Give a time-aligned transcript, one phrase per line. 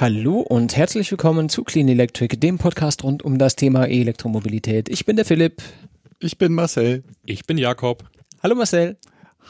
[0.00, 4.88] Hallo und herzlich willkommen zu Clean Electric, dem Podcast rund um das Thema Elektromobilität.
[4.88, 5.60] Ich bin der Philipp.
[6.20, 7.02] Ich bin Marcel.
[7.26, 8.04] Ich bin Jakob.
[8.40, 8.96] Hallo Marcel.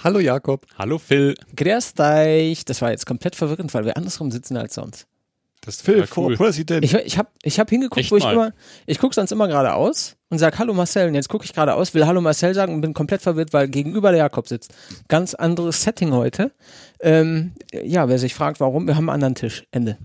[0.02, 0.64] Hallo Jakob.
[0.78, 1.34] Hallo Phil.
[1.54, 2.64] Grüß dich.
[2.64, 5.06] Das war jetzt komplett verwirrend, weil wir andersrum sitzen als sonst.
[5.60, 6.36] Das ist Phil total cool.
[6.38, 6.82] President.
[6.82, 8.32] Ich, ich habe ich hab hingeguckt, Echt wo ich mal.
[8.32, 8.52] immer,
[8.86, 12.06] ich gucke sonst immer geradeaus und sag Hallo Marcel und jetzt gucke ich geradeaus, will
[12.06, 14.72] Hallo Marcel sagen und bin komplett verwirrt, weil gegenüber der Jakob sitzt.
[15.08, 16.52] Ganz anderes Setting heute.
[17.00, 19.64] Ähm, ja, wer sich fragt, warum, wir haben einen anderen Tisch.
[19.72, 19.98] Ende.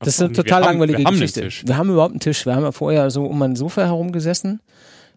[0.00, 1.66] Das ist eine total haben- langweilige wir haben einen Geschichte.
[1.66, 2.46] Wir haben überhaupt einen Tisch.
[2.46, 4.60] Wir haben ja vorher so um ein Sofa herumgesessen.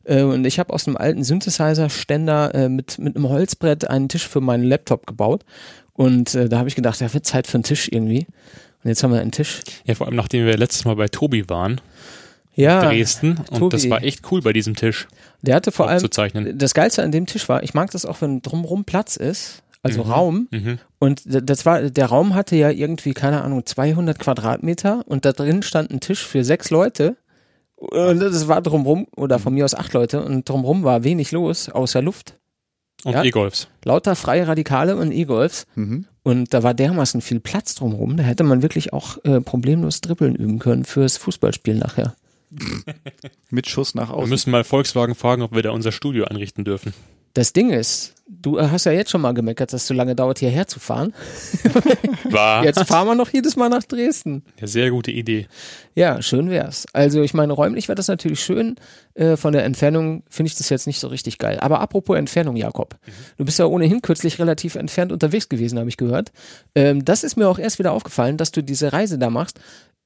[0.04, 4.28] Äh, und ich habe aus einem alten Synthesizer-Ständer äh, mit, mit einem Holzbrett einen Tisch
[4.28, 5.44] für meinen Laptop gebaut.
[5.94, 8.26] Und äh, da habe ich gedacht, ja, wird Zeit für einen Tisch irgendwie.
[8.84, 9.60] Und jetzt haben wir einen Tisch.
[9.86, 11.80] Ja, vor allem nachdem wir letztes Mal bei Tobi waren,
[12.56, 13.70] Ja, Dresden, und Tobi.
[13.76, 15.08] das war echt cool bei diesem Tisch
[15.44, 16.08] der hatte vor allem,
[16.60, 20.04] das Geilste an dem Tisch war, ich mag das auch, wenn drumrum Platz ist, also
[20.04, 20.12] Mhm.
[20.12, 20.48] Raum.
[20.52, 20.80] Mhm.
[21.00, 25.64] Und das war, der Raum hatte ja irgendwie, keine Ahnung, 200 Quadratmeter und da drin
[25.64, 27.18] stand ein Tisch für sechs Leute.
[27.76, 31.68] Und das war drumrum, oder von mir aus acht Leute, und drumrum war wenig los,
[31.70, 32.38] außer Luft.
[33.04, 33.24] Und Ja.
[33.24, 33.68] E-Golfs.
[33.84, 35.66] Lauter freie Radikale und E-Golfs.
[35.74, 36.06] Mhm.
[36.22, 40.36] Und da war dermaßen viel Platz drumrum, da hätte man wirklich auch äh, problemlos Dribbeln
[40.36, 42.14] üben können fürs Fußballspiel nachher.
[43.50, 44.30] Mit Schuss nach Wir außen.
[44.30, 46.94] müssen mal Volkswagen fragen, ob wir da unser Studio einrichten dürfen.
[47.34, 50.40] Das Ding ist, du hast ja jetzt schon mal gemeckert, dass es so lange dauert,
[50.40, 51.14] hierher zu fahren.
[52.26, 54.44] War Jetzt fahren wir noch jedes Mal nach Dresden.
[54.58, 55.48] eine sehr gute Idee.
[55.96, 56.86] Ja, schön wär's.
[56.94, 58.76] Also ich meine, räumlich wäre das natürlich schön.
[59.14, 61.60] Äh, von der Entfernung finde ich das jetzt nicht so richtig geil.
[61.60, 62.98] Aber apropos Entfernung, Jakob.
[63.38, 66.32] Du bist ja ohnehin kürzlich relativ entfernt unterwegs gewesen, habe ich gehört.
[66.76, 69.60] Ähm, das ist mir auch erst wieder aufgefallen, dass du diese Reise da machst.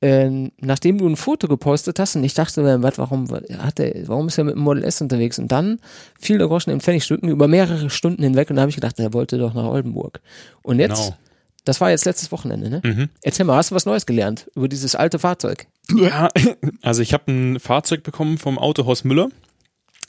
[0.08, 4.28] Ähm, nachdem du ein Foto gepostet hast und ich dachte, was, warum, hat der, warum
[4.28, 5.40] ist er mit dem Model S unterwegs?
[5.40, 5.80] Und dann
[6.20, 9.14] fiel der Groschen im Pfennigstücken über mehrere Stunden hinweg und da habe ich gedacht, er
[9.14, 10.20] wollte doch nach Oldenburg.
[10.62, 11.18] Und jetzt, Genau.
[11.64, 12.82] das war jetzt letztes Wochenende, ne?
[12.84, 13.10] Mhm.
[13.24, 15.66] Erzähl mal, hast du was Neues gelernt über dieses alte Fahrzeug?
[15.96, 16.28] Ja,
[16.84, 19.30] also ich habe ein Fahrzeug bekommen vom Autohaus Müller,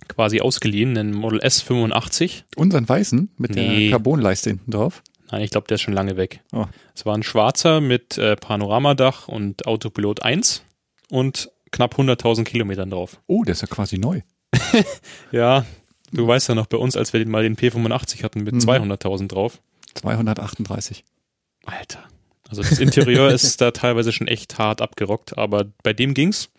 [0.09, 2.45] quasi ausgeliehen, einen Model S 85.
[2.57, 3.83] Unseren weißen mit Nee.
[3.85, 5.03] der Carbonleiste hinten drauf.
[5.31, 6.41] Nein, ich glaube, der ist schon lange weg.
[6.53, 6.67] Oh.
[6.95, 10.63] Es war ein schwarzer mit äh, Panoramadach und Autopilot 1
[11.11, 13.21] und knapp 100.000 Kilometern drauf.
[13.27, 14.21] Oh, der ist ja quasi neu.
[15.33, 15.65] Ja,
[16.13, 18.61] du weißt ja noch bei uns, als wir den mal den P85 hatten mit Mhm.
[18.61, 19.61] 200.000 drauf.
[19.95, 21.05] 238.
[21.65, 22.05] Alter.
[22.49, 26.51] Also das Interieur ist da teilweise schon echt hart abgerockt, aber bei dem ging's.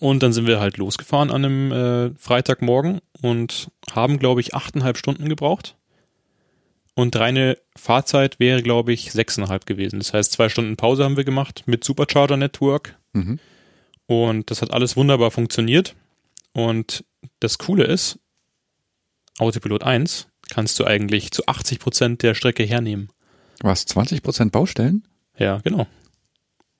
[0.00, 4.96] Und dann sind wir halt losgefahren an einem äh, Freitagmorgen und haben, glaube ich, achteinhalb
[4.98, 5.76] Stunden gebraucht.
[6.94, 9.98] Und reine Fahrzeit wäre, glaube ich, sechseinhalb gewesen.
[9.98, 12.98] Das heißt, zwei Stunden Pause haben wir gemacht mit Supercharger Network.
[13.14, 13.38] Mhm.
[14.06, 15.94] Und das hat alles wunderbar funktioniert.
[16.52, 17.04] Und
[17.40, 18.18] das Coole ist,
[19.38, 23.08] Autopilot 1 kannst du eigentlich zu 80 Prozent der Strecke hernehmen.
[23.62, 25.06] Was, 20% Baustellen?
[25.38, 25.86] Ja, genau.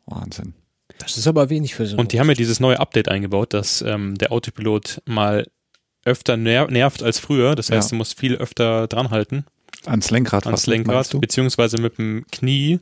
[0.04, 0.52] Wahnsinn.
[0.98, 1.96] Das ist aber wenig für so.
[1.96, 5.46] Und die haben ja dieses neue Update eingebaut, dass ähm, der Autopilot mal
[6.04, 7.54] öfter ner nervt als früher.
[7.54, 7.90] Das heißt, Ja.
[7.90, 9.46] du musst viel öfter dranhalten
[9.86, 10.46] Ans Lenkrad.
[10.46, 12.78] ans Lenkrad, beziehungsweise mit dem Knie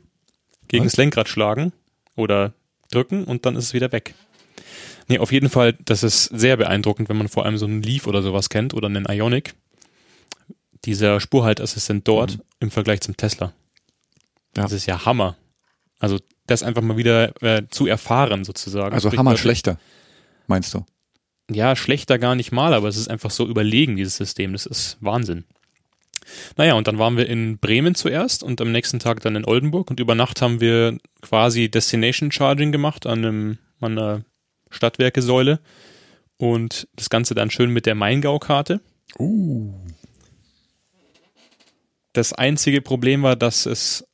[0.67, 0.93] gegen Was?
[0.93, 1.73] das Lenkrad schlagen
[2.15, 2.53] oder
[2.91, 4.13] drücken und dann ist es wieder weg.
[5.07, 8.07] Nee, auf jeden Fall, das ist sehr beeindruckend, wenn man vor allem so einen Leaf
[8.07, 9.53] oder sowas kennt oder einen Ionic.
[10.85, 12.41] Dieser Spurhaltassistent dort Mhm.
[12.61, 13.53] im Vergleich zum Tesla.
[14.55, 14.63] Ja.
[14.63, 15.37] Das ist ja Hammer.
[15.99, 18.93] Also das einfach mal wieder äh, zu erfahren sozusagen.
[18.93, 19.79] Also Hammer schlechter,
[20.47, 20.85] meinst du?
[21.51, 24.53] ja, schlechter gar nicht mal, aber es ist einfach so überlegen, dieses System.
[24.53, 25.43] Das ist Wahnsinn.
[26.57, 29.89] Naja, und dann waren wir in Bremen zuerst und am nächsten Tag dann in Oldenburg
[29.89, 34.25] und über Nacht haben wir quasi Destination Charging gemacht an, einem, an einer
[34.69, 35.59] Stadtwerkesäule
[36.37, 38.81] und das Ganze dann schön mit der Maingau-Karte.
[39.19, 39.73] Uh.
[42.13, 44.05] Das einzige Problem war, dass es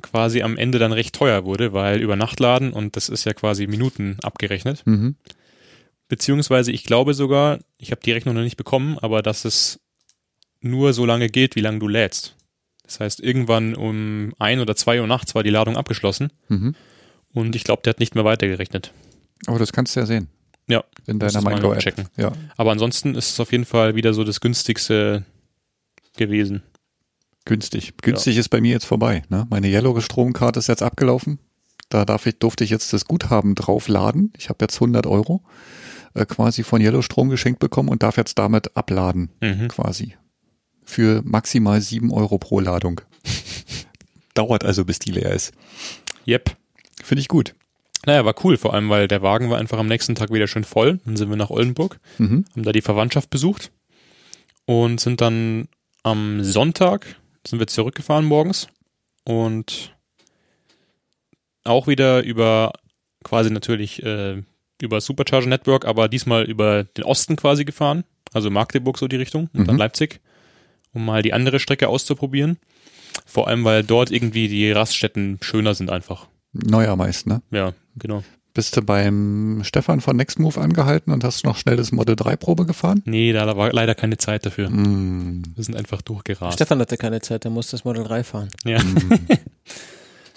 [0.00, 3.34] quasi am Ende dann recht teuer wurde, weil über Nacht laden und das ist ja
[3.34, 4.82] quasi Minuten abgerechnet.
[4.86, 5.16] Mhm.
[6.08, 9.80] Beziehungsweise ich glaube sogar, ich habe die Rechnung noch nicht bekommen, aber dass es
[10.60, 12.36] nur so lange geht, wie lange du lädst.
[12.84, 16.74] Das heißt, irgendwann um ein oder zwei Uhr nachts war die Ladung abgeschlossen Mhm.
[17.32, 18.92] und ich glaube, der hat nicht mehr weitergerechnet.
[19.46, 20.28] Aber das kannst du ja sehen.
[20.68, 21.80] Ja, In deiner noch Mindgo-App.
[21.80, 22.06] checken.
[22.16, 22.32] Ja.
[22.56, 25.24] Aber ansonsten ist es auf jeden Fall wieder so das günstigste
[26.16, 26.62] gewesen.
[27.44, 27.94] Günstig.
[28.02, 29.22] Günstig ist bei mir jetzt vorbei.
[29.28, 29.46] Ne?
[29.50, 31.38] Meine Yellow-Stromkarte ist jetzt abgelaufen.
[31.88, 34.32] Da darf ich, durfte ich jetzt das Guthaben draufladen.
[34.36, 35.42] Ich habe jetzt 100 Euro
[36.14, 39.68] äh, quasi von Yellow Strom geschenkt bekommen und darf jetzt damit abladen Mhm.
[39.68, 40.14] quasi.
[40.84, 43.00] Für maximal 7 Euro pro Ladung.
[44.34, 45.52] Dauert also, bis die leer ist.
[46.26, 46.56] Yep.
[47.02, 47.54] Finde ich gut.
[48.06, 50.64] Naja, war cool, vor allem, weil der Wagen war einfach am nächsten Tag wieder schön
[50.64, 51.00] voll.
[51.04, 52.44] Dann sind wir nach Oldenburg, Mhm.
[52.54, 53.70] haben da die Verwandtschaft besucht
[54.64, 55.68] und sind dann
[56.02, 57.16] am Sonntag
[57.46, 58.68] sind wir zurückgefahren morgens
[59.24, 59.94] und
[61.64, 62.72] auch wieder über
[63.22, 64.42] quasi natürlich äh,
[64.80, 69.50] über Supercharger Network, aber diesmal über den Osten quasi gefahren, also Magdeburg so die Richtung
[69.52, 69.64] und Mhm.
[69.66, 70.20] dann Leipzig,
[70.92, 72.58] um mal die andere Strecke auszuprobieren.
[73.26, 76.26] Vor allem, weil dort irgendwie die Raststätten schöner sind einfach.
[76.52, 77.42] Neuer meist, ne?
[77.50, 78.24] Ja, genau.
[78.52, 82.66] Bist du beim Stefan von Nextmove angehalten und hast noch schnell das Model 3 Probe
[82.66, 83.00] gefahren?
[83.04, 84.68] Nee, da war leider keine Zeit dafür.
[84.68, 85.44] Mm.
[85.54, 86.54] Wir sind einfach durchgerast.
[86.54, 88.48] Stefan hatte keine Zeit, der musste das Model 3 fahren.
[88.64, 88.80] Ja.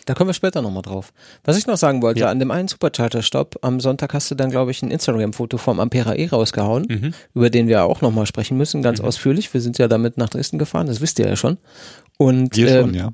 [0.05, 1.13] Da kommen wir später nochmal drauf.
[1.43, 2.29] Was ich noch sagen wollte, Ja.
[2.29, 6.15] an dem einen Supercharger-Stopp am Sonntag hast du dann, glaube ich, ein Instagram-Foto vom Ampera
[6.15, 7.13] E rausgehauen, Mhm.
[7.33, 9.53] über den wir auch nochmal sprechen müssen, ganz ausführlich.
[9.53, 11.57] Wir sind ja damit nach Dresden gefahren, das wisst ihr ja schon.
[12.17, 13.09] Und Wir ähm, schon, ja.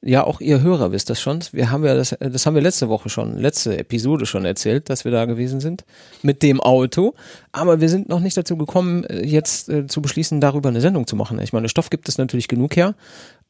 [0.00, 1.40] ja, auch ihr Hörer wisst das schon.
[1.52, 5.04] Wir haben ja das, das haben wir letzte Woche schon, letzte Episode schon erzählt, dass
[5.04, 5.84] wir da gewesen sind
[6.22, 7.14] mit dem Auto.
[7.52, 11.06] Aber wir sind noch nicht dazu gekommen, äh, jetzt äh, zu beschließen, darüber eine Sendung
[11.06, 11.40] zu machen.
[11.40, 12.94] Ich meine, Stoff gibt es natürlich genug her,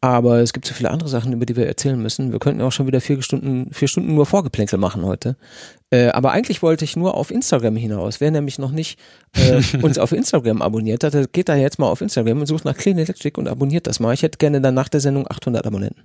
[0.00, 2.30] aber es gibt so viele andere Sachen, über die wir erzählen müssen.
[2.30, 5.36] Wir könnten auch schon wieder vier Stunden, vier Stunden nur Vorgeplänkel machen heute.
[5.90, 8.20] Äh, aber eigentlich wollte ich nur auf Instagram hinaus.
[8.20, 8.98] Wer nämlich noch nicht
[9.34, 12.76] äh, uns auf Instagram abonniert hat, geht da jetzt mal auf Instagram und sucht nach
[12.76, 14.14] Clean Electric und abonniert das mal.
[14.14, 16.02] Ich hätte gerne dann nach der Sendung 800 Abonnenten.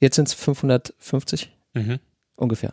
[0.00, 1.98] Jetzt sind es 550 Mhm.
[2.36, 2.72] ungefähr.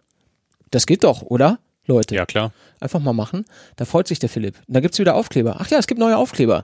[0.71, 1.59] Das geht doch, oder?
[1.85, 2.53] Leute, Ja, klar.
[2.79, 3.43] einfach mal machen.
[3.75, 4.55] Da freut sich der Philipp.
[4.67, 5.57] Da gibt's wieder Aufkleber.
[5.59, 6.63] Ach ja, es gibt neue Aufkleber.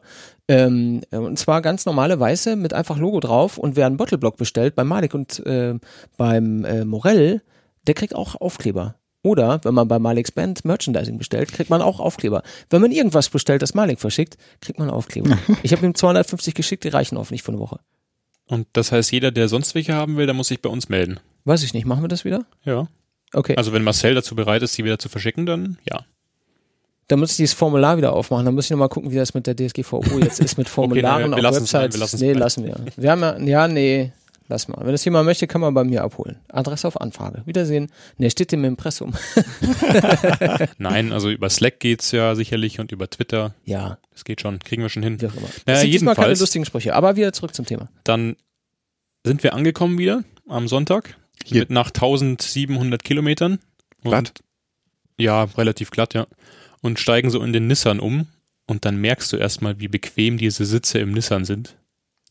[0.50, 3.60] Ähm, und zwar ganz normale weiße mit einfach Logo drauf.
[3.60, 5.76] Und wer einen Bottleblock bestellt bei Malik und äh,
[6.18, 7.44] beim äh, Morell,
[7.86, 8.96] der kriegt auch Aufkleber.
[9.22, 12.42] Oder wenn man bei Maliks Band Merchandising bestellt, kriegt man auch Aufkleber.
[12.72, 15.38] Wenn man irgendwas bestellt, das Malik verschickt, kriegt man Aufkleber.
[15.64, 17.80] ich habe ihm 250 geschickt, die reichen hoffentlich für eine Woche.
[18.48, 21.20] Und das heißt, jeder, der sonst welche haben will, der muss sich bei uns melden.
[21.46, 22.46] Weiß ich nicht, machen wir das wieder?
[22.64, 22.88] Ja.
[23.34, 23.56] Okay.
[23.56, 26.06] Also wenn Marcel dazu bereit ist, die wieder zu verschicken, dann ja.
[27.10, 28.46] Dann muss ich dieses Formular wieder aufmachen.
[28.46, 31.36] Dann muss ich nochmal gucken, wie das mit der DSGVO jetzt ist, mit Formularen wir
[31.38, 31.74] auf lassen es Websites.
[31.74, 32.40] bleiben, wir lassen es nee, bleiben.
[32.40, 32.64] lassen
[32.96, 33.04] wir.
[33.04, 34.12] Wir haben ja, ja, nee,
[34.48, 34.78] lass mal.
[34.82, 36.38] Wenn das jemand möchte, kann man bei mir abholen.
[36.50, 37.42] Adresse auf Anfrage.
[37.46, 37.92] Wiedersehen.
[38.18, 39.14] Nee, steht im Impressum.
[40.78, 43.54] Nein, also über Slack geht's ja sicherlich und über Twitter.
[43.66, 44.60] Ja, Das geht schon.
[44.60, 45.20] Kriegen wir schon hin.
[45.22, 45.48] wie auch immer.
[45.66, 46.40] Naja, sind diesmal keine jedenfalls.
[46.42, 46.96] lustigen Sprüche.
[46.96, 47.90] Aber wieder zurück zum Thema.
[48.04, 48.36] Dann
[49.26, 51.16] sind wir angekommen wieder am Sonntag.
[51.44, 51.62] Hier.
[51.62, 53.60] Mit nach 1700 Kilometern.
[54.04, 54.34] Glatt.
[55.18, 56.28] Ja, relativ glatt, ja.
[56.82, 58.28] Und steigen so in den Nissan um.
[58.68, 61.76] Und dann merkst du erstmal, wie bequem diese Sitze im Nissan sind.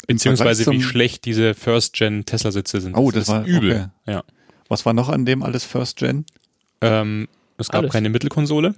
[0.07, 2.95] Beziehungsweise wie schlecht diese First-Gen-Tesla-Sitze sind.
[2.97, 3.73] Oh, das war- übel.
[3.73, 4.13] okay.
[4.13, 4.25] Ja.
[4.69, 6.25] Was war noch an dem alles First Gen?
[6.81, 7.93] Ähm, es gab Alles.
[7.93, 8.75] keine Mittelkonsole.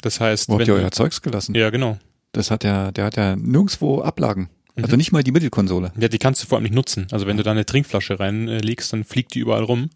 [0.00, 1.54] Das heißt, Wo habt ihr euer Zeugs gelassen?
[1.54, 1.98] ja genau.
[2.32, 4.48] Das hat ja, der hat ja nirgendwo Ablagen.
[4.76, 5.92] Also nicht mal die Mittelkonsole.
[5.98, 7.06] Ja, die kannst du vor allem nicht nutzen.
[7.10, 9.90] Also wenn du da eine Trinkflasche reinlegst, dann fliegt die überall rum.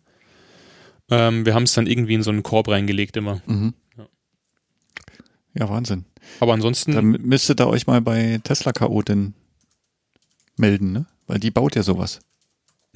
[1.10, 3.40] Ähm, wir haben es dann irgendwie in so einen Korb reingelegt immer.
[3.46, 3.72] Mhm.
[5.54, 5.68] Ja.
[5.68, 6.04] Wahnsinn.
[6.40, 9.34] Aber ansonsten, Dann müsstet ihr euch mal bei Tesla Chaotin
[10.56, 11.06] melden, ne?
[11.26, 12.20] Weil die baut ja sowas.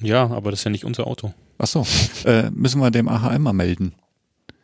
[0.01, 1.33] ja, aber das ist ja nicht unser Auto.
[1.57, 1.85] Ach so.
[2.25, 3.93] äh, müssen wir dem AHM mal melden.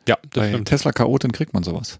[0.07, 0.67] Ja, das Bei stimmt.
[0.67, 1.99] Tesla Chaotin kriegt man sowas.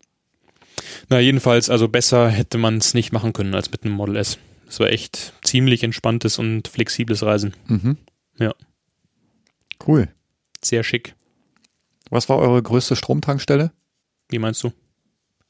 [1.09, 4.38] Na, jedenfalls, also besser hätte man es nicht machen können als mit einem Model S.
[4.65, 7.53] Das war echt ziemlich entspanntes und flexibles Reisen.
[7.68, 7.98] Mhm.
[8.38, 8.53] Ja.
[9.86, 10.07] Cool.
[10.63, 11.15] Sehr schick.
[12.09, 13.71] Was war eure größte Stromtankstelle?
[14.30, 14.71] Wie meinst du?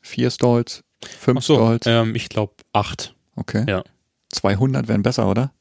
[0.05, 0.83] Vier Stalls?
[1.19, 1.87] Fünf Ach so, Stalls?
[1.87, 3.15] ähm, ich glaube acht.
[3.35, 3.65] Okay.
[3.67, 3.83] ja.
[4.29, 5.51] 200 wären besser, oder?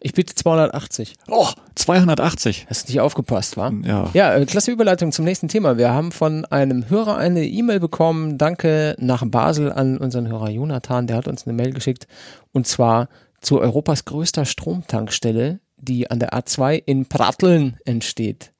[0.00, 1.14] Ich biete 280.
[1.28, 2.66] Oh, 280.
[2.68, 3.72] Hast nicht aufgepasst, wa?
[3.82, 4.10] Ja.
[4.12, 5.78] Ja, äh, klasse Überleitung zum nächsten Thema.
[5.78, 8.36] Wir haben von einem Hörer eine E-Mail bekommen.
[8.36, 11.06] Danke nach Basel an unseren Hörer Jonathan.
[11.06, 12.06] Der hat uns eine Mail geschickt.
[12.52, 13.08] Und zwar
[13.40, 18.52] zu Europas größter Stromtankstelle, die an der A2 in Pratteln entsteht.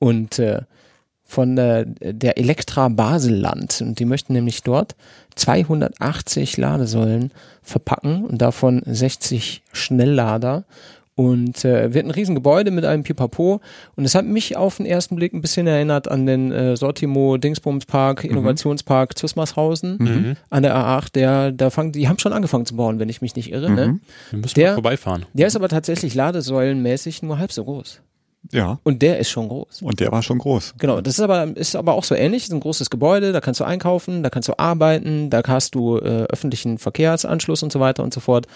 [0.00, 0.62] Und äh,
[1.30, 3.80] von äh, der Elektra Baselland.
[3.82, 4.96] Und die möchten nämlich dort
[5.36, 7.30] 280 Ladesäulen
[7.62, 10.64] verpacken und davon 60 Schnelllader.
[11.14, 13.60] Und äh, wird ein Riesengebäude mit einem Pipapo.
[13.94, 17.36] Und es hat mich auf den ersten Blick ein bisschen erinnert an den äh, Sortimo
[17.36, 20.36] Dingsbumspark, Innovationspark Zusmarshausen Mhm.
[20.48, 21.12] an der A8.
[21.12, 23.70] Der, da fangen, die haben schon angefangen zu bauen, wenn ich mich nicht irre.
[23.70, 23.86] Ne?
[23.88, 24.00] Mhm.
[24.30, 25.26] Wir müssen Der- mal vorbeifahren.
[25.34, 28.00] Der ist aber tatsächlich ladesäulenmäßig nur halb so groß.
[28.52, 28.80] Ja.
[28.84, 29.82] Und der ist schon groß.
[29.82, 30.74] Und der war schon groß.
[30.78, 32.42] Genau, das ist aber, ist aber auch so ähnlich.
[32.44, 35.74] Das ist ein großes Gebäude, da kannst du einkaufen, da kannst du arbeiten, da hast
[35.74, 38.46] du äh, öffentlichen Verkehrsanschluss und so weiter und so fort.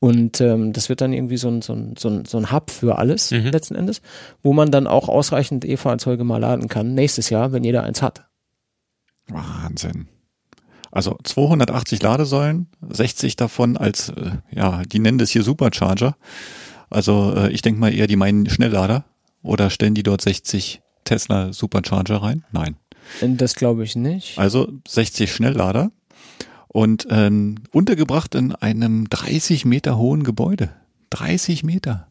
[0.00, 2.70] Und ähm, das wird dann irgendwie so ein, so ein, so ein, so ein Hub
[2.70, 3.48] für alles Mhm.
[3.48, 4.00] letzten Endes,
[4.42, 8.24] wo man dann auch ausreichend E-Fahrzeuge mal laden kann, nächstes Jahr, wenn jeder eins hat.
[9.28, 10.08] Wahnsinn.
[10.90, 16.16] Also 280 Ladesäulen, 60 davon als, äh, ja, die nennen das hier Supercharger.
[16.88, 19.04] Also äh, ich denke mal eher, die meinen Schnelllader.
[19.44, 22.44] Oder stellen die dort 60 Tesla Supercharger rein?
[22.50, 22.76] Nein.
[23.20, 24.38] Das glaube ich nicht.
[24.38, 25.92] Also 60 Schnelllader
[26.68, 30.70] und ähm, untergebracht in einem 30 Meter hohen Gebäude.
[31.10, 32.08] 30 Meter.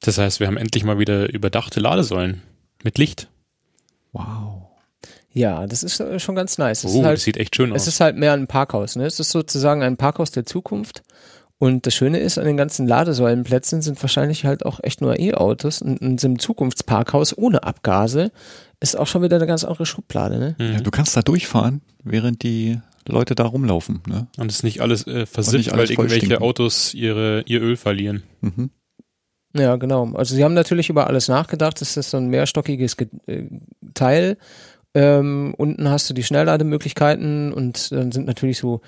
[0.00, 2.42] Das heißt, wir haben endlich mal wieder überdachte Ladesäulen
[2.84, 3.28] mit Licht.
[4.12, 4.60] Wow.
[5.32, 6.84] Ja, das ist äh, schon ganz nice.
[6.84, 7.82] Es Oh, ist halt, das sieht echt schön aus.
[7.82, 8.94] es ist halt mehr ein Parkhaus.
[8.96, 9.06] Ne?
[9.06, 11.02] Es ist sozusagen ein Parkhaus der Zukunft.
[11.64, 15.80] Und das Schöne ist, an den ganzen Ladesäulenplätzen sind wahrscheinlich halt auch echt nur E-Autos.
[15.80, 18.32] Und in so einem Zukunftsparkhaus ohne Abgase
[18.80, 20.38] ist auch schon wieder eine ganz andere Schublade.
[20.38, 20.56] Ne?
[20.58, 20.72] Mhm.
[20.74, 24.02] Ja, du kannst da durchfahren, während die Leute da rumlaufen.
[24.06, 24.26] Ne?
[24.36, 26.42] Und es ist nicht alles äh, versifft, nicht alles weil irgendwelche.
[26.42, 28.24] Autos ihre, ihr Öl verlieren.
[28.42, 28.68] Mhm.
[29.56, 30.12] Ja, genau.
[30.12, 31.80] Also sie haben natürlich über alles nachgedacht.
[31.80, 33.44] Das ist so ein mehrstockiges Ge äh,
[33.94, 34.36] Teil.
[34.92, 38.82] Ähm, unten hast du die Schnelllademöglichkeiten und dann sind natürlich so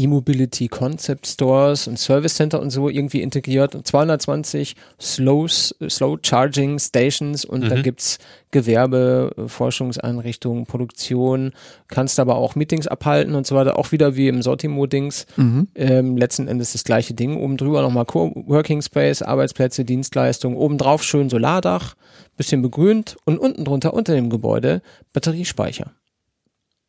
[0.00, 6.78] E-Mobility Concept Stores und Service Center und so irgendwie integriert und 220 Slow, Slow Charging
[6.78, 7.82] Stations und dann Mhm.
[7.82, 8.18] gibt's
[8.50, 11.52] Gewerbe, Forschungseinrichtungen, Produktion,
[11.88, 15.26] kannst aber auch Meetings abhalten und so weiter, auch wieder wie im Sortimo-Dings.
[15.36, 15.68] Mhm.
[15.74, 17.36] Ähm, letzten Endes das gleiche Ding.
[17.36, 20.56] Oben drüber nochmal Coworking Space, Arbeitsplätze, Dienstleistungen.
[20.56, 21.94] Obendrauf schön Solardach,
[22.36, 25.92] bisschen begrünt und unten drunter unter dem Gebäude Batteriespeicher.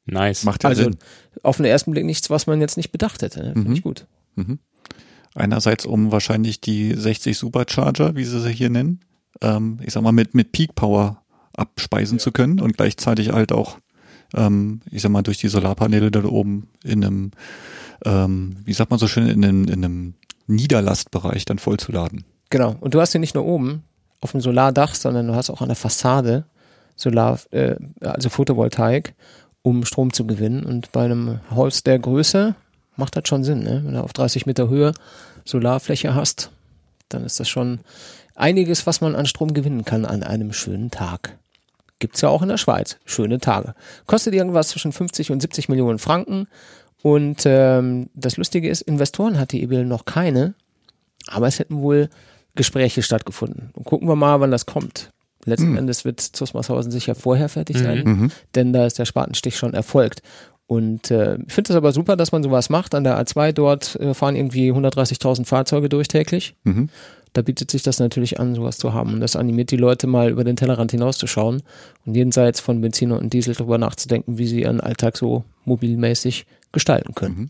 [0.06, 0.44] Nice.
[0.44, 0.98] Macht ja Also Sinn.
[1.44, 3.42] auf den ersten Blick nichts, was man jetzt nicht bedacht hätte.
[3.42, 3.54] Ne?
[3.54, 3.76] Finde Mhm.
[3.76, 4.06] ich gut.
[5.34, 9.00] Einerseits, um wahrscheinlich die 60 Supercharger, wie sie sie hier nennen,
[9.42, 11.22] ähm, ich sag mal, mit, mit Peak Power
[11.56, 13.78] abspeisen zu können und gleichzeitig halt auch,
[14.36, 17.32] ähm, ich sag mal, durch die Solarpaneele da oben in einem,
[18.06, 20.14] ähm, wie sagt man so schön, in einem, in einem
[20.48, 22.26] Niederlastbereich dann vollzuladen.
[22.50, 22.76] Genau.
[22.82, 23.84] Und du hast hier nicht nur oben
[24.20, 26.46] auf dem Solardach, sondern du hast auch an der Fassade
[26.98, 29.16] Solar, äh, also Photovoltaik,
[29.64, 30.64] um Strom zu gewinnen.
[30.64, 32.56] Und bei einem Haus der Größe
[32.96, 33.82] macht das schon Sinn, ne?
[33.84, 34.94] Wenn du auf 30 Meter Höhe
[35.46, 36.52] Solarfläche hast,
[37.10, 37.80] dann ist das schon
[38.36, 41.38] einiges, was man an Strom gewinnen kann an einem schönen Tag.
[42.00, 42.98] Gibt's ja auch in der Schweiz.
[43.06, 43.76] Schöne Tage.
[44.08, 46.48] Kostet irgendwas zwischen 50 und 70 Millionen Franken.
[47.04, 50.56] Und ähm, das Lustige ist, Investoren hat die EBL noch keine,
[51.28, 52.10] aber es hätten wohl
[52.56, 53.70] Gespräche stattgefunden.
[53.74, 55.11] Und gucken wir mal, wann das kommt.
[55.46, 55.78] Letzten Hm.
[55.78, 58.32] Endes wird Zusmarshausen sicher vorher fertig sein, Mhm.
[58.56, 60.22] denn da ist der Spatenstich schon erfolgt.
[60.68, 62.96] Und äh, ich finde es aber super, dass man sowas macht.
[62.96, 66.56] An der A2 dort äh, fahren irgendwie 130.000 Fahrzeuge durch täglich.
[66.64, 66.88] Mhm.
[67.34, 69.14] Da bietet sich das natürlich an, sowas zu haben.
[69.14, 71.62] Und das animiert die Leute mal über den Tellerrand hinauszuschauen
[72.06, 77.16] und jenseits von Benziner und Diesel drüber nachzudenken, wie sie ihren Alltag so mobilmäßig gestalten
[77.16, 77.36] können.
[77.38, 77.50] Mhm.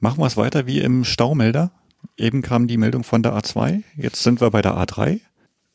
[0.00, 1.70] Machen wir es weiter wie im Staumelder.
[2.16, 5.20] Eben kam die Meldung von der A2, jetzt sind wir bei der A3.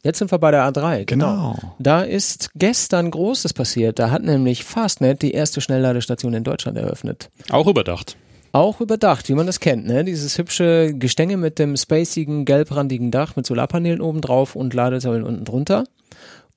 [0.05, 1.53] Jetzt sind wir bei der A3, genau.
[1.55, 1.73] Genau.
[1.79, 3.97] Da ist gestern Großes passiert.
[3.97, 7.31] Da hat nämlich Fastnet die erste Schnellladestation in Deutschland eröffnet.
[7.49, 8.15] Auch überdacht.
[8.51, 10.03] Auch überdacht, wie man das kennt, ne?
[10.03, 15.43] Dieses hübsche Gestänge mit dem spacigen, gelbrandigen Dach mit Solarpanelen oben drauf und Ladesäulen unten
[15.43, 15.85] drunter.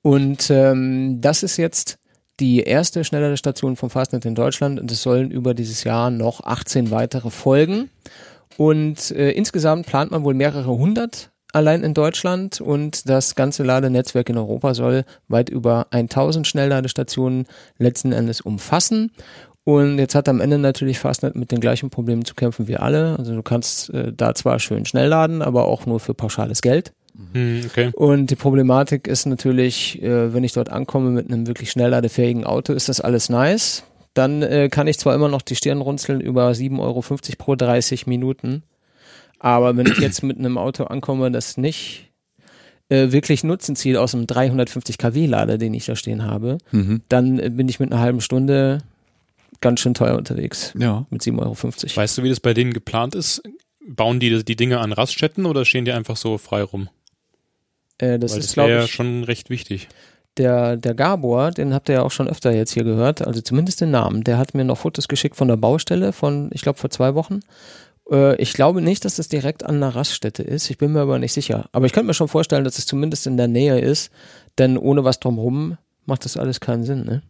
[0.03, 1.97] Und ähm, das ist jetzt
[2.39, 6.91] die erste Schnellladestation vom Fastnet in Deutschland und es sollen über dieses Jahr noch 18
[6.91, 7.89] weitere folgen.
[8.57, 14.29] Und äh, insgesamt plant man wohl mehrere hundert allein in Deutschland und das ganze Ladenetzwerk
[14.29, 19.11] in Europa soll weit über 1000 Schnellladestationen letzten Endes umfassen.
[19.63, 23.15] Und jetzt hat am Ende natürlich Fastnet mit den gleichen Problemen zu kämpfen wie alle.
[23.17, 26.93] Also du kannst äh, da zwar schön schnell laden, aber auch nur für pauschales Geld.
[27.33, 27.91] Hm, okay.
[27.93, 32.73] Und die Problematik ist natürlich, äh, wenn ich dort ankomme mit einem wirklich schnellladefähigen Auto,
[32.73, 33.83] ist das alles nice.
[34.13, 37.03] Dann äh, kann ich zwar immer noch die Stirn runzeln über 7,50 Euro
[37.37, 38.63] pro 30 Minuten.
[39.39, 42.11] Aber wenn ich jetzt mit einem Auto ankomme, das nicht
[42.89, 47.01] äh, wirklich Nutzen zieht aus einem 350 kW Lader, den ich da stehen habe, Mhm.
[47.09, 48.79] dann äh, bin ich mit einer halben Stunde
[49.61, 50.73] ganz schön teuer unterwegs.
[50.77, 51.05] Ja.
[51.09, 51.95] Mit 7,50 Euro.
[51.95, 53.41] Weißt du, wie das bei denen geplant ist?
[53.87, 56.89] Bauen die die Dinge an Raststätten oder stehen die einfach so frei rum?
[57.97, 59.87] Äh, das Weil ist, glaube ich, schon recht wichtig.
[60.37, 63.81] der, der Gabor, den habt ihr ja auch schon öfter jetzt hier gehört, also zumindest
[63.81, 64.23] den Namen.
[64.23, 67.41] Der hat mir noch Fotos geschickt von der Baustelle von, ich glaube, vor zwei Wochen.
[68.11, 70.69] Äh, ich glaube nicht, dass das direkt an einer Raststätte ist.
[70.69, 71.69] Ich bin mir aber nicht sicher.
[71.71, 74.11] Aber ich könnte mir schon vorstellen, dass es zumindest in der Nähe ist,
[74.57, 77.21] denn ohne was drumherum macht das alles keinen Sinn, ne?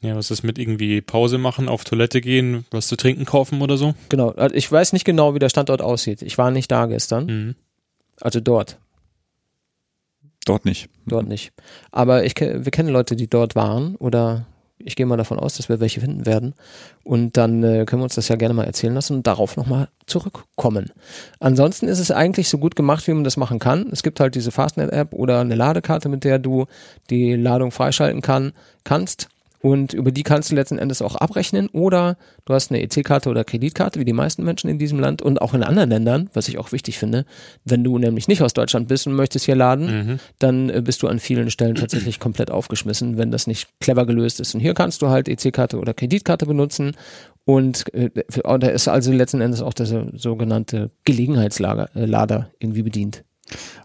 [0.00, 3.76] Ja, was ist mit irgendwie Pause machen, auf Toilette gehen, was zu trinken kaufen oder
[3.76, 3.94] so?
[4.08, 4.30] Genau.
[4.30, 6.22] Also ich weiß nicht genau, wie der Standort aussieht.
[6.22, 7.26] Ich war nicht da gestern.
[7.26, 7.54] Mhm.
[8.20, 8.78] Also dort.
[10.44, 10.88] Dort nicht.
[11.06, 11.52] Dort nicht.
[11.90, 14.46] Aber ich, wir kennen Leute, die dort waren oder
[14.78, 16.54] ich gehe mal davon aus, dass wir welche finden werden.
[17.04, 19.88] Und dann äh, können wir uns das ja gerne mal erzählen lassen und darauf nochmal
[20.06, 20.92] zurückkommen.
[21.40, 23.88] Ansonsten ist es eigentlich so gut gemacht, wie man das machen kann.
[23.92, 26.66] Es gibt halt diese Fastnet-App oder eine Ladekarte, mit der du
[27.10, 28.52] die Ladung freischalten kann,
[28.84, 29.28] kannst.
[29.60, 33.42] Und über die kannst du letzten Endes auch abrechnen oder du hast eine EC-Karte oder
[33.42, 36.58] Kreditkarte, wie die meisten Menschen in diesem Land und auch in anderen Ländern, was ich
[36.58, 37.24] auch wichtig finde.
[37.64, 40.18] Wenn du nämlich nicht aus Deutschland bist und möchtest hier laden, Mhm.
[40.38, 44.38] dann äh, bist du an vielen Stellen tatsächlich komplett aufgeschmissen, wenn das nicht clever gelöst
[44.38, 44.54] ist.
[44.54, 46.92] Und hier kannst du halt EC-Karte oder Kreditkarte benutzen
[47.44, 48.10] und äh,
[48.44, 52.06] da ist also letzten Endes auch der so- sogenannte Gelegenheitslader äh,
[52.60, 53.24] irgendwie bedient.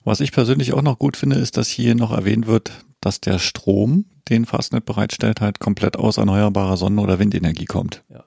[0.03, 2.71] Was ich persönlich auch noch gut finde, ist, dass hier noch erwähnt wird,
[3.05, 8.03] dass der Strom, den Fastnet bereitstellt, halt komplett aus erneuerbarer Sonnen- oder Windenergie kommt.
[8.09, 8.23] Ja.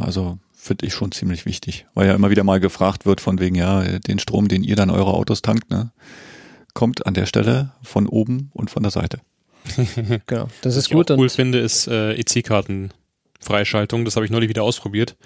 [0.00, 3.54] Also finde ich schon ziemlich wichtig, weil ja immer wieder mal gefragt wird von wegen,
[3.54, 5.92] ja, den Strom, den ihr dann eure Autos tankt, ne,
[6.72, 9.20] kommt an der Stelle von oben und von der Seite.
[10.26, 11.10] Genau, das Was ist ich gut.
[11.10, 14.04] auch cool und finde, ist äh, EC-Karten-Freischaltung.
[14.04, 15.16] Das habe ich neulich wieder ausprobiert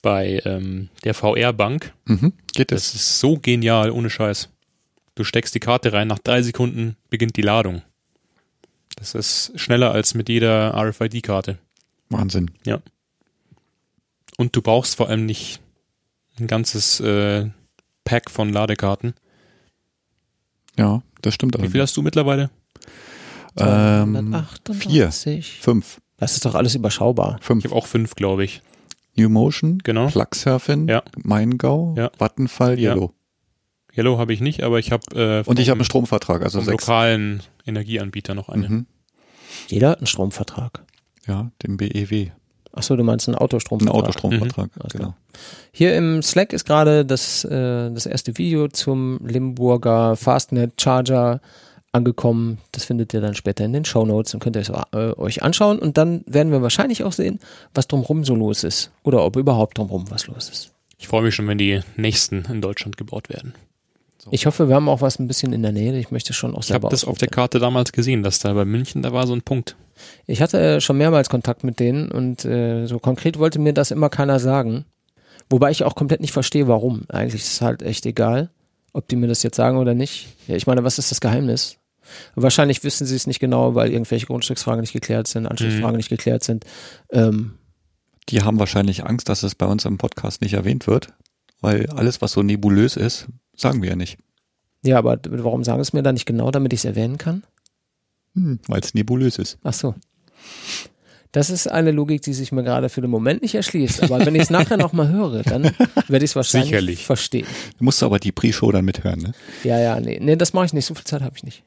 [0.00, 1.92] bei ähm, der VR-Bank.
[2.04, 2.92] Mhm, geht es.
[2.92, 4.48] Das ist so genial, ohne Scheiß.
[5.14, 7.82] Du steckst die Karte rein, nach drei Sekunden beginnt die Ladung.
[8.96, 11.58] Das ist schneller als mit jeder RFID-Karte.
[12.10, 12.50] Wahnsinn.
[14.36, 15.60] Und du brauchst vor allem nicht
[16.38, 17.48] ein ganzes äh,
[18.04, 19.14] Pack von Ladekarten.
[20.76, 21.60] Ja, das stimmt.
[21.62, 22.50] Wie viel hast du mittlerweile?
[23.56, 25.60] Ähm, 238.
[25.60, 26.00] fünf.
[26.16, 27.36] Das ist doch alles überschaubar.
[27.40, 27.64] Ich Fünf.
[27.64, 28.62] habe auch fünf, glaube ich.
[29.16, 30.08] New Motion, Genau.
[30.08, 31.02] Plugsurfing, Ja.
[31.22, 32.10] Maingau, Ja.
[32.18, 32.96] Vattenfall, Ja.
[33.96, 34.18] Yellow.
[34.18, 36.86] Habe ich nicht, aber ich habe äh, Und ich habe einen Stromvertrag, also vom sechs.
[36.86, 38.68] lokalen Energieanbieter noch eine.
[38.68, 38.86] Mhm.
[39.68, 40.82] Jeder hat einen Stromvertrag.
[41.26, 42.30] Ja, dem BEW.
[42.72, 43.94] Achso, du meinst einen Ein Autostromvertrag.
[43.94, 45.14] Autostromvertrag, Alles genau.
[45.72, 51.40] Hier im Slack ist gerade das, äh, das erste Video zum Limburger Fastnet Charger
[51.92, 52.58] angekommen.
[52.72, 55.44] Das findet ihr dann später in den Show Notes und könnt ihr es äh, euch
[55.44, 55.78] anschauen.
[55.78, 57.38] Und dann werden wir wahrscheinlich auch sehen,
[57.74, 58.90] was drumherum so los ist.
[59.04, 60.72] Oder ob überhaupt drumherum was los ist.
[60.98, 63.54] Ich freue mich schon, wenn die nächsten in Deutschland gebaut werden.
[64.30, 65.98] Ich hoffe, wir haben auch was ein bisschen in der Nähe.
[65.98, 67.28] Ich möchte schon auch Ich habe selber das auf der.
[67.28, 69.76] Karte damals gesehen, dass da bei München, da war so ein Punkt.
[70.26, 73.90] Ich hatte äh, schon mehrmals Kontakt mit denen und äh, so konkret wollte mir das
[73.90, 74.84] immer keiner sagen.
[75.50, 77.02] Wobei ich auch komplett nicht verstehe, warum.
[77.08, 78.50] Eigentlich ist es halt echt egal,
[78.92, 80.28] ob die mir das jetzt sagen oder nicht.
[80.48, 81.76] Ja, ich meine, was ist das Geheimnis?
[82.34, 86.44] Wahrscheinlich wissen sie es nicht genau, weil irgendwelche Grundstücksfragen nicht geklärt sind, Anschlussfragen nicht geklärt
[86.44, 86.64] sind.
[87.12, 87.54] Ähm,
[88.28, 91.12] Die haben wahrscheinlich Angst, dass es bei uns im Podcast nicht erwähnt wird,
[91.60, 94.18] weil alles, was so nebulös ist, sagen wir ja nicht.
[94.84, 97.44] ja, aber warum sagen es mir dann nicht genau, damit ich es erwähnen kann?
[98.34, 99.58] Hm, weil es nebulös ist.
[99.62, 99.94] Ach so.
[101.32, 104.04] Das ist eine Logik, die sich mir gerade für den Moment nicht erschließt.
[104.04, 105.64] Aber wenn ich es nachher nochmal höre, dann
[106.08, 107.04] werde ich es wahrscheinlich Sicherlich.
[107.06, 107.46] verstehen.
[107.78, 109.32] Du musst aber die Pre-Show dann mithören, ne?
[109.64, 110.86] Ja, ja, nee, nee, das mache ich nicht.
[110.86, 111.64] So viel Zeit habe ich nicht.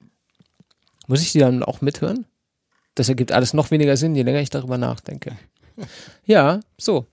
[1.08, 2.26] Muss ich die dann auch mithören?
[2.96, 5.38] Das ergibt alles noch weniger Sinn, je länger ich darüber nachdenke.
[6.26, 7.06] Ja, so.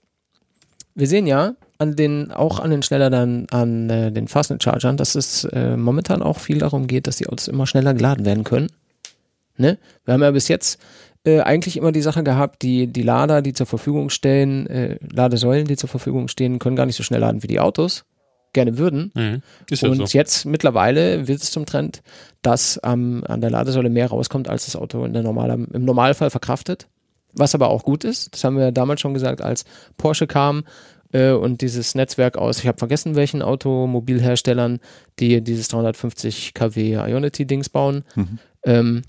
[0.95, 4.97] Wir sehen ja an den, auch an den schneller dann an äh, den Fastnet Chargern,
[4.97, 8.43] dass es äh, momentan auch viel darum geht, dass die Autos immer schneller geladen werden
[8.43, 8.69] können.
[9.57, 9.77] Ne?
[10.05, 10.79] Wir haben ja bis jetzt
[11.25, 15.65] äh, eigentlich immer die Sache gehabt, die, die Lader, die zur Verfügung stehen, äh, Ladesäulen,
[15.65, 18.05] die zur Verfügung stehen, können gar nicht so schnell laden wie die Autos.
[18.53, 19.11] Gerne würden.
[19.15, 19.41] Mhm.
[19.69, 20.17] Ja Und so.
[20.17, 22.01] jetzt mittlerweile wird es zum Trend,
[22.41, 26.29] dass ähm, an der Ladesäule mehr rauskommt, als das Auto in der normale, im Normalfall
[26.29, 26.87] verkraftet.
[27.33, 29.65] Was aber auch gut ist, das haben wir damals schon gesagt, als
[29.97, 30.63] Porsche kam
[31.15, 34.79] äh, und dieses Netzwerk aus, ich habe vergessen, welchen Automobilherstellern,
[35.19, 38.03] die dieses 350 kW Ionity-Dings bauen.
[38.15, 38.39] Mhm.
[38.63, 39.01] Ähm,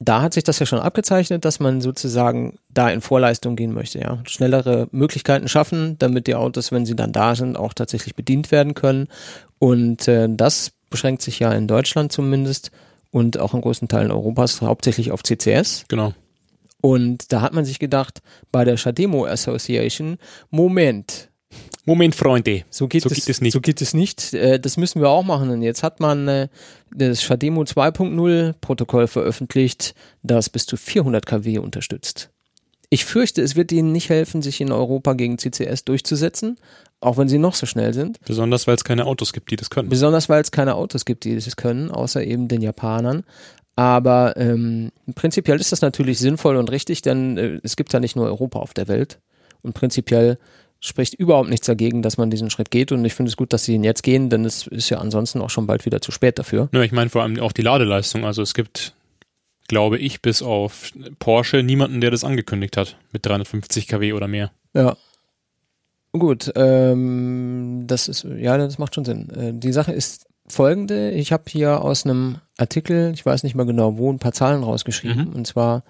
[0.00, 4.00] da hat sich das ja schon abgezeichnet, dass man sozusagen da in Vorleistung gehen möchte,
[4.00, 4.18] ja.
[4.24, 8.74] Schnellere Möglichkeiten schaffen, damit die Autos, wenn sie dann da sind, auch tatsächlich bedient werden
[8.74, 9.06] können.
[9.60, 12.72] Und äh, das beschränkt sich ja in Deutschland zumindest
[13.12, 15.84] und auch in großen Teilen Europas hauptsächlich auf CCS.
[15.86, 16.14] Genau.
[16.82, 20.18] Und da hat man sich gedacht, bei der Shademo Association,
[20.50, 21.30] Moment,
[21.84, 22.64] Moment, Freunde.
[22.70, 23.52] so geht, So es, geht es nicht.
[23.52, 24.34] So geht es nicht.
[24.34, 25.50] Äh, das müssen wir auch machen.
[25.50, 26.48] Und jetzt hat man äh,
[26.94, 32.30] das Shademo 2.0 Protokoll veröffentlicht, das bis zu 400 kW unterstützt.
[32.88, 36.58] Ich fürchte, es wird ihnen nicht helfen, sich in Europa gegen CCS durchzusetzen,
[37.00, 38.20] auch wenn sie noch so schnell sind.
[38.26, 39.88] Besonders, weil es keine Autos gibt, die das können.
[39.88, 43.24] Besonders weil es keine Autos gibt, die das können, außer eben den Japanern.
[43.74, 48.16] Aber ähm, prinzipiell ist das natürlich sinnvoll und richtig, denn äh, es gibt ja nicht
[48.16, 49.18] nur Europa auf der Welt.
[49.62, 50.38] Und prinzipiell
[50.80, 52.92] spricht überhaupt nichts dagegen, dass man diesen Schritt geht.
[52.92, 55.40] Und ich finde es gut, dass sie ihn jetzt gehen, denn es ist ja ansonsten
[55.40, 56.68] auch schon bald wieder zu spät dafür.
[56.72, 58.24] Ja, ich meine vor allem auch die Ladeleistung.
[58.24, 58.94] Also es gibt,
[59.68, 64.50] glaube ich, bis auf Porsche niemanden, der das angekündigt hat mit 350 kW oder mehr.
[64.74, 64.96] Ja.
[66.12, 69.30] Gut, ähm, das ist, ja, das macht schon Sinn.
[69.30, 71.10] Äh, die Sache ist folgende.
[71.10, 74.62] Ich habe hier aus einem Artikel, ich weiß nicht mehr genau wo, ein paar Zahlen
[74.62, 75.30] rausgeschrieben.
[75.30, 75.32] Mhm.
[75.34, 75.84] Und zwar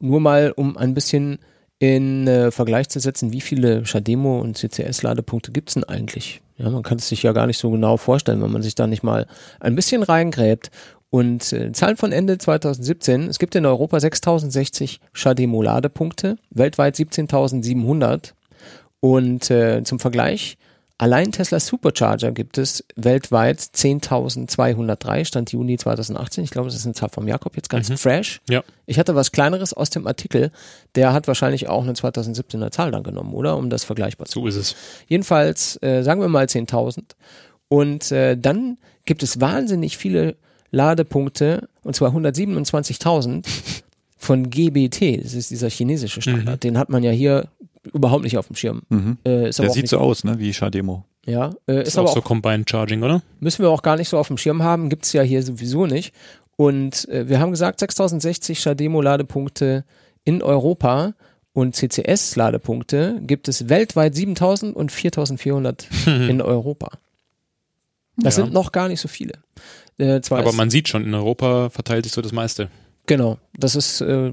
[0.00, 1.38] nur mal, um ein bisschen
[1.78, 6.40] in äh, Vergleich zu setzen, wie viele Shademo und CCS-Ladepunkte gibt's denn eigentlich?
[6.56, 8.86] Ja, man kann es sich ja gar nicht so genau vorstellen, wenn man sich da
[8.86, 9.26] nicht mal
[9.60, 10.70] ein bisschen reingräbt.
[11.10, 18.32] Und äh, Zahlen von Ende 2017, es gibt in Europa 6060 Shademo-Ladepunkte, weltweit 17.700.
[19.00, 20.58] Und äh, zum Vergleich,
[20.98, 26.44] allein Tesla Supercharger gibt es weltweit 10.203, Stand Juni 2018.
[26.44, 27.96] Ich glaube, das ist eine Zahl vom Jakob, jetzt ganz Mhm.
[27.96, 28.40] fresh.
[28.48, 28.62] Ja.
[28.86, 30.50] Ich hatte was Kleineres aus dem Artikel,
[30.94, 33.56] der hat wahrscheinlich auch eine 2017er Zahl dann genommen, oder?
[33.56, 34.76] Um das vergleichbar zu So ist es.
[35.06, 37.16] Jedenfalls, äh, sagen wir mal 10.000.
[37.68, 40.36] Und äh, dann gibt es wahnsinnig viele
[40.70, 43.44] Ladepunkte, und zwar 127.000
[44.16, 45.22] von GBT.
[45.22, 46.56] Das ist dieser chinesische Standard.
[46.56, 46.60] Mhm.
[46.60, 47.46] Den hat man ja hier
[47.92, 48.82] überhaupt nicht auf dem Schirm.
[48.88, 49.18] Mhm.
[49.24, 51.04] Äh, ist aber Der sieht so aus, ne, wie Shademo.
[51.26, 53.22] Ja, äh, ist, Ist, aber auch auch so Combined Charging, oder?
[53.40, 56.14] müssen wir auch gar nicht so auf dem Schirm haben, gibt's ja hier sowieso nicht.
[56.56, 59.84] Und äh, wir haben gesagt, 6060 Shademo-Ladepunkte
[60.24, 61.14] in Europa
[61.52, 66.90] und CCS-Ladepunkte gibt es weltweit 7000 und 4400 in Europa.
[68.16, 68.44] Das Ja.
[68.44, 69.34] sind noch gar nicht so viele.
[69.98, 72.68] Äh, zwar Aber man sieht schon, in Europa verteilt sich so das meiste.
[73.06, 74.32] genau, das ist äh,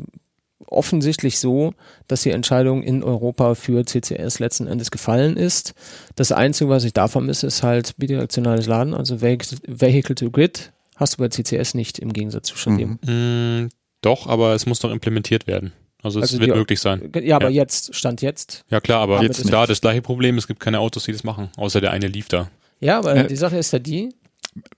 [0.67, 1.73] offensichtlich so,
[2.07, 5.73] dass die Entscheidung in Europa für CCS letzten Endes gefallen ist.
[6.15, 11.15] Das Einzige, was ich da vermisse, ist halt bidirektionales Laden, also Vehicle to Grid hast
[11.15, 12.95] du bei CCS nicht im Gegensatz zu Shademo.
[13.05, 13.69] Mm,
[14.01, 15.73] doch, aber es muss noch implementiert werden.
[16.01, 17.11] Also es Also wird die- möglich sein.
[17.21, 17.61] Ja, aber Ja.
[17.63, 18.63] jetzt, Stand jetzt.
[18.69, 21.23] Ja klar, aber Jetzt jetzt klar, das gleiche Problem, es gibt keine Autos, die das
[21.23, 22.49] machen, außer der eine lief da.
[22.79, 24.09] Ja, aber Äh, die Sache ist ja die,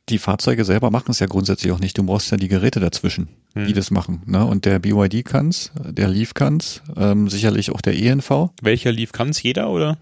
[0.09, 1.95] Die Fahrzeuge selber machen es ja grundsätzlich auch nicht.
[1.99, 3.27] Du brauchst ja die Geräte dazwischen.
[3.65, 4.21] Die das machen.
[4.25, 4.45] Ne?
[4.45, 8.51] Und der BYD kann's, der Leaf kann's, ähm, sicherlich auch der ENV.
[8.61, 9.97] Welcher lief, kann es jeder oder?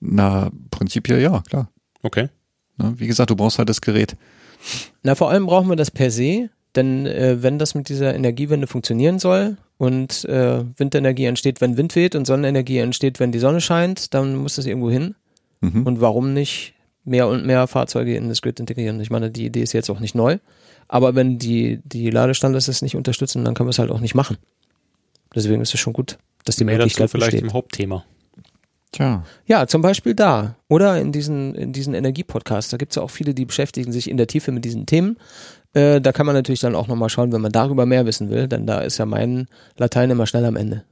[0.00, 1.70] Na, prinzipiell ja, klar.
[2.02, 2.28] Okay.
[2.78, 2.94] Ne?
[2.96, 4.16] Wie gesagt, du brauchst halt das Gerät.
[5.02, 8.66] na vor allem brauchen wir das per se, denn äh, wenn das mit dieser Energiewende
[8.66, 13.60] funktionieren soll und äh, Windenergie entsteht, wenn Wind weht und Sonnenenergie entsteht, wenn die Sonne
[13.60, 15.14] scheint, dann muss das irgendwo hin.
[15.60, 15.86] Mhm.
[15.86, 19.00] Und warum nicht mehr und mehr Fahrzeuge in das Grid integrieren?
[19.00, 20.38] Ich meine, die Idee ist jetzt auch nicht neu,
[20.92, 24.16] aber wenn die, die Ladestandards es nicht unterstützen, dann können wir es halt auch nicht
[24.16, 24.38] machen.
[25.32, 27.44] Deswegen ist es schon gut, dass die Mehr Möglichkeit vielleicht besteht.
[27.44, 28.04] im Hauptthema.
[28.90, 30.56] Tja, Ja, zum Beispiel da.
[30.66, 32.72] Oder in diesen, in diesen Energiepodcasts.
[32.72, 35.16] Da gibt es ja auch viele, die beschäftigen sich in der Tiefe mit diesen Themen.
[35.74, 38.48] Äh, da kann man natürlich dann auch nochmal schauen, wenn man darüber mehr wissen will,
[38.48, 40.82] denn da ist ja mein Latein immer schnell am Ende.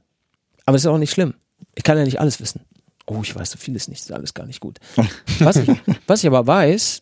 [0.65, 1.33] Aber es ist auch nicht schlimm.
[1.75, 2.61] Ich kann ja nicht alles wissen.
[3.05, 4.79] Oh, ich weiß so vieles nicht, ist alles gar nicht gut.
[5.39, 5.69] Was ich,
[6.07, 7.01] was ich aber weiß,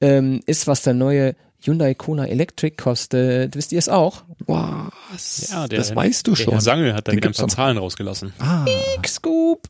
[0.00, 3.56] ähm, ist, was der neue Hyundai Kona Electric kostet.
[3.56, 4.24] Wisst ihr es auch?
[4.46, 5.48] was?
[5.50, 6.52] Ja, der, das weißt du der schon.
[6.54, 8.32] Herr Sangel hat da wieder ein paar Zahlen rausgelassen.
[8.38, 8.64] Ah,
[9.06, 9.68] Scoop.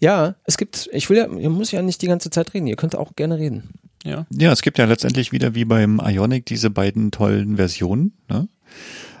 [0.00, 2.76] Ja, es gibt, ich will ja, ihr muss ja nicht die ganze Zeit reden, ihr
[2.76, 3.70] könnt auch gerne reden.
[4.04, 4.26] Ja.
[4.30, 8.12] ja, es gibt ja letztendlich wieder wie beim Ionic diese beiden tollen Versionen.
[8.28, 8.48] Ne?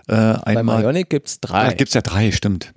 [0.06, 1.74] Äh, Beim einmal Ionic gibt's Ah, drei.
[1.74, 2.72] gibt's ja drei, stimmt.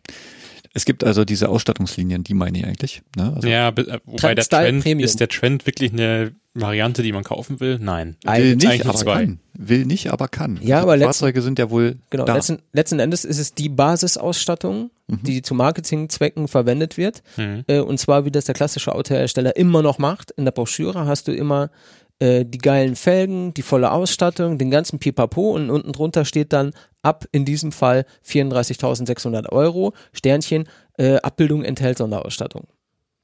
[0.73, 3.01] Es gibt also diese Ausstattungslinien, die meine ich eigentlich.
[3.17, 3.33] Ne?
[3.35, 5.05] Also Ja, äh, wobei der Style Trend, Premium.
[5.05, 7.77] ist der Trend wirklich eine Variante, die man kaufen will?
[7.81, 8.15] Nein.
[8.25, 9.19] will nicht, aber zwei.
[9.25, 9.39] kann.
[9.53, 10.59] Will nicht, aber kann.
[10.61, 12.35] Ja, aber letzten- Fahrzeuge sind ja wohl Genau, da.
[12.35, 17.21] letzten, letzten Endes ist es die Basisausstattung, die zu Marketingzwecken verwendet wird.
[17.37, 17.63] Mhm.
[17.67, 20.31] Äh, und zwar, wie das der klassische Autohersteller immer noch macht.
[20.31, 21.69] In der Broschüre hast du immer
[22.21, 26.71] äh, die geilen Felgen, die volle Ausstattung, den ganzen Pipapo und unten drunter steht dann
[27.01, 32.67] ab in diesem Fall 34.600 Euro, Sternchen, äh, Abbildung enthält Sonderausstattung.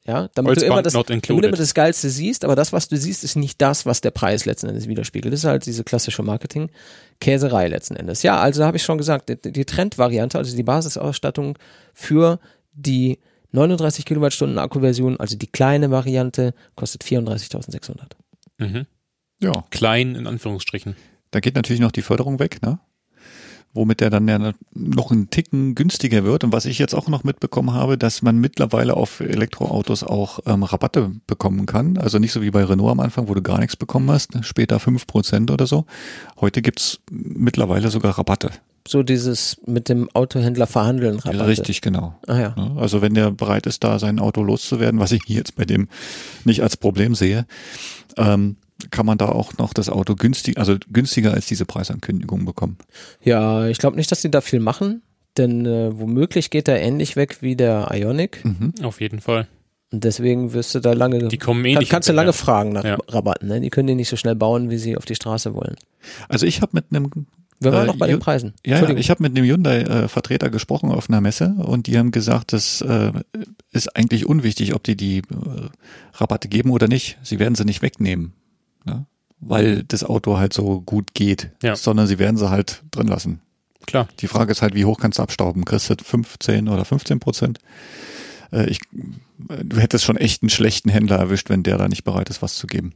[0.07, 3.23] Ja, damit du, immer das, damit immer das Geilste siehst, aber das, was du siehst,
[3.23, 5.31] ist nicht das, was der Preis letzten Endes widerspiegelt.
[5.31, 8.23] Das ist halt diese klassische Marketing-Käserei letzten Endes.
[8.23, 11.59] Ja, also habe ich schon gesagt, die, die Trendvariante, also die Basisausstattung
[11.93, 12.39] für
[12.71, 13.19] die
[13.51, 18.13] 39 Kilowattstunden Akkuversion, also die kleine Variante, kostet 34.600.
[18.57, 18.85] Mhm.
[19.41, 20.95] ja, Klein in Anführungsstrichen.
[21.31, 22.79] da geht natürlich noch die Förderung weg, ne?
[23.73, 26.43] Womit der dann ja noch einen Ticken günstiger wird.
[26.43, 30.63] Und was ich jetzt auch noch mitbekommen habe, dass man mittlerweile auf Elektroautos auch ähm,
[30.63, 31.97] Rabatte bekommen kann.
[31.97, 34.43] Also nicht so wie bei Renault am Anfang, wo du gar nichts bekommen hast, ne?
[34.43, 35.85] später fünf Prozent oder so.
[36.39, 38.49] Heute gibt's mittlerweile sogar Rabatte.
[38.87, 41.47] So dieses mit dem Autohändler verhandeln Rabatte.
[41.47, 42.15] Richtig, genau.
[42.27, 42.55] Ah ja.
[42.55, 42.75] Ne?
[42.77, 45.87] Also wenn der bereit ist, da sein Auto loszuwerden, was ich jetzt bei dem
[46.45, 47.45] nicht als Problem sehe,
[48.17, 48.57] ähm,
[48.91, 52.77] kann man da auch noch das Auto günstig, also günstiger als diese Preisankündigung bekommen.
[53.23, 55.01] Ja, ich glaube nicht, dass die da viel machen,
[55.37, 58.45] denn äh, womöglich geht er ähnlich weg wie der Ionic.
[58.45, 58.73] Mhm.
[58.83, 59.47] Auf jeden Fall.
[59.91, 61.89] Und deswegen wirst du da lange, Die kommen kann, ähnlich.
[61.89, 62.97] kannst du lange fragen nach Ja.
[63.07, 63.47] Rabatten.
[63.47, 63.61] Ne?
[63.61, 65.75] Die können die nicht so schnell bauen, wie sie auf die Straße wollen.
[66.27, 67.09] Also ich habe mit einem
[67.59, 68.53] Wir waren Äh, noch bei den Preisen.
[68.65, 72.51] ja, ja, ich habe mit einem Hyundai-Vertreter gesprochen auf einer Messe und die haben gesagt,
[72.53, 73.13] das äh,
[73.71, 75.23] ist eigentlich unwichtig, ob die die äh,
[76.15, 77.17] Rabatte geben oder nicht.
[77.23, 78.33] Sie werden sie nicht wegnehmen,
[78.85, 79.05] ne?
[79.39, 81.75] weil das Auto halt so gut geht, Ja.
[81.77, 83.39] sondern sie werden sie halt drin lassen.
[83.87, 84.07] Klar.
[84.19, 85.63] Die Frage ist halt, wie hoch kannst du abstauben?
[85.63, 87.59] Kriegst du 15 oder 15 Prozent?
[88.51, 88.79] Äh, ich,
[89.37, 92.55] du hättest schon echt einen schlechten Händler erwischt, wenn der da nicht bereit ist, was
[92.55, 92.93] zu geben.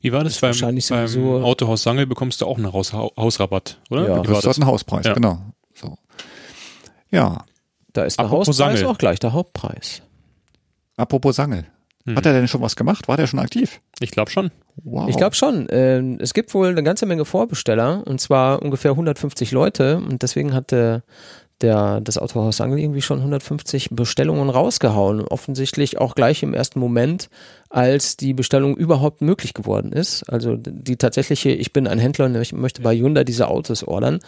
[0.00, 3.78] Wie war das, beim, wahrscheinlich beim sowieso- Autohaus Sangel bekommst du auch einen Haus, Hausrabatt,
[3.90, 4.08] oder?
[4.08, 4.16] Ja.
[4.18, 4.58] Wie Das war ist das?
[4.58, 5.14] ein Hauspreis, Ja.
[5.14, 5.40] genau.
[5.74, 5.96] So.
[7.10, 7.44] Ja,
[7.92, 8.86] Da ist der Apropos Hauspreis Sangel.
[8.92, 10.02] auch gleich der Hauptpreis.
[10.96, 11.66] apropos Sangel.
[12.06, 12.16] Hm.
[12.16, 13.08] Hat er denn schon was gemacht?
[13.08, 13.80] War der schon aktiv?
[14.00, 14.50] Ich glaube schon.
[14.82, 15.08] Wow.
[15.08, 15.66] Ich glaube schon.
[15.70, 20.52] Ähm, es gibt wohl eine ganze Menge Vorbesteller und zwar ungefähr 150 Leute und deswegen
[20.54, 21.02] hat der,
[21.64, 25.22] der, das Autohaus Angel irgendwie schon 150 Bestellungen rausgehauen.
[25.22, 27.28] Offensichtlich auch gleich im ersten Moment,
[27.70, 30.22] als die Bestellung überhaupt möglich geworden ist.
[30.30, 34.20] Also die tatsächliche, ich bin ein Händler und ich möchte bei Hyundai diese Autos ordern,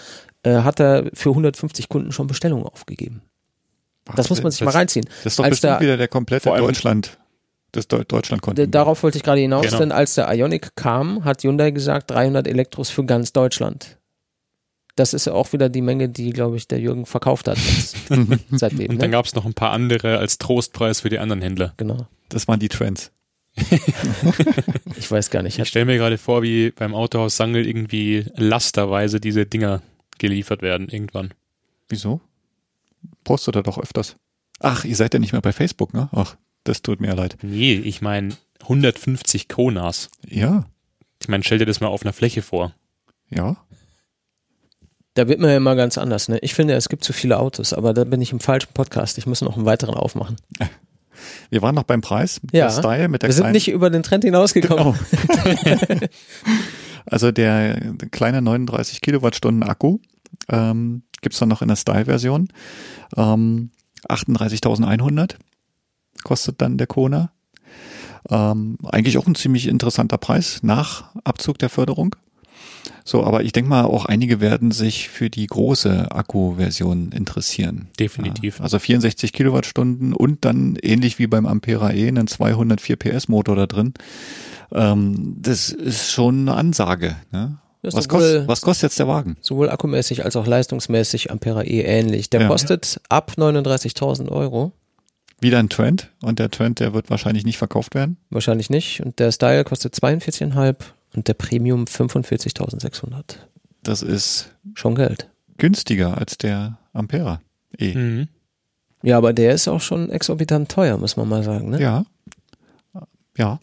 [0.42, 3.22] äh, hat er für 150 Kunden schon Bestellungen aufgegeben.
[4.14, 5.04] Das muss man sich das, mal reinziehen.
[5.24, 7.18] Das ist doch Als bestimmt der- wieder der komplette Deutschland,
[7.72, 9.78] das Deu Deutschland D- Darauf wollte ich gerade hinaus, Genau.
[9.78, 13.98] denn als der Ionic kam, hat Hyundai gesagt 300 Elektros für ganz Deutschland.
[14.96, 17.96] Das ist ja auch wieder die Menge, die, glaube ich, der Jürgen verkauft hat jetzt,
[18.50, 18.90] seitdem.
[18.90, 19.14] Und dann Ne?
[19.16, 21.74] gab es noch ein paar andere als Trostpreis für die anderen Händler.
[21.76, 22.06] Genau.
[22.30, 23.12] Das waren die Trends.
[24.98, 25.58] Ich weiß gar nicht.
[25.58, 29.82] Ich stelle mir gerade vor, wie beim Autohaus Sangel irgendwie lasterweise diese Dinger
[30.18, 31.32] geliefert werden irgendwann.
[31.88, 32.20] Wieso?
[33.24, 34.16] Postet er doch öfters.
[34.60, 36.08] Ach, ihr seid ja nicht mehr bei Facebook, ne?
[36.12, 37.36] Ach, das tut mir leid.
[37.42, 40.10] Nee, ich meine 150 Konas.
[40.26, 40.64] Ja,
[41.20, 42.72] Ich meine, stell dir das mal auf einer Fläche vor.
[43.30, 43.56] ja.
[45.16, 46.28] Da wird man ja immer ganz anders.
[46.28, 46.38] Ne?
[46.42, 49.16] Ich finde, es gibt zu viele Autos, aber da bin ich im falschen Podcast.
[49.16, 50.36] Ich muss noch einen weiteren aufmachen.
[51.48, 52.42] Wir waren noch beim Preis.
[52.52, 52.70] Ja.
[52.70, 54.94] Style mit der Wir sind nicht über den Trend hinausgekommen.
[55.64, 56.06] Genau.
[57.08, 59.98] Also der kleine 39 Kilowattstunden Akku
[60.48, 62.48] ähm, gibt's dann noch in der Style-Version.
[63.16, 63.70] Ähm,
[64.08, 65.36] 38.100
[66.24, 67.30] kostet dann der Kona.
[68.28, 72.16] Ähm, eigentlich auch ein ziemlich interessanter Preis nach Abzug der Förderung.
[73.08, 77.86] So, aber ich denke mal, auch einige werden sich für die große Akku-Version interessieren.
[78.00, 78.58] Definitiv.
[78.58, 83.54] Ja, also 64 Kilowattstunden und dann ähnlich wie beim Ampera E einen 204 PS Motor
[83.54, 83.94] da drin.
[84.72, 87.14] Ähm, das ist schon eine Ansage.
[87.30, 87.58] Ne?
[87.82, 89.36] Was, kostet, was kostet jetzt der Wagen?
[89.40, 92.28] Sowohl akkumäßig als auch leistungsmäßig Ampera E ähnlich.
[92.30, 92.48] Der Ja.
[92.48, 94.72] kostet ab 39.000 Euro.
[95.40, 98.16] Wieder ein Trend und der Trend, der wird wahrscheinlich nicht verkauft werden.
[98.30, 99.00] Wahrscheinlich nicht.
[99.04, 100.74] Und der Style kostet 42,5
[101.16, 103.38] und der Premium 45.600.
[103.82, 105.28] Das ist Schon Geld.
[105.56, 107.40] günstiger als der Ampera
[107.78, 107.94] E.
[107.94, 108.28] Mhm.
[109.02, 111.70] Ja, aber der ist auch schon exorbitant teuer, muss man mal sagen.
[111.70, 111.80] Ne?
[111.80, 112.04] Ja.
[113.36, 113.60] Ja.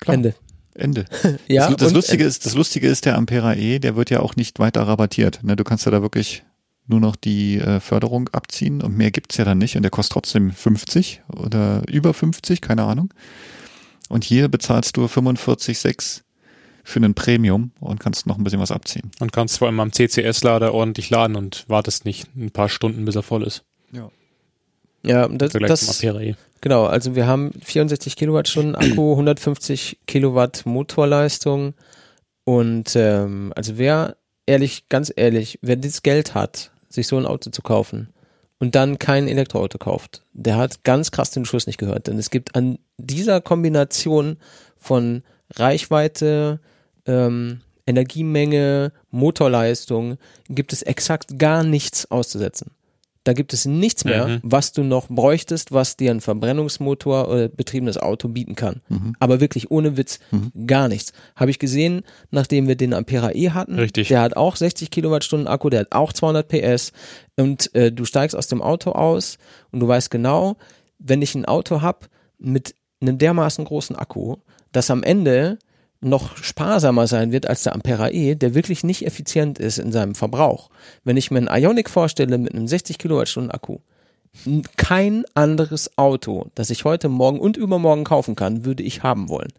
[0.00, 0.14] Klar.
[0.14, 0.34] Ende.
[0.74, 1.04] Ende.
[1.48, 4.36] Ja, das, das, Lustige ist, das Lustige ist, der Ampera E, der wird ja auch
[4.36, 5.42] nicht weiter rabattiert.
[5.42, 5.56] Ne?
[5.56, 6.44] Du kannst ja da wirklich
[6.86, 10.12] nur noch die äh, Förderung abziehen und mehr gibt's ja dann nicht und der kostet
[10.12, 13.12] trotzdem 50 oder über 50, keine Ahnung.
[14.08, 16.22] Und hier bezahlst du 45,6
[16.86, 19.10] für einen Premium und kannst noch ein bisschen was abziehen.
[19.18, 23.16] Und kannst vor allem am CCS-Lader ordentlich laden und wartest nicht ein paar Stunden, bis
[23.16, 23.64] er voll ist.
[25.06, 26.34] Ja, Im das, das E.
[26.60, 26.84] genau.
[26.86, 31.74] Also wir haben 64 Kilowattstunden Akku, 150 Kilowatt Motorleistung
[32.44, 37.50] und ähm, also wer ehrlich, ganz ehrlich, wer das Geld hat, sich so ein Auto
[37.50, 38.12] zu kaufen
[38.58, 42.08] und dann kein Elektroauto kauft, der hat ganz krass den Schuss nicht gehört.
[42.08, 44.38] Denn es gibt an dieser Kombination
[44.76, 45.22] von
[45.54, 46.60] Reichweite,
[47.06, 50.16] ähm, Energiemenge, Motorleistung,
[50.48, 52.70] gibt es exakt gar nichts auszusetzen.
[53.24, 54.40] Da gibt es nichts mehr, Mhm.
[54.44, 58.82] was du noch bräuchtest, was dir ein Verbrennungsmotor oder betriebenes Auto bieten kann.
[59.18, 60.20] Aber wirklich ohne Witz
[60.66, 61.12] gar nichts.
[61.34, 63.74] Habe ich gesehen, nachdem wir den Ampera E hatten.
[63.80, 64.06] Richtig.
[64.08, 66.92] Der hat auch 60 Kilowattstunden Akku, der hat auch 200 PS.
[67.36, 69.38] Und äh, du steigst aus dem Auto aus
[69.72, 70.56] und du weißt genau,
[71.00, 74.36] wenn ich ein Auto hab mit einem dermaßen großen Akku,
[74.70, 75.58] dass am Ende
[76.06, 80.14] noch sparsamer sein wird als der Ampera E, der wirklich nicht effizient ist in seinem
[80.14, 80.70] Verbrauch.
[81.04, 83.78] Wenn ich mir einen Ionic vorstelle mit einem 60 Kilowattstunden Akku,
[84.76, 89.52] kein anderes Auto, das ich heute, morgen und übermorgen kaufen kann, würde ich haben wollen.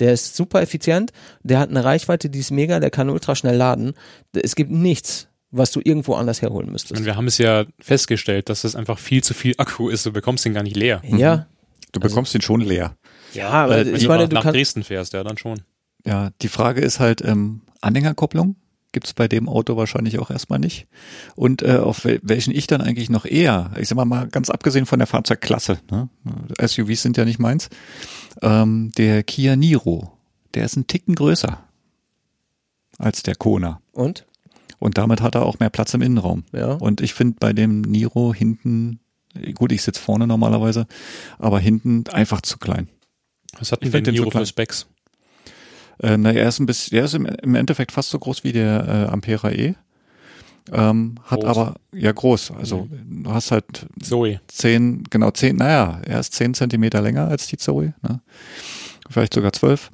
[0.00, 1.12] Der ist super effizient,
[1.44, 3.94] der hat eine Reichweite, die ist mega, der kann ultra schnell laden.
[4.32, 7.04] Es gibt nichts, was du irgendwo anders herholen Und müsstest.
[7.04, 10.04] wir haben es ja festgestellt, dass es einfach viel zu viel Akku ist.
[10.04, 11.00] Du bekommst den gar nicht leer.
[11.06, 11.46] Ja,
[11.92, 12.96] Du bekommst ihn schon leer.
[13.34, 15.60] ja, aber Wenn ich du meine, nach, du nach kannst, Dresden fährst, ja, dann schon.
[16.04, 18.56] Ja, die Frage ist halt, ähm, Anhängerkupplung
[18.92, 20.86] gibt's bei dem Auto wahrscheinlich auch erstmal nicht.
[21.34, 24.48] Und äh, auf wel welchen ich dann eigentlich noch eher, ich sag mal mal ganz
[24.48, 26.08] abgesehen von der Fahrzeugklasse, ne?
[26.60, 27.68] SUVs sind ja nicht meins,
[28.40, 30.16] ähm, der Kia Niro,
[30.54, 31.58] der ist ein Ticken größer
[32.98, 33.82] als der Kona.
[33.92, 34.26] und?
[34.80, 36.44] Und damit hat er auch mehr Platz im Innenraum.
[36.52, 36.72] Ja.
[36.72, 39.00] Und ich finde bei dem Niro hinten,
[39.54, 40.86] gut, ich sitze vorne normalerweise,
[41.38, 42.88] aber hinten einfach zu klein.
[43.58, 44.86] Was hat denn der Niro für Specs?
[46.00, 48.52] Äh, na, er ist ein bisschen, er ist im, im Endeffekt fast so groß wie
[48.52, 49.74] der äh, Ampera E.
[50.72, 51.50] Ähm, hat Groß.
[51.50, 54.40] aber, ja groß, also du hast halt Zoe.
[54.48, 58.22] zehn, genau zehn, naja, er ist zehn Zentimeter länger als die Zoe, ne?
[59.10, 59.92] vielleicht sogar zwölf.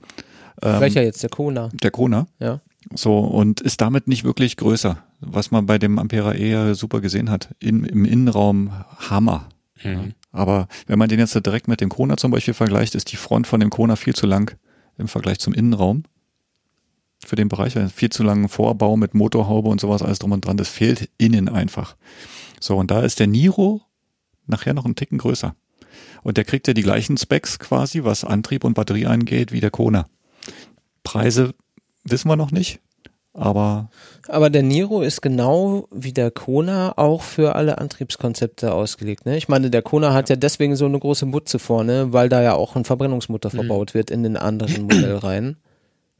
[0.62, 1.24] Ähm, Welcher jetzt?
[1.24, 1.70] Der Kona.
[1.72, 2.28] Der Kona.
[2.38, 2.60] Ja.
[2.94, 7.00] So, und ist damit nicht wirklich größer, was man bei dem Ampera E ja super
[7.00, 7.54] gesehen hat.
[7.58, 9.48] In, Im Innenraum Hammer.
[9.82, 10.14] Mhm.
[10.32, 13.46] Aber wenn man den jetzt direkt mit dem Kona zum Beispiel vergleicht, ist die Front
[13.46, 14.56] von dem Kona viel zu lang
[15.00, 16.04] im Vergleich zum Innenraum.
[17.24, 17.74] für den Bereich.
[17.94, 20.56] Viel zu langen Vorbau mit Motorhaube und sowas, alles drum und dran.
[20.56, 21.96] Das fehlt innen einfach.
[22.60, 23.82] So, und da ist der Niro
[24.46, 25.54] nachher noch einen Ticken größer.
[26.22, 29.70] Und der kriegt ja die gleichen Specs quasi, was Antrieb und Batterie angeht, wie der
[29.70, 30.06] Kona.
[31.02, 31.54] Preise
[32.04, 32.80] wissen wir noch nicht,
[33.32, 33.90] aber.
[34.28, 39.26] Aber der Niro ist genau wie der Kona auch für alle Antriebskonzepte ausgelegt.
[39.26, 39.36] Ne?
[39.36, 42.54] Ich meine, der Kona hat ja deswegen so eine große Butze vorne, weil da ja
[42.54, 43.56] auch ein Verbrennungsmotor mhm.
[43.56, 45.56] verbaut wird in den anderen Modellreihen.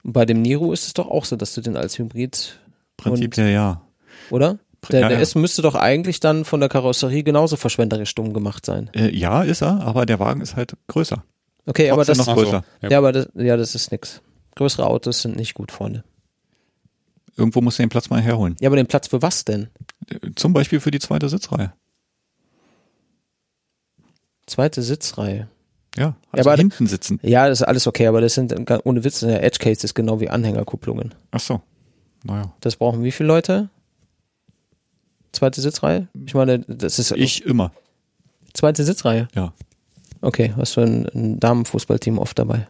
[0.03, 2.59] Bei dem Niro ist es doch auch so, dass du den als Hybrid.
[2.97, 3.83] Prinzipiell ja.
[4.31, 4.59] Oder?
[4.91, 5.23] Der, ja, der ja.
[5.23, 8.89] S müsste doch eigentlich dann von der Karosserie genauso verschwenderisch dumm gemacht sein.
[8.95, 11.23] Äh, ja, ist er, aber der Wagen ist halt größer.
[11.67, 12.65] Okay, Trotzdem aber das noch größer.
[12.81, 12.89] So.
[12.89, 14.23] Ja, aber das, ja, das ist nix.
[14.57, 16.03] Größere Autos sind nicht gut, Freunde.
[17.41, 18.55] Irgendwo muss du den Platz mal herholen.
[18.61, 19.69] Ja, aber den Platz für was denn?
[20.37, 21.73] Zum Beispiel für die zweite Sitzreihe.
[24.47, 25.49] Zweite Sitzreihe.
[25.97, 27.19] Ja, also ja, aber, hinten sitzen.
[27.23, 30.29] Ja, das ist alles okay, aber das sind ohne Witz, Edge Case ist genau wie
[30.29, 31.15] Anhängerkupplungen.
[31.31, 31.63] Ach so.
[32.25, 32.53] Naja.
[32.61, 33.71] Das brauchen wie viele Leute?
[35.33, 36.09] Zweite Sitzreihe?
[36.27, 37.13] Ich meine, das ist.
[37.13, 37.73] Ich immer.
[38.53, 39.29] Zweite Sitzreihe?
[39.35, 39.55] Ja.
[40.21, 42.69] Okay, hast du ein, ein Damenfußballteam oft dabei?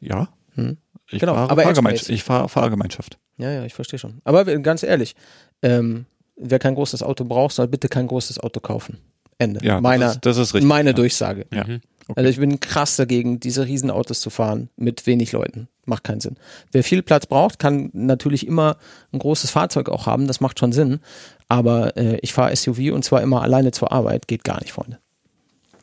[0.00, 0.28] Ja.
[0.54, 0.78] Hm.
[1.10, 2.10] Ich genau, fahre aber Fahrgemeinschaft.
[2.10, 3.18] Ich fahre Fahrgemeinschaft.
[3.38, 4.20] Ja, ja, ich verstehe schon.
[4.24, 5.14] Aber ganz ehrlich,
[5.62, 8.98] ähm, wer kein großes Auto braucht, soll bitte kein großes Auto kaufen.
[9.38, 9.64] Ende.
[9.64, 10.68] Ja, Meiner, das, ist, das ist richtig.
[10.68, 10.94] Meine ja.
[10.94, 11.46] Durchsage.
[11.52, 11.64] Ja.
[11.64, 11.80] Mhm.
[12.08, 12.20] Okay.
[12.20, 15.68] Also ich bin krass dagegen, diese Riesenautos zu fahren mit wenig Leuten.
[15.84, 16.36] Macht keinen Sinn.
[16.72, 18.78] Wer viel Platz braucht, kann natürlich immer
[19.12, 20.26] ein großes Fahrzeug auch haben.
[20.26, 21.00] Das macht schon Sinn.
[21.48, 24.26] Aber äh, ich fahre SUV und zwar immer alleine zur Arbeit.
[24.26, 24.98] Geht gar nicht, Freunde.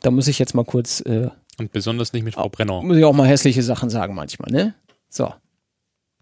[0.02, 1.00] Da muss ich jetzt mal kurz.
[1.00, 2.82] Äh, und besonders nicht mit Frau Brenner.
[2.82, 4.74] Muss ich auch mal hässliche Sachen sagen manchmal, ne?
[5.16, 5.32] So.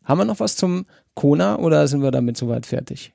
[0.05, 3.13] Haben wir noch was zum Kona oder sind wir damit soweit fertig?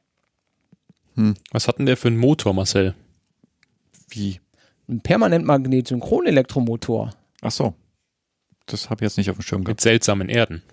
[1.16, 1.36] Hm.
[1.52, 2.96] Was hat denn der für einen Motor, Marcel?
[4.10, 4.42] Wie?
[4.90, 7.12] Ein Permanentmagnet-Synchronelektromotor.
[7.42, 7.76] Ach so.
[8.66, 9.80] Das habe ich jetzt nicht auf dem Schirm gehabt.
[9.80, 10.64] Mit seltsamen Erden.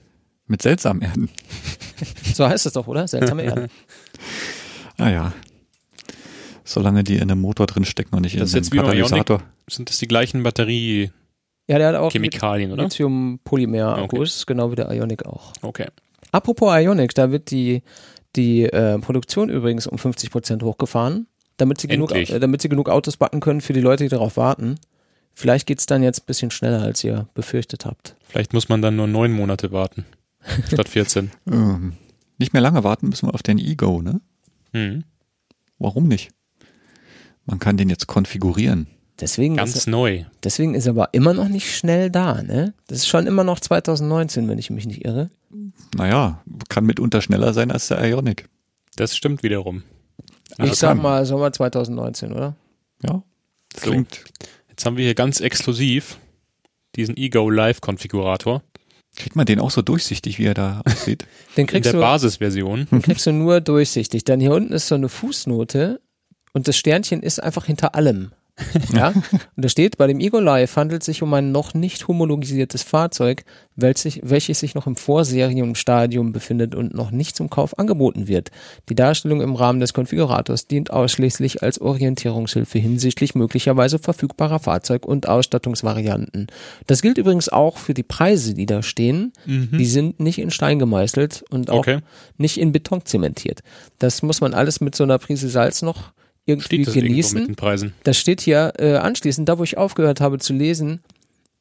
[0.46, 1.30] Mit seltsamen Erden.
[2.34, 3.06] so heißt es doch, oder?
[3.06, 3.68] Seltsame Erden.
[4.98, 5.32] ah ja.
[6.64, 9.44] Solange die in dem Motor drin stecken und nicht das in dem Katalysator.
[9.68, 11.12] Sind das die gleichen Batterie
[11.68, 12.85] ja, der hat auch Chemikalien, oder?
[12.85, 14.52] Lithium-Polymer-Akkus, okay.
[14.52, 15.52] genau wie der Ionic auch.
[15.62, 15.87] Okay.
[16.33, 17.83] Apropos Ionic, da wird die,
[18.37, 21.26] die äh, Produktion übrigens um 50 Prozent hochgefahren,
[21.57, 24.37] damit sie, genug, äh, damit sie genug Autos backen können für die Leute, die darauf
[24.37, 24.76] warten.
[25.33, 28.16] Vielleicht geht's dann jetzt ein bisschen schneller, als ihr befürchtet habt.
[28.29, 30.07] Vielleicht muss man dann nur neun Monate warten,
[30.66, 31.31] statt 14.
[31.50, 31.94] ähm,
[32.38, 34.20] nicht mehr lange warten müssen wir auf den Ego, ne?
[34.72, 35.05] Mhm.
[35.79, 36.31] Warum nicht?
[37.44, 38.88] Man kann den jetzt konfigurieren.
[39.20, 40.24] Deswegen Ganz ist, neu.
[40.44, 42.74] Deswegen ist er aber immer noch nicht schnell da, ne?
[42.87, 45.31] Das ist schon immer noch 2019, wenn ich mich nicht irre.
[45.96, 48.48] Naja, kann mitunter schneller sein als der Ionic.
[48.96, 49.83] Das stimmt wiederum.
[50.59, 52.57] Also ich sag mal Sommer 2019, oder?
[53.02, 53.22] Ja.
[53.74, 53.90] So.
[53.90, 54.24] Klingt.
[54.68, 56.18] Jetzt haben wir hier ganz exklusiv
[56.96, 58.62] diesen Ego Live Konfigurator.
[59.16, 61.26] Kriegt man den auch so durchsichtig, wie er da aussieht?
[61.57, 62.87] den kriegst In der du, Basisversion.
[62.90, 64.24] Den kriegst du nur durchsichtig.
[64.24, 66.00] Dann hier unten ist so eine Fußnote
[66.52, 68.33] und das Sternchen ist einfach hinter allem.
[68.94, 69.08] Ja,
[69.56, 72.82] und da steht, bei dem Ego Live handelt es sich um ein noch nicht homologisiertes
[72.82, 73.44] Fahrzeug,
[73.76, 78.50] welches, welches sich noch im Vorserienstadium befindet und noch nicht zum Kauf angeboten wird.
[78.88, 85.28] Die Darstellung im Rahmen des Konfigurators dient ausschließlich als Orientierungshilfe hinsichtlich möglicherweise verfügbarer Fahrzeug- und
[85.28, 86.46] Ausstattungsvarianten.
[86.86, 89.32] Das gilt übrigens auch für die Preise, die da stehen.
[89.44, 89.76] Mhm.
[89.76, 91.98] Die sind nicht in Stein gemeißelt und auch okay.
[92.38, 93.60] nicht in Beton zementiert.
[93.98, 96.12] Das muss man alles mit so einer Prise Salz noch
[96.46, 97.40] irgendwie steht das genießen.
[97.40, 97.92] Mit den Preisen?
[98.04, 101.00] Das steht hier äh, anschließend, da wo ich aufgehört habe zu lesen,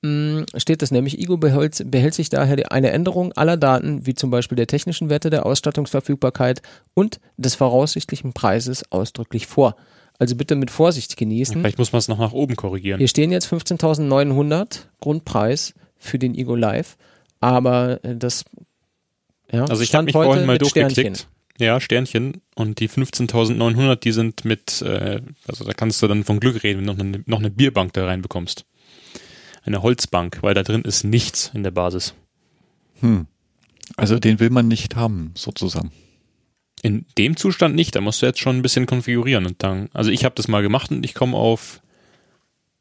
[0.02, 4.14] mh, mm, steht das nämlich, IGO behält, behält sich daher eine Änderung aller Daten, wie
[4.14, 6.62] zum Beispiel der technischen Werte, der Ausstattungsverfügbarkeit
[6.94, 9.76] und des voraussichtlichen Preises ausdrücklich vor.
[10.18, 11.60] Also bitte mit Vorsicht genießen.
[11.60, 13.00] Vielleicht muss man es noch nach oben korrigieren.
[13.00, 16.96] Hier stehen jetzt 15.900 Grundpreis für den Igo Live,
[17.42, 18.46] aber äh, das
[19.52, 20.94] ja, also ich habe mich vorhin mal durchgeklickt.
[20.94, 21.35] Sternchen.
[21.58, 22.42] Ja, Sternchen.
[22.56, 26.80] Und die 15.900, die sind mit, äh, also da kannst du dann von Glück reden,
[26.80, 28.66] wenn du noch eine, noch eine Bierbank da reinbekommst.
[29.64, 32.14] Eine Holzbank, weil da drin ist nichts in der Basis.
[33.00, 33.28] Hm.
[33.98, 35.92] Also den will man nicht haben, sozusagen.
[36.82, 40.12] In dem Zustand nicht, da musst du jetzt schon ein bisschen konfigurieren und dann, also
[40.12, 41.82] ich habe das mal gemacht und ich komme auf,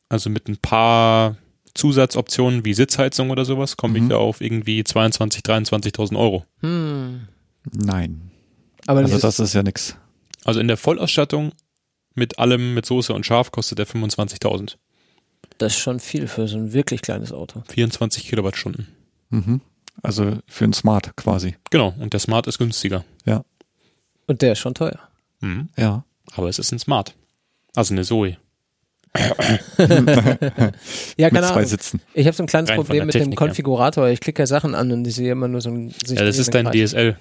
[0.08, 1.36] also mit ein paar
[1.74, 4.04] Zusatzoptionen wie Sitzheizung oder sowas, komme mhm.
[4.04, 6.44] ich da auf irgendwie 22.000, 23.000 Euro.
[6.60, 7.28] Hm.
[7.72, 8.30] Nein.
[8.86, 9.96] Aber also das ist ja nix.
[10.44, 11.52] Also in der Vollausstattung
[12.14, 14.76] mit allem, mit Soße und Schaf kostet der 25.000.
[15.58, 17.62] Das ist schon viel für so ein wirklich kleines Auto.
[17.68, 18.88] 24 Kilowattstunden.
[19.30, 19.60] Mhm.
[20.02, 21.54] Also für ein Smart quasi.
[21.70, 23.04] Genau, und der Smart ist günstiger.
[23.24, 23.44] Ja.
[24.26, 24.98] Und der ist schon teuer.
[25.40, 25.68] Mhm.
[25.76, 26.04] Ja.
[26.32, 27.14] Aber es ist ein Smart.
[27.76, 28.36] Also eine Zoe.
[29.16, 29.28] ja,
[29.78, 31.66] Mit keine zwei Ahnung.
[31.66, 32.00] Sitzen.
[32.14, 33.32] Ich habe so ein kleines Rein Problem mit dem.
[33.36, 34.08] Konfigurator.
[34.08, 36.38] Ich klicke ja Sachen an und ich sehe immer nur so ein sich Ja, das
[36.38, 36.66] ist dein.
[36.72, 37.16] DSL.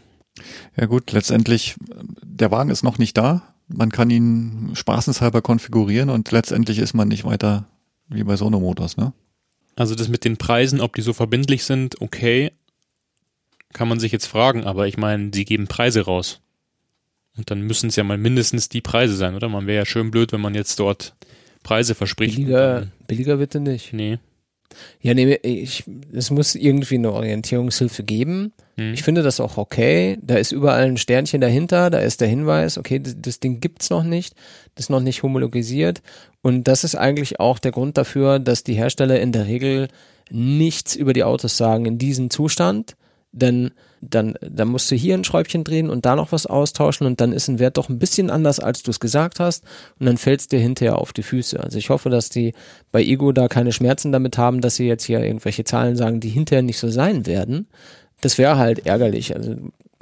[0.76, 1.76] Ja gut, letztendlich,
[2.24, 3.54] der Wagen ist noch nicht da.
[3.68, 7.66] Man kann ihn spaßenshalber konfigurieren und letztendlich ist man nicht weiter
[8.10, 9.14] wie bei Sono Motors, ne?
[9.76, 12.52] Also das mit den Preisen, ob die so verbindlich sind, okay,
[13.74, 16.42] kann man sich jetzt fragen, aber ich meine, sie geben Preise raus.
[17.36, 19.50] Und dann müssen es ja mal mindestens die Preise sein, oder?
[19.50, 21.16] Man wäre ja schön blöd, wenn man jetzt dort
[21.64, 22.36] Preise verspricht.
[22.36, 23.94] Billiger, billiger bitte nicht.
[23.94, 24.20] Nee.
[25.02, 28.54] Ja, nee, ich, es muss irgendwie eine Orientierungshilfe geben.
[28.78, 28.94] Hm.
[28.94, 30.18] Ich finde das auch okay.
[30.22, 33.90] Da ist überall ein Sternchen dahinter, da ist der Hinweis, okay, das, das Ding gibt's
[33.90, 34.36] noch nicht,
[34.76, 36.02] das ist noch nicht homologisiert.
[36.42, 39.88] Und das ist eigentlich auch der Grund dafür, dass die Hersteller in der Regel
[40.30, 42.96] nichts über die Autos sagen in diesem Zustand.
[43.32, 43.72] Denn
[44.10, 47.32] dann, dann musst du hier ein Schräubchen drehen und da noch was austauschen und dann
[47.32, 49.64] ist ein Wert doch ein bisschen anders, als du es gesagt hast
[50.00, 51.60] und dann fällt's dir hinterher auf die Füße.
[51.60, 52.54] Also ich hoffe, dass die
[52.92, 56.30] bei Ego da keine Schmerzen damit haben, dass sie jetzt hier irgendwelche Zahlen sagen, die
[56.30, 57.68] hinterher nicht so sein werden.
[58.24, 59.36] Das wäre halt ärgerlich.
[59.36, 59.56] Also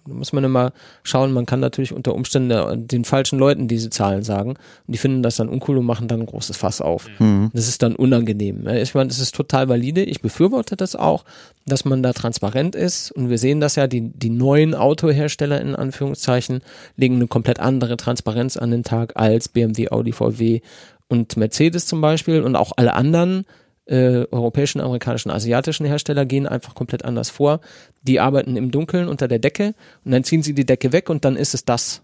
[0.06, 4.24] da muss man immer schauen, man kann natürlich unter Umständen den falschen Leuten diese Zahlen
[4.24, 4.58] sagen und
[4.88, 7.08] die finden das dann uncool und machen dann ein großes Fass auf.
[7.54, 8.64] Das ist dann unangenehm.
[8.64, 8.82] ne?
[8.82, 10.04] Ich meine, das ist total valide.
[10.04, 11.24] Ich befürworte das auch,
[11.68, 15.76] dass man da transparent ist und wir sehen das ja, die, die neuen Autohersteller in
[15.76, 16.62] Anführungszeichen
[16.96, 20.62] legen eine komplett andere Transparenz an den Tag als BMW, Audi, VW
[21.10, 23.46] und Mercedes zum Beispiel und auch alle anderen
[23.86, 27.60] äh, europäischen, amerikanischen, asiatischen Hersteller gehen einfach komplett anders vor.
[28.02, 31.26] Die arbeiten im Dunkeln unter der Decke und dann ziehen sie die Decke weg und
[31.26, 32.02] dann ist es das.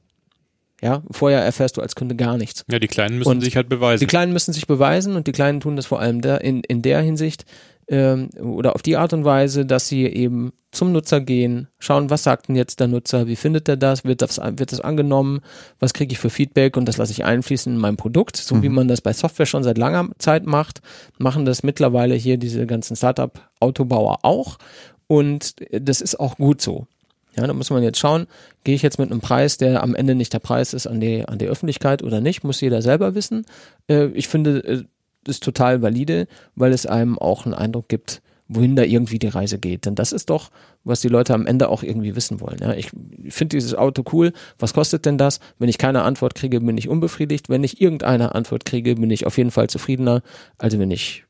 [0.81, 2.63] Ja, vorher erfährst du als Kunde gar nichts.
[2.71, 3.99] Ja, die Kleinen müssen Und sich halt beweisen.
[3.99, 6.83] Die Kleinen müssen sich beweisen und die Kleinen tun das vor allem da in, in
[6.83, 7.45] der Hinsicht
[7.87, 12.23] ähm, oder auf die Art und Weise, dass sie eben zum Nutzer gehen, schauen, was
[12.23, 15.39] sagt denn jetzt der Nutzer, wie findet er das, wird das, wird das angenommen,
[15.79, 18.69] was kriege ich für Feedback und das lasse ich einfließen in mein Produkt, so wie
[18.69, 20.81] man das bei Software schon seit langer Zeit macht,
[21.17, 24.57] machen das mittlerweile hier diese ganzen Startup-Autobauer auch
[25.07, 26.87] und das ist auch gut so.
[27.37, 28.25] Ja, da muss man jetzt schauen,
[28.63, 31.23] gehe ich jetzt mit einem Preis, der am Ende nicht der Preis ist an die,
[31.27, 33.45] an die Öffentlichkeit oder nicht, muss jeder selber wissen.
[33.87, 34.83] Äh, ich finde, äh,
[35.23, 39.27] das ist total valide, weil es einem auch einen Eindruck gibt, wohin da irgendwie die
[39.27, 39.85] Reise geht.
[39.85, 40.49] Denn das ist doch,
[40.83, 42.57] was die Leute am Ende auch irgendwie wissen wollen.
[42.61, 42.89] Ja, ich
[43.29, 44.31] finde dieses Auto cool.
[44.57, 45.39] Was kostet denn das?
[45.59, 47.49] Wenn ich keine Antwort kriege, bin ich unbefriedigt.
[47.49, 50.23] Wenn ich irgendeine Antwort kriege, bin ich auf jeden Fall zufriedener,
[50.57, 51.26] als wenn ich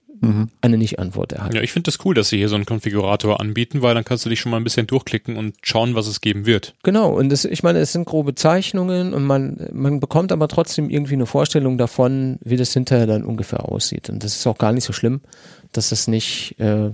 [0.61, 1.57] eine Nicht-Antwort erhalte.
[1.57, 4.26] Ja, ich finde das cool, dass sie hier so einen Konfigurator anbieten, weil dann kannst
[4.26, 6.74] du dich schon mal ein bisschen durchklicken und schauen, was es geben wird.
[6.84, 10.89] Genau, und das, ich meine, es sind grobe Zeichnungen und man, man bekommt aber trotzdem
[10.89, 14.09] irgendwie eine Vorstellung davon, wie das hinterher dann ungefähr aussieht.
[14.09, 15.22] Und das ist auch gar nicht so schlimm,
[15.72, 16.89] dass das nicht äh,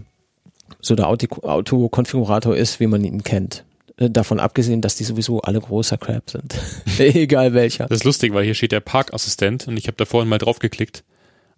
[0.82, 3.64] so der Auto- Autokonfigurator ist, wie man ihn kennt.
[3.98, 6.56] Äh, Davon abgesehen, dass die sowieso alle großer Crap sind.
[6.98, 7.86] Egal welcher.
[7.88, 10.60] Das ist lustig, weil hier steht der Parkassistent und ich habe da vorhin mal drauf
[10.60, 11.04] geklickt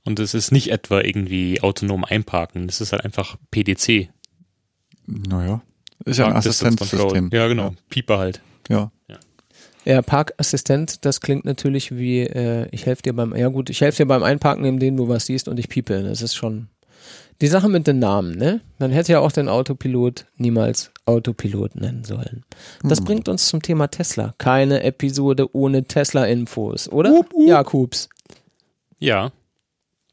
[0.06, 4.10] und es ist nicht etwa irgendwie autonom einparken, das ist halt einfach PDC.
[5.08, 5.62] Naja.
[6.06, 6.34] Ist ja ein.
[6.34, 7.30] Assistenzsystem.
[7.34, 7.74] Ja, genau.
[7.90, 8.42] Pieper halt.
[8.70, 8.92] Ja.
[9.88, 14.02] Ja, Parkassistent, das klingt natürlich wie, äh, ich helfe dir beim, ja gut, ich helfe
[14.02, 16.02] dir beim Einparken, indem du was siehst und ich piepe.
[16.02, 16.70] Das ist schon
[17.40, 18.62] die Sache mit den Namen, ne?
[18.80, 22.44] Man hätte ja auch den Autopilot niemals Autopilot nennen sollen.
[22.82, 23.06] Das Hm.
[23.06, 24.34] bringt uns zum Thema Tesla.
[24.40, 27.24] Keine Episode ohne Tesla-Infos, oder?
[27.46, 28.10] Jakobs.
[28.98, 29.32] Ja.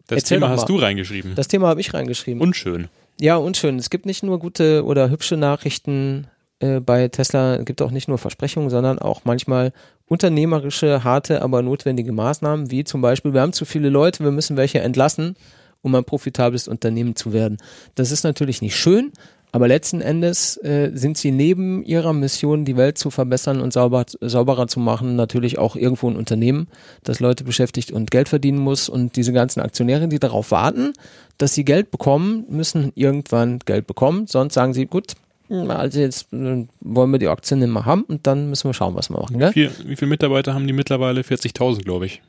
[0.07, 1.35] Das Erzähl Thema hast du reingeschrieben.
[1.35, 2.41] Das Thema habe ich reingeschrieben.
[2.41, 2.89] Unschön.
[3.21, 3.79] Ja, und schön.
[3.79, 6.27] Es gibt nicht nur gute oder hübsche Nachrichten
[6.63, 9.73] äh, bei Tesla, es gibt auch nicht nur Versprechungen, sondern auch manchmal
[10.07, 14.57] unternehmerische, harte, aber notwendige Maßnahmen, wie zum Beispiel, wir haben zu viele Leute, wir müssen
[14.57, 15.37] welche entlassen,
[15.83, 17.59] um ein profitables Unternehmen zu werden.
[17.95, 19.13] Das ist natürlich nicht schön,
[19.55, 24.07] aber letzten Endes äh, sind sie neben ihrer Mission, die Welt zu verbessern und sauber,
[24.23, 26.69] sauberer zu machen, natürlich auch irgendwo ein Unternehmen,
[27.05, 28.89] das Leute beschäftigt und Geld verdienen muss.
[28.89, 30.95] Und diese ganzen Aktionäre, die darauf warten,
[31.37, 34.27] dass sie Geld bekommen, müssen irgendwann Geld bekommen.
[34.27, 35.13] Sonst sagen sie, gut,
[35.51, 38.95] also jetzt äh, wollen wir die Aktien nicht mehr haben und dann müssen wir schauen,
[38.95, 39.39] was wir machen.
[39.39, 39.55] Gell?
[39.55, 41.21] Wie, wie viele Mitarbeiter haben die mittlerweile?
[41.21, 42.23] 40.000, glaube ich.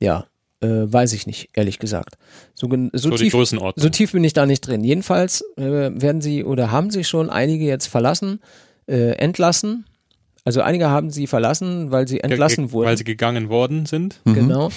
[0.00, 0.26] Ja,
[0.62, 2.16] äh, weiß ich nicht, ehrlich gesagt.
[2.54, 3.32] So, so, So tief,
[3.82, 4.84] so tief bin ich da nicht drin.
[4.84, 8.40] Jedenfalls äh, werden sie oder haben sie schon einige jetzt verlassen,
[8.86, 9.84] äh, entlassen.
[10.44, 12.86] Also einige haben sie verlassen, weil sie entlassen Ge- wurden.
[12.88, 14.20] Weil sie gegangen worden sind.
[14.24, 14.70] Genau.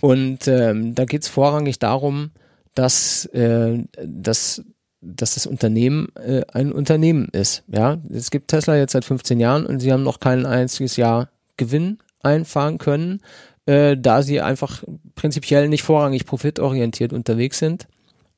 [0.00, 2.30] Und ähm, da geht es vorrangig darum,
[2.74, 4.62] dass, äh, dass,
[5.00, 7.62] dass das Unternehmen äh, ein Unternehmen ist.
[7.68, 11.28] Ja, es gibt Tesla jetzt seit 15 Jahren und sie haben noch kein einziges Jahr
[11.56, 13.20] Gewinn einfahren können,
[13.66, 14.82] äh, da sie einfach
[15.14, 17.86] prinzipiell nicht vorrangig profitorientiert unterwegs sind.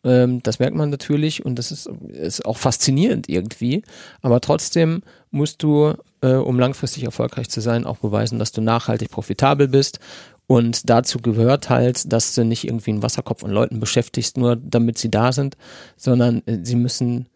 [0.05, 3.83] Ähm, das merkt man natürlich und das ist, ist auch faszinierend irgendwie.
[4.21, 9.11] Aber trotzdem musst du, äh, um langfristig erfolgreich zu sein, auch beweisen, dass du nachhaltig
[9.11, 9.99] profitabel bist.
[10.47, 14.99] Und dazu gehört halt, dass du nicht irgendwie einen Wasserkopf an Leuten beschäftigst, nur damit
[14.99, 15.57] sie da sind,
[15.97, 17.29] sondern äh, sie müssen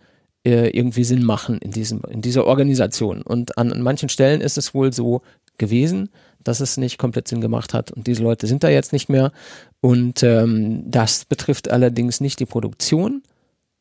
[0.45, 3.23] äh, irgendwie Sinn machen in diesem, in dieser Organisation.
[3.23, 5.23] Und an, an manchen Stellen ist es wohl so
[5.57, 6.11] gewesen,
[6.43, 7.91] dass es nicht komplett Sinn gemacht hat.
[7.91, 9.33] Und diese Leute sind da jetzt nicht mehr.
[9.81, 13.23] Und ähm, das betrifft allerdings nicht die Produktion,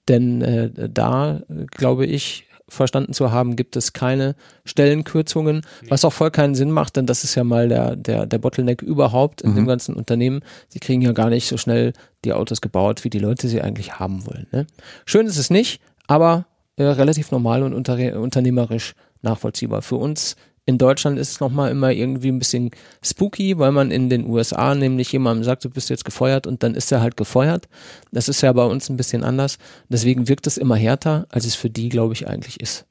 [0.07, 1.41] denn äh, da,
[1.71, 4.35] glaube ich, verstanden zu haben, gibt es keine
[4.65, 5.89] Stellenkürzungen, nee.
[5.89, 8.81] was auch voll keinen Sinn macht, denn das ist ja mal der, der, der Bottleneck
[8.81, 9.55] überhaupt in mhm.
[9.55, 10.41] dem ganzen Unternehmen.
[10.67, 11.93] Sie kriegen ja gar nicht so schnell
[12.25, 14.47] die Autos gebaut, wie die Leute sie eigentlich haben wollen.
[14.51, 14.67] Ne?
[15.05, 16.45] Schön ist es nicht, aber
[16.75, 19.81] äh, relativ normal und unter, unternehmerisch nachvollziehbar.
[19.81, 20.35] Für uns
[20.67, 24.75] in Deutschland ist es nochmal immer irgendwie ein bisschen spooky, weil man in den USA
[24.75, 27.69] nämlich jemandem sagt, du bist jetzt gefeuert und dann ist er halt gefeuert.
[28.11, 29.59] Das ist ja bei uns ein bisschen anders.
[29.87, 32.85] Deswegen wirkt es immer härter, als es für die, glaube ich, eigentlich ist.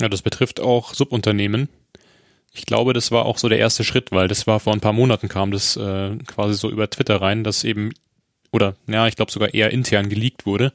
[0.00, 1.70] Ja, das betrifft auch Subunternehmen.
[2.52, 4.92] Ich glaube, das war auch so der erste Schritt, weil das war vor ein paar
[4.92, 7.94] Monaten kam das äh, quasi so über Twitter rein, dass eben,
[8.52, 10.74] oder ja, ich glaube sogar eher intern geleakt wurde,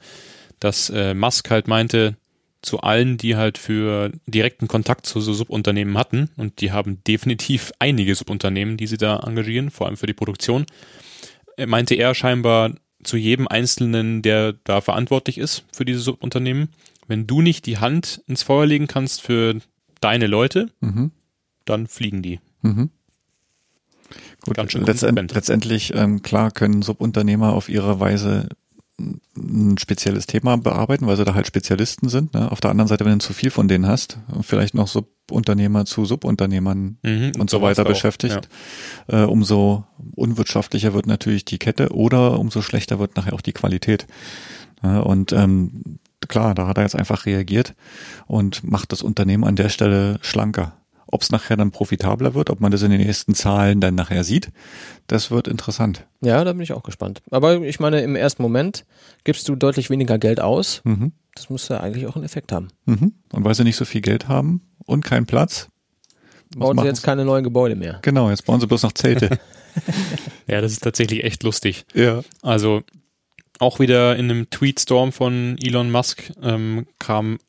[0.60, 2.18] dass äh, Musk halt meinte,
[2.62, 6.30] zu allen, die halt für direkten Kontakt zu so Subunternehmen hatten.
[6.36, 10.66] Und die haben definitiv einige Subunternehmen, die sie da engagieren, vor allem für die Produktion.
[11.66, 12.72] Meinte er scheinbar
[13.04, 16.70] zu jedem Einzelnen, der da verantwortlich ist für diese Subunternehmen,
[17.08, 19.56] wenn du nicht die Hand ins Feuer legen kannst für
[20.02, 21.12] deine Leute, mhm.
[21.66, 22.40] dann fliegen die.
[22.62, 22.90] Mhm.
[24.42, 28.50] Gut, letztend, letztendlich, ähm, klar, können Subunternehmer auf ihre Weise
[29.38, 32.34] ein spezielles Thema bearbeiten, weil sie da halt Spezialisten sind.
[32.34, 32.52] Ne?
[32.52, 36.06] Auf der anderen Seite, wenn du zu viel von denen hast, vielleicht noch Subunternehmer zu
[36.06, 38.50] Subunternehmern mhm, und, so weiter beschäftigt,
[39.08, 39.24] ja.
[39.24, 39.86] äh, umso
[40.16, 44.08] unwirtschaftlicher wird natürlich die Kette oder umso schlechter wird nachher auch die Qualität.
[44.84, 47.76] Ja, und ähm, klar, da hat er jetzt einfach reagiert
[48.28, 50.74] und macht das Unternehmen an der Stelle schlanker.
[51.12, 54.24] Ob es nachher dann profitabler wird, ob man das in den nächsten Zahlen dann nachher
[54.24, 54.52] sieht,
[55.08, 56.06] das wird interessant.
[56.22, 57.24] Ja, da bin ich auch gespannt.
[57.32, 58.86] Aber ich meine, im ersten Moment
[59.24, 60.82] gibst du deutlich weniger Geld aus.
[60.84, 61.14] Mhm.
[61.34, 62.68] Das muss ja eigentlich auch einen Effekt haben.
[62.86, 63.14] Mhm.
[63.32, 65.70] Und weil sie nicht so viel Geld haben und keinen Platz,
[66.56, 68.00] bauen sie jetzt keine neuen Gebäude mehr.
[68.02, 69.40] Genau, jetzt bauen sie bloß noch Zelte.
[70.48, 71.86] ja, das ist tatsächlich echt lustig.
[71.94, 72.22] Ja.
[72.42, 72.84] Also
[73.60, 77.40] auch wieder in einem Tweetstorm von Elon Musk ähm, kam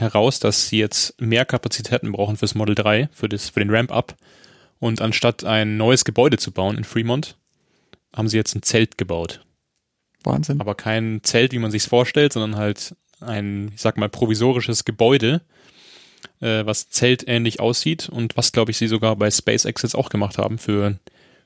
[0.00, 4.16] heraus, dass sie jetzt mehr Kapazitäten brauchen fürs Model 3, für, das, für den Ramp-Up.
[4.78, 7.36] Und anstatt ein neues Gebäude zu bauen in Fremont,
[8.14, 9.44] haben sie jetzt ein Zelt gebaut.
[10.24, 10.60] Wahnsinn.
[10.60, 15.42] Aber kein Zelt, wie man sich's vorstellt, sondern halt ein, ich sag mal, provisorisches Gebäude,
[16.40, 20.38] äh, was zeltähnlich aussieht und was, glaube ich, sie sogar bei SpaceX jetzt auch gemacht
[20.38, 20.98] haben für,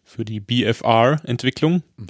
[0.04, 1.82] für die BFR-Entwicklung.
[1.96, 2.06] Mhm.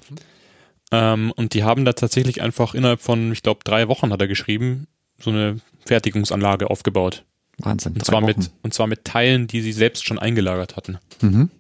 [0.93, 4.29] Ähm, und die haben da tatsächlich einfach innerhalb von, ich glaube, drei Wochen hat er
[4.29, 4.87] geschrieben,
[5.19, 7.24] so eine Fertigungsanlage aufgebaut.
[7.59, 7.93] Wahnsinn.
[7.93, 10.99] Und zwar, mit, und zwar mit Teilen, die sie selbst schon eingelagert hatten.
[11.20, 11.51] Mhm.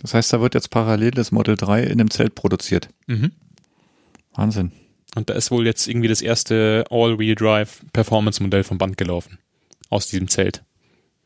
[0.00, 2.88] Das heißt, da wird jetzt parallel das Model 3 in einem Zelt produziert.
[3.06, 3.32] Mhm.
[4.34, 4.72] Wahnsinn.
[5.14, 9.38] Und da ist wohl jetzt irgendwie das erste All-Wheel-Drive-Performance-Modell vom Band gelaufen.
[9.90, 10.64] Aus diesem Zelt.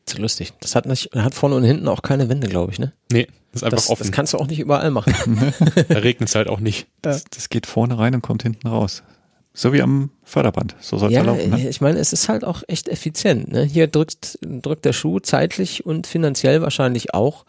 [0.05, 0.53] Das ist lustig.
[0.59, 2.93] Das hat, nicht, hat vorne und hinten auch keine Wände, glaube ich, ne?
[3.11, 4.03] Nee, das ist einfach das, offen.
[4.03, 5.13] Das kannst du auch nicht überall machen.
[5.89, 6.87] da regnet es halt auch nicht.
[7.01, 9.03] Das, das, geht vorne rein und kommt hinten raus.
[9.59, 10.77] So wie am Förderband.
[10.79, 11.49] So soll es ja, ja laufen.
[11.49, 11.67] Ne?
[11.67, 13.51] Ich meine, es ist halt auch echt effizient.
[13.51, 13.65] Ne?
[13.65, 17.43] Hier drückt, drückt der Schuh zeitlich und finanziell wahrscheinlich auch.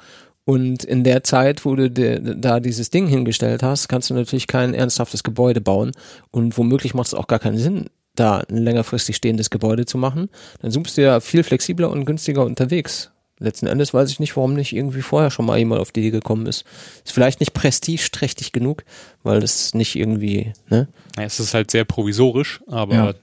[0.45, 4.49] Und in der Zeit, wo du de, da dieses Ding hingestellt hast, kannst du natürlich
[4.49, 5.93] kein ernsthaftes Gebäude bauen.
[6.33, 10.31] Und womöglich macht es auch gar keinen Sinn, da ein längerfristig stehendes Gebäude zu machen.
[10.63, 14.55] Dann suchst du ja viel flexibler und günstiger unterwegs letzten Endes weiß ich nicht, warum
[14.55, 16.65] nicht irgendwie vorher schon mal jemand auf die Idee gekommen ist.
[17.05, 18.85] Ist vielleicht nicht prestigeträchtig genug,
[19.23, 20.89] weil das nicht irgendwie, ne?
[21.17, 23.15] Ja, es ist halt sehr provisorisch, aber ja.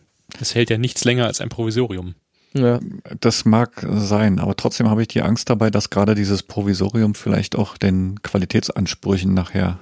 [0.42, 2.16] es hält ja nichts länger als ein Provisorium.
[2.54, 2.80] Ja.
[3.20, 7.56] Das mag sein, aber trotzdem habe ich die Angst dabei, dass gerade dieses Provisorium vielleicht
[7.56, 9.80] auch den Qualitätsansprüchen nachher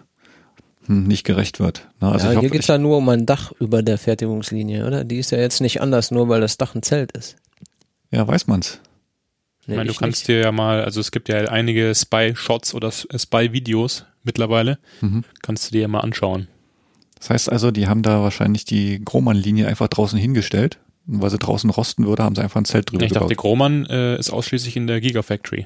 [0.86, 1.88] hm, nicht gerecht wird.
[2.02, 2.12] Ne?
[2.12, 5.04] Also ja, hier geht es ja nur um ein Dach über der Fertigungslinie, oder?
[5.04, 7.38] Die ist ja jetzt nicht anders, nur weil das Dach ein Zelt ist.
[8.12, 8.80] Ja, weiß man's.
[9.68, 10.28] Nee, ich meine, du kannst nicht.
[10.28, 15.24] dir ja mal, also es gibt ja einige Spy-Shots oder Spy-Videos mittlerweile, mhm.
[15.42, 16.48] kannst du dir ja mal anschauen.
[17.18, 20.80] Das heißt also, die haben da wahrscheinlich die Grohmann-Linie einfach draußen hingestellt.
[21.08, 23.32] Und weil sie draußen rosten würde, haben sie einfach ein Zelt drüber ich gebaut.
[23.32, 25.66] Ich dachte, Grohmann äh, ist ausschließlich in der Gigafactory.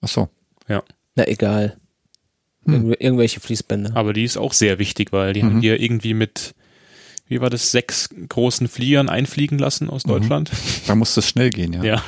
[0.00, 0.28] Ach so.
[0.68, 0.82] Ja.
[1.16, 1.76] Na egal.
[2.66, 2.94] Hm.
[2.98, 3.94] irgendwelche Fließbänder.
[3.94, 5.46] Aber die ist auch sehr wichtig, weil die mhm.
[5.46, 6.54] haben hier irgendwie mit
[7.26, 10.10] wie war das, sechs großen Fliegern einfliegen lassen aus mhm.
[10.10, 10.50] Deutschland.
[10.86, 11.84] Da muss es schnell gehen, ja.
[11.84, 12.02] Ja,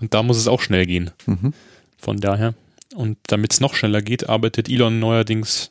[0.00, 1.10] und da muss es auch schnell gehen.
[1.26, 1.52] Mhm.
[1.98, 2.54] Von daher.
[2.94, 5.70] Und damit es noch schneller geht, arbeitet Elon neuerdings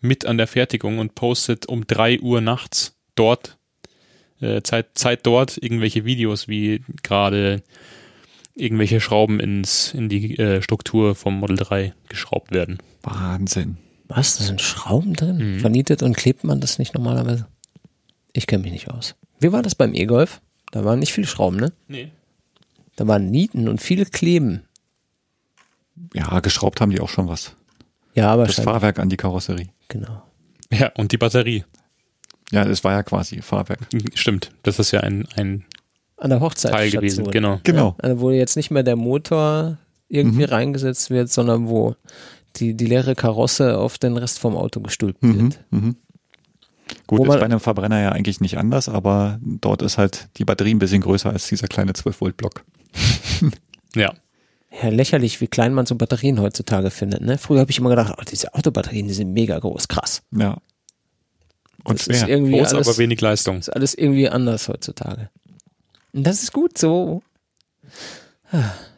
[0.00, 3.58] mit an der Fertigung und postet um drei Uhr nachts dort,
[4.40, 7.62] äh, Zeit, Zeit dort, irgendwelche Videos, wie gerade
[8.54, 12.78] irgendwelche Schrauben ins, in die äh, Struktur vom Model 3 geschraubt werden.
[13.02, 13.78] Wahnsinn.
[14.08, 14.38] Was?
[14.38, 15.54] Da sind Schrauben drin?
[15.54, 15.60] Mhm.
[15.60, 17.46] Vernietet und klebt man das nicht normalerweise?
[18.32, 19.14] Ich kenne mich nicht aus.
[19.40, 20.40] Wie war das beim E-Golf?
[20.70, 21.72] Da waren nicht viele Schrauben, ne?
[21.88, 22.10] Nee.
[22.96, 24.62] Da waren Nieten und viele Kleben.
[26.14, 27.54] Ja, geschraubt haben die auch schon was.
[28.14, 29.68] Ja, aber Das Fahrwerk an die Karosserie.
[29.88, 30.22] Genau.
[30.72, 31.64] Ja, und die Batterie.
[32.52, 33.80] Ja, das war ja quasi Fahrwerk.
[34.14, 34.50] Stimmt.
[34.62, 35.64] Das ist ja ein, ein
[36.16, 36.72] An der Hochzeit.
[36.72, 37.30] Teil gewesen.
[37.30, 37.60] Genau.
[37.62, 37.94] Genau.
[37.98, 39.78] Also wo jetzt nicht mehr der Motor
[40.08, 40.52] irgendwie Mhm.
[40.52, 41.94] reingesetzt wird, sondern wo
[42.56, 45.38] die, die leere Karosse auf den Rest vom Auto gestülpt Mhm.
[45.42, 45.60] wird.
[45.70, 45.96] Mhm.
[47.10, 50.28] Gut, Wo ist man- bei einem Verbrenner ja eigentlich nicht anders, aber dort ist halt
[50.36, 52.64] die Batterie ein bisschen größer als dieser kleine 12-Volt-Block.
[53.96, 54.12] Ja.
[54.80, 57.22] Ja, lächerlich, wie klein man so Batterien heutzutage findet.
[57.22, 57.38] Ne?
[57.38, 60.22] Früher habe ich immer gedacht, oh, diese Autobatterien, die sind mega groß, krass.
[60.30, 60.58] Ja.
[61.82, 63.58] Und das ist irgendwie Groß, alles, aber wenig Leistung.
[63.58, 65.28] ist alles irgendwie anders heutzutage.
[66.12, 67.24] Und das ist gut so.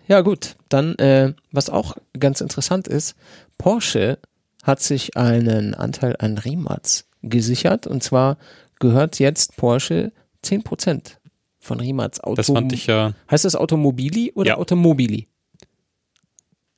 [0.08, 3.14] Ja gut, dann äh, was auch ganz interessant ist,
[3.56, 4.18] Porsche
[4.64, 8.36] hat sich einen Anteil an Rimac gesichert und zwar
[8.80, 10.12] gehört jetzt Porsche
[10.44, 11.16] 10%
[11.58, 12.34] von Rimac Auto.
[12.34, 14.56] Das fand ich ja, heißt das Automobili oder Ja.
[14.58, 15.28] Automobili?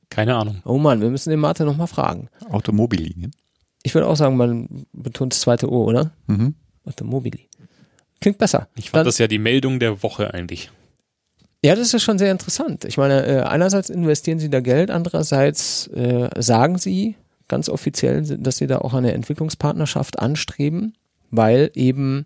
[0.09, 0.61] keine Ahnung.
[0.65, 2.29] Oh Mann, wir müssen den Martin nochmal fragen.
[2.49, 3.31] Automobillinien.
[3.83, 6.11] Ich würde auch sagen, man betont das zweite O, oder?
[6.27, 6.55] Mhm.
[6.85, 7.49] Automobili.
[8.21, 8.69] Klingt besser.
[8.75, 10.71] Ich fand Dann- das ja die Meldung der Woche eigentlich.
[11.63, 12.85] Ja, das ist schon sehr interessant.
[12.85, 17.15] Ich meine, äh, einerseits investieren sie da Geld, andererseits äh, sagen sie
[17.47, 20.93] ganz offiziell, dass sie da auch eine Entwicklungspartnerschaft anstreben,
[21.31, 22.25] weil eben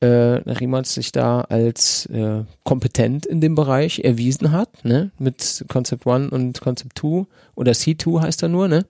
[0.00, 5.10] äh, Riemac sich da als äh, kompetent in dem Bereich erwiesen hat, ne?
[5.18, 8.84] mit Concept One und Concept 2 oder C2 heißt er nur, ne?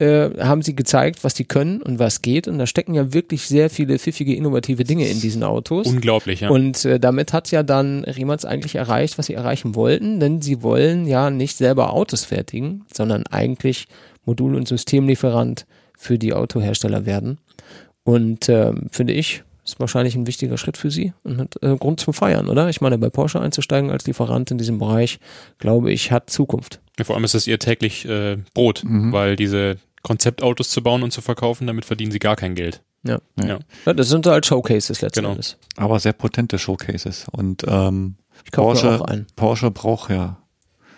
[0.00, 2.48] Äh, haben sie gezeigt, was die können und was geht.
[2.48, 5.86] Und da stecken ja wirklich sehr viele pfiffige, innovative Dinge in diesen Autos.
[5.86, 6.48] Unglaublich, ja.
[6.48, 10.62] Und äh, damit hat ja dann Riemac eigentlich erreicht, was sie erreichen wollten, denn sie
[10.62, 13.88] wollen ja nicht selber Autos fertigen, sondern eigentlich
[14.24, 15.66] Modul- und Systemlieferant
[15.96, 17.38] für die Autohersteller werden.
[18.04, 22.00] Und ähm, finde ich, ist wahrscheinlich ein wichtiger Schritt für sie und hat äh, Grund
[22.00, 22.68] zum Feiern, oder?
[22.68, 25.20] Ich meine, bei Porsche einzusteigen als Lieferant in diesem Bereich,
[25.58, 26.80] glaube ich, hat Zukunft.
[26.98, 29.12] Ja, Vor allem ist das ihr täglich äh, Brot, Mhm.
[29.12, 32.82] weil diese Konzeptautos zu bauen und zu verkaufen, damit verdienen sie gar kein Geld.
[33.02, 33.18] Ja.
[33.38, 33.58] Ja.
[33.86, 33.92] Ja.
[33.92, 35.30] Das sind halt Showcases letzten Genau.
[35.32, 35.56] Endes.
[35.76, 37.26] Aber sehr potente Showcases.
[37.30, 39.26] Und ähm, Ich kaufe mir Porsche.
[39.36, 40.38] Porsche braucht ja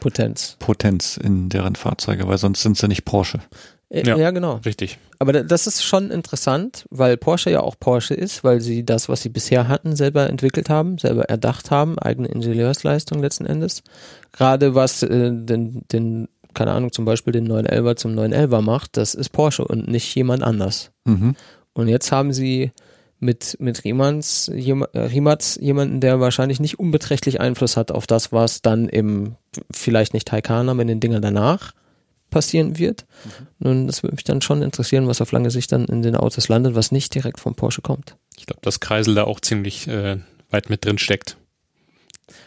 [0.02, 0.56] Potenz.
[0.58, 3.40] Potenz in deren Fahrzeuge, weil sonst sind sie nicht Porsche.
[3.88, 4.16] Äh, Ja.
[4.16, 4.60] ja, genau.
[4.64, 4.98] Richtig.
[5.18, 9.08] Aber da- das ist schon interessant, weil Porsche ja auch Porsche ist, weil sie das,
[9.08, 13.82] was sie bisher hatten, selber entwickelt haben, selber erdacht haben, eigene Ingenieursleistung letzten Endes.
[14.32, 19.14] Gerade was äh, den, den, keine Ahnung, zum Beispiel den 911er zum 911er macht, das
[19.14, 20.90] ist Porsche und nicht jemand anders.
[21.04, 21.36] Mhm.
[21.74, 22.72] Und jetzt haben sie
[23.22, 28.32] mit, mit Riemanns, jem, äh, Riemats jemanden, der wahrscheinlich nicht unbeträchtlich Einfluss hat auf das,
[28.32, 29.36] was dann im,
[29.70, 31.72] vielleicht nicht Taycan, aber in den Dingern danach
[32.30, 33.04] passieren wird.
[33.58, 36.48] Nun, das würde mich dann schon interessieren, was auf lange Sicht dann in den Autos
[36.48, 38.16] landet, was nicht direkt vom Porsche kommt.
[38.38, 40.18] Ich glaube, dass Kreisel da auch ziemlich äh,
[40.50, 41.36] weit mit drin steckt.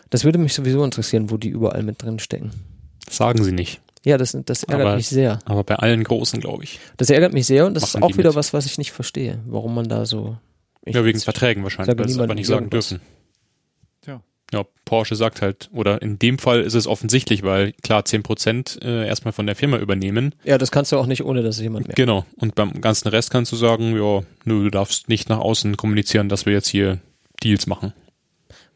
[0.10, 2.52] Das würde mich sowieso interessieren, wo die überall mit drin stecken.
[3.06, 3.82] Das sagen sie nicht.
[4.04, 5.40] Ja, das, das ärgert Aber- mich sehr.
[5.46, 6.80] Aber bei allen Großen, glaube ich.
[6.98, 8.36] Das ärgert mich sehr und das Machen ist auch wieder mit.
[8.36, 10.38] was, was ich nicht verstehe, warum man da so.
[10.86, 13.02] Ich, ja, wegen Verträgen wahrscheinlich, weil sie es aber nicht sagen dürfen.
[14.02, 14.22] Tja.
[14.54, 19.08] Ja, Porsche sagt halt, oder in dem Fall ist es offensichtlich, weil klar 10% äh,
[19.08, 20.36] erstmal von der Firma übernehmen.
[20.44, 21.98] Ja, das kannst du auch nicht, ohne dass es jemand merkt.
[21.98, 22.26] Genau.
[22.38, 26.30] Und beim ganzen Rest kannst du sagen, ja, nö, du darfst nicht nach außen kommunizieren,
[26.30, 27.00] dass wir jetzt hier
[27.44, 27.94] Deals machen.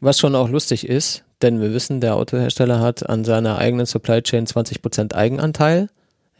[0.00, 4.22] Was schon auch lustig ist, denn wir wissen, der Autohersteller hat an seiner eigenen Supply
[4.22, 5.88] Chain 20% Eigenanteil.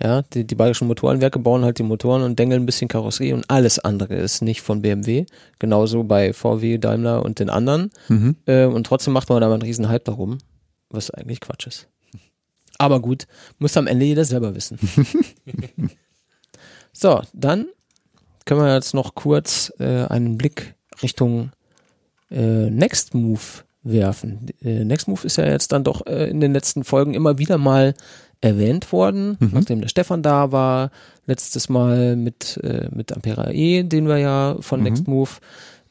[0.02, 3.50] Ja, die, die bayerischen Motorenwerke bauen halt die Motoren und dengeln ein bisschen Karosserie und
[3.50, 5.26] alles andere ist nicht von BMW.
[5.58, 7.90] Genauso bei VW, Daimler und den anderen.
[8.08, 8.36] Mhm.
[8.46, 10.38] Äh, und trotzdem macht man da mal einen riesen Hype darum,
[10.88, 11.88] was eigentlich Quatsch ist.
[12.78, 13.26] Aber gut,
[13.58, 14.78] muss am Ende jeder selber wissen.
[16.94, 17.66] so, dann
[18.46, 21.50] können wir jetzt noch kurz äh, einen Blick Richtung
[22.30, 23.40] äh, Next Move
[23.82, 24.46] werfen.
[24.62, 27.58] Äh, Next Move ist ja jetzt dann doch äh, in den letzten Folgen immer wieder
[27.58, 27.94] mal
[28.40, 29.50] erwähnt worden, Mhm.
[29.52, 30.90] nachdem der Stefan da war,
[31.26, 34.84] letztes Mal mit, äh, mit Ampera E, den wir ja von Mhm.
[34.84, 35.30] Next Move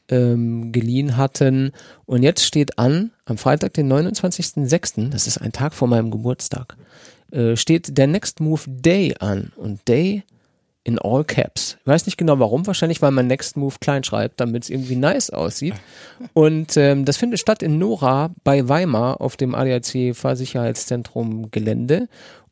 [0.08, 1.70] ähm, geliehen hatten.
[2.06, 6.76] Und jetzt steht an, am Freitag, den 29.06., das ist ein Tag vor meinem Geburtstag,
[7.30, 9.52] äh, steht der Next Move Day an.
[9.56, 10.24] Und Day
[10.84, 11.76] in all caps.
[11.80, 14.96] Ich weiß nicht genau warum, wahrscheinlich weil man Next Move klein schreibt, damit es irgendwie
[14.96, 15.74] nice aussieht.
[16.32, 22.08] Und ähm, das findet statt in Nora bei Weimar auf dem ADAC Fahrsicherheitszentrum Gelände.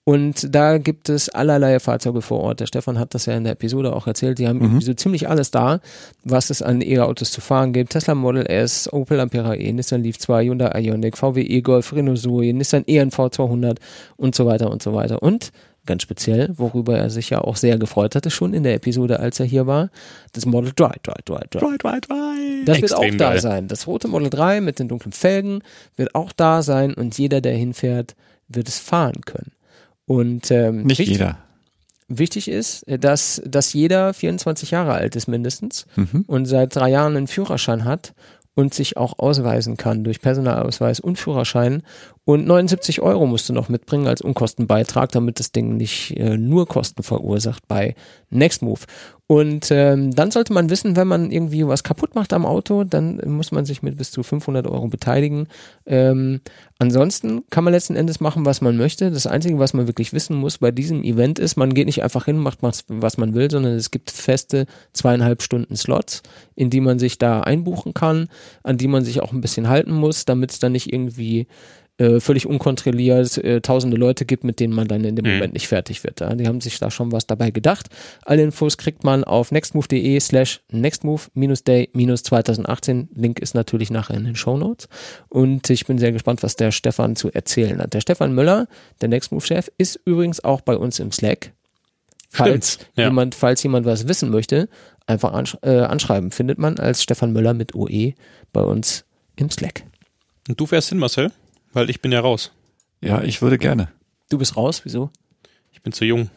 [0.08, 2.60] Und da gibt es allerlei Fahrzeuge vor Ort.
[2.60, 4.38] Der Stefan hat das ja in der Episode auch erzählt.
[4.38, 4.80] Die haben mhm.
[4.80, 5.80] so ziemlich alles da,
[6.24, 7.90] was es an E-Autos zu fahren gibt.
[7.92, 12.54] Tesla Model S, Opel Ampera E, Nissan Leaf 2, Hyundai Ioniq, VW E-Golf, Renault Zoe,
[12.54, 13.80] Nissan ENV 200
[14.16, 15.22] und so weiter und so weiter.
[15.22, 15.50] Und
[15.88, 19.40] ganz speziell, worüber er sich ja auch sehr gefreut hatte, schon in der Episode, als
[19.40, 19.90] er hier war,
[20.32, 21.58] das Model 3, 3, 3, 3.
[21.58, 22.64] 3, 3, 3.
[22.64, 23.40] Das Extrem wird auch da geil.
[23.40, 23.66] sein.
[23.66, 25.62] Das rote Model 3 mit den dunklen Felgen
[25.96, 28.14] wird auch da sein und jeder, der hinfährt,
[28.46, 29.52] wird es fahren können.
[30.06, 31.38] Und ähm, nicht wichtig, jeder.
[32.08, 36.24] Wichtig ist, dass, dass jeder 24 Jahre alt ist mindestens mhm.
[36.26, 38.14] und seit drei Jahren einen Führerschein hat
[38.58, 41.84] und sich auch ausweisen kann durch Personalausweis und Führerschein.
[42.24, 46.66] Und 79 Euro musst du noch mitbringen als Unkostenbeitrag, damit das Ding nicht äh, nur
[46.66, 47.94] Kosten verursacht bei
[48.30, 48.86] Nextmove.
[49.30, 53.20] Und ähm, dann sollte man wissen, wenn man irgendwie was kaputt macht am Auto, dann
[53.26, 55.48] muss man sich mit bis zu 500 Euro beteiligen.
[55.84, 56.40] Ähm,
[56.78, 59.10] ansonsten kann man letzten Endes machen, was man möchte.
[59.10, 62.24] Das Einzige, was man wirklich wissen muss bei diesem Event ist, man geht nicht einfach
[62.24, 64.64] hin, macht was man will, sondern es gibt feste
[64.94, 66.22] zweieinhalb Stunden Slots,
[66.54, 68.30] in die man sich da einbuchen kann,
[68.62, 71.48] an die man sich auch ein bisschen halten muss, damit es dann nicht irgendwie
[71.98, 75.32] äh, völlig unkontrolliert äh, tausende Leute gibt, mit denen man dann in dem mhm.
[75.34, 76.20] Moment nicht fertig wird.
[76.20, 76.34] Ja?
[76.34, 77.88] Die haben sich da schon was dabei gedacht.
[78.24, 83.08] Alle Infos kriegt man auf nextmove.de slash nextmove-day-2018.
[83.14, 84.88] Link ist natürlich nachher in den Show Notes.
[85.28, 87.94] Und ich bin sehr gespannt, was der Stefan zu erzählen hat.
[87.94, 88.68] Der Stefan Müller,
[89.00, 91.52] der Nextmove-Chef, ist übrigens auch bei uns im Slack.
[92.30, 93.04] Falls ja.
[93.04, 94.68] jemand, falls jemand was wissen möchte,
[95.06, 96.30] einfach ansch äh, anschreiben.
[96.30, 98.12] Findet man als Stefan Müller mit OE
[98.52, 99.84] bei uns im Slack.
[100.48, 101.32] Und du fährst hin, Marcel?
[101.78, 102.50] Weil ich bin ja raus.
[103.00, 103.86] Ja, ich würde gerne.
[104.30, 105.10] Du bist raus, wieso?
[105.70, 106.28] Ich bin zu jung.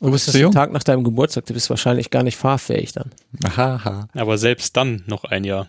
[0.00, 0.52] Du bist zu jung?
[0.52, 3.10] Tag nach deinem Geburtstag, du bist wahrscheinlich gar nicht fahrfähig dann.
[3.46, 4.06] Aha.
[4.12, 5.68] Aber selbst dann noch ein Jahr.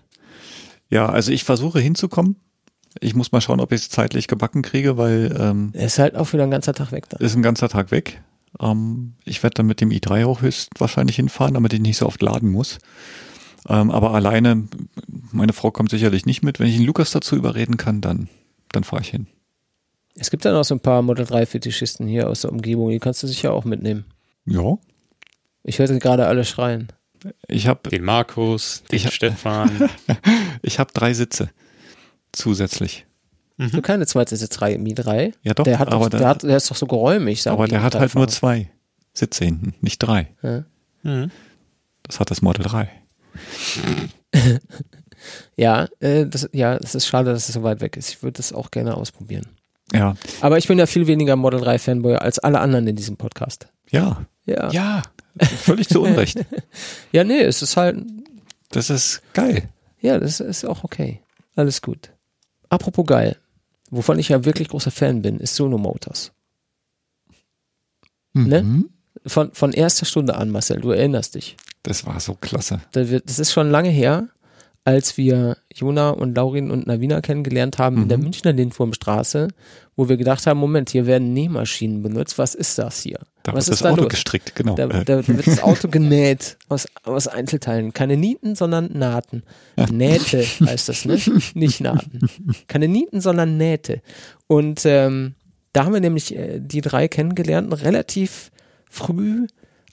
[0.89, 2.35] Ja, also ich versuche hinzukommen.
[2.99, 6.17] Ich muss mal schauen, ob ich es zeitlich gebacken kriege, weil ähm, er ist halt
[6.17, 7.21] auch wieder ein ganzer Tag weg dann.
[7.21, 8.21] Ist ein ganzer Tag weg.
[8.59, 12.21] Ähm, ich werde dann mit dem i3 auch höchstwahrscheinlich hinfahren, damit ich nicht so oft
[12.21, 12.79] laden muss.
[13.69, 14.67] Ähm, aber alleine,
[15.31, 16.59] meine Frau kommt sicherlich nicht mit.
[16.59, 18.27] Wenn ich den Lukas dazu überreden kann, dann
[18.71, 19.27] dann fahre ich hin.
[20.15, 22.99] Es gibt ja noch so ein paar Model 3 Fetischisten hier aus der Umgebung, die
[22.99, 24.05] kannst du sicher auch mitnehmen.
[24.45, 24.77] Ja.
[25.63, 26.87] Ich hörte gerade alle schreien.
[27.47, 29.89] Ich habe den Markus, den ich Stefan.
[30.61, 31.49] ich habe drei Sitze
[32.31, 33.05] zusätzlich.
[33.57, 33.71] Mhm.
[33.71, 35.33] Du keine zweite Sitzreihe im i3?
[35.43, 37.47] Ja doch, der, hat aber doch, der, hat, der ist doch so geräumig.
[37.47, 38.69] Aber der hat halt nur zwei
[39.13, 40.29] Sitze hinten, nicht drei.
[40.43, 40.65] Ja.
[41.03, 41.31] Mhm.
[42.03, 42.89] Das hat das Model 3.
[45.55, 48.09] Ja, äh, das, ja, es ist schade, dass es so weit weg ist.
[48.09, 49.47] Ich würde das auch gerne ausprobieren.
[49.93, 50.15] Ja.
[50.41, 53.67] Aber ich bin ja viel weniger Model 3 Fanboy als alle anderen in diesem Podcast.
[53.89, 54.25] Ja.
[54.45, 54.69] Ja.
[54.71, 55.03] Ja.
[55.39, 56.45] Völlig zu Unrecht.
[57.11, 57.97] ja, nee, es ist halt.
[58.69, 59.69] Das ist geil.
[60.01, 61.21] Ja, das ist auch okay.
[61.55, 62.11] Alles gut.
[62.69, 63.37] Apropos geil.
[63.89, 66.31] Wovon ich ja wirklich großer Fan bin, ist Sono Motors.
[68.33, 68.63] Ne?
[68.63, 68.77] Mhm.
[68.77, 68.85] Ne?
[69.25, 71.57] Von, von erster Stunde an, Marcel, du erinnerst dich.
[71.83, 72.81] Das war so klasse.
[72.91, 74.27] Das ist schon lange her
[74.87, 78.01] als wir Jona und Laurin und Navina kennengelernt haben mhm.
[78.03, 78.23] in der mhm.
[78.23, 79.49] Münchner Lindwurmstraße,
[79.97, 83.19] wo wir gedacht haben, Moment, hier werden Nähmaschinen benutzt, was ist das hier?
[83.43, 84.11] Da was wird das da Auto los?
[84.11, 84.75] gestrickt, genau.
[84.75, 87.91] Da, da, wird das Auto genäht aus, aus Einzelteilen.
[87.91, 89.43] Keine Nieten, sondern Nahten.
[89.91, 91.19] Nähte heißt das, ne?
[91.53, 92.29] Nicht Nahten.
[92.67, 94.01] Keine Nieten, sondern Nähte.
[94.47, 95.35] Und ähm,
[95.73, 98.51] da haben wir nämlich äh, die drei kennengelernt, relativ
[98.89, 99.47] früh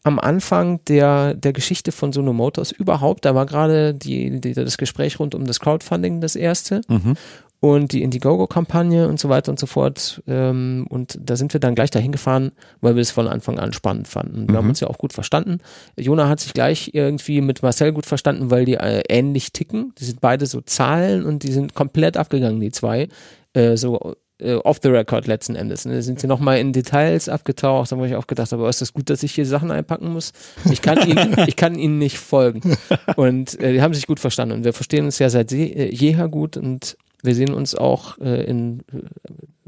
[0.04, 3.24] am Anfang der, der Geschichte von Sono Motors überhaupt.
[3.24, 6.82] Da war gerade die, die, das Gespräch rund um das Crowdfunding das erste.
[6.88, 7.14] Mhm.
[7.60, 10.22] Und die Indiegogo-Kampagne und so weiter und so fort.
[10.26, 12.52] Ähm, und da sind wir dann gleich dahin gefahren,
[12.82, 14.46] weil wir es von Anfang an spannend fanden.
[14.46, 14.56] Wir mhm.
[14.58, 15.60] haben uns ja auch gut verstanden.
[15.96, 19.94] Jona hat sich gleich irgendwie mit Marcel gut verstanden, weil die äh, ähnlich ticken.
[19.98, 23.08] Die sind beide so Zahlen und die sind komplett abgegangen, die zwei.
[23.54, 25.84] Äh, so äh, off the record letzten Endes.
[25.84, 26.02] Ne?
[26.02, 29.10] Sind sie nochmal in Details abgetaucht, da habe ich auch gedacht, aber ist das gut,
[29.10, 30.32] dass ich hier Sachen einpacken muss?
[30.70, 32.76] Ich kann ihnen, ich kann ihnen nicht folgen.
[33.16, 36.28] Und äh, die haben sich gut verstanden und wir verstehen uns ja seit äh, jeher
[36.28, 39.02] gut und wir sehen uns auch äh, in äh,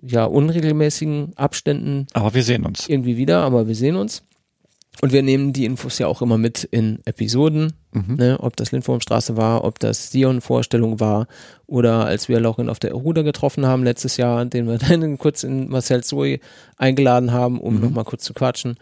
[0.02, 2.06] ja unregelmäßigen Abständen.
[2.12, 2.88] Aber wir sehen uns.
[2.88, 4.22] Irgendwie wieder, aber wir sehen uns.
[5.02, 8.14] Und wir nehmen die Infos ja auch immer mit in Episoden, mhm.
[8.16, 11.26] ne, ob das Lindwurmstraße war, ob das Sion-Vorstellung war
[11.66, 15.42] oder als wir Laurin auf der Ruder getroffen haben letztes Jahr, den wir dann kurz
[15.42, 16.40] in Marcel Zoe
[16.76, 17.80] eingeladen haben, um mhm.
[17.80, 18.78] nochmal kurz zu quatschen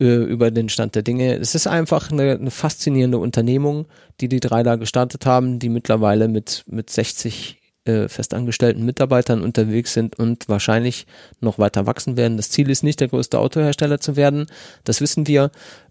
[0.00, 1.36] äh, über den Stand der Dinge.
[1.36, 3.86] Es ist einfach eine, eine faszinierende Unternehmung,
[4.20, 7.58] die die drei da gestartet haben, die mittlerweile mit, mit 60
[7.88, 11.06] äh, festangestellten Mitarbeitern unterwegs sind und wahrscheinlich
[11.40, 12.36] noch weiter wachsen werden.
[12.36, 14.46] Das Ziel ist nicht, der größte Autohersteller zu werden,
[14.84, 15.50] das wissen wir,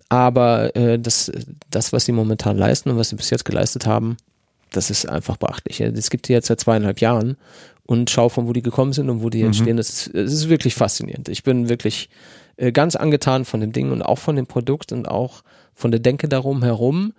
[0.10, 1.32] aber äh, das,
[1.70, 4.18] das, was sie momentan leisten und was sie bis jetzt geleistet haben,
[4.72, 5.82] das ist einfach beachtlich.
[5.82, 7.38] Es gibt die jetzt seit zweieinhalb Jahren
[7.86, 9.64] und schau von wo die gekommen sind und wo die jetzt Mhm.
[9.64, 9.78] stehen.
[9.78, 11.30] Das ist, es ist wirklich faszinierend.
[11.30, 12.10] Ich bin wirklich
[12.58, 15.42] äh, ganz angetan von dem Ding und auch von dem Produkt und auch
[15.74, 17.14] von der Denke darum herum.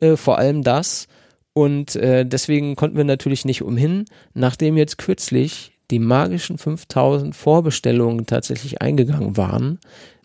[0.00, 1.06] Äh, vor allem das.
[1.54, 8.26] Und äh, deswegen konnten wir natürlich nicht umhin, nachdem jetzt kürzlich die magischen 5000 Vorbestellungen
[8.26, 9.78] tatsächlich eingegangen waren,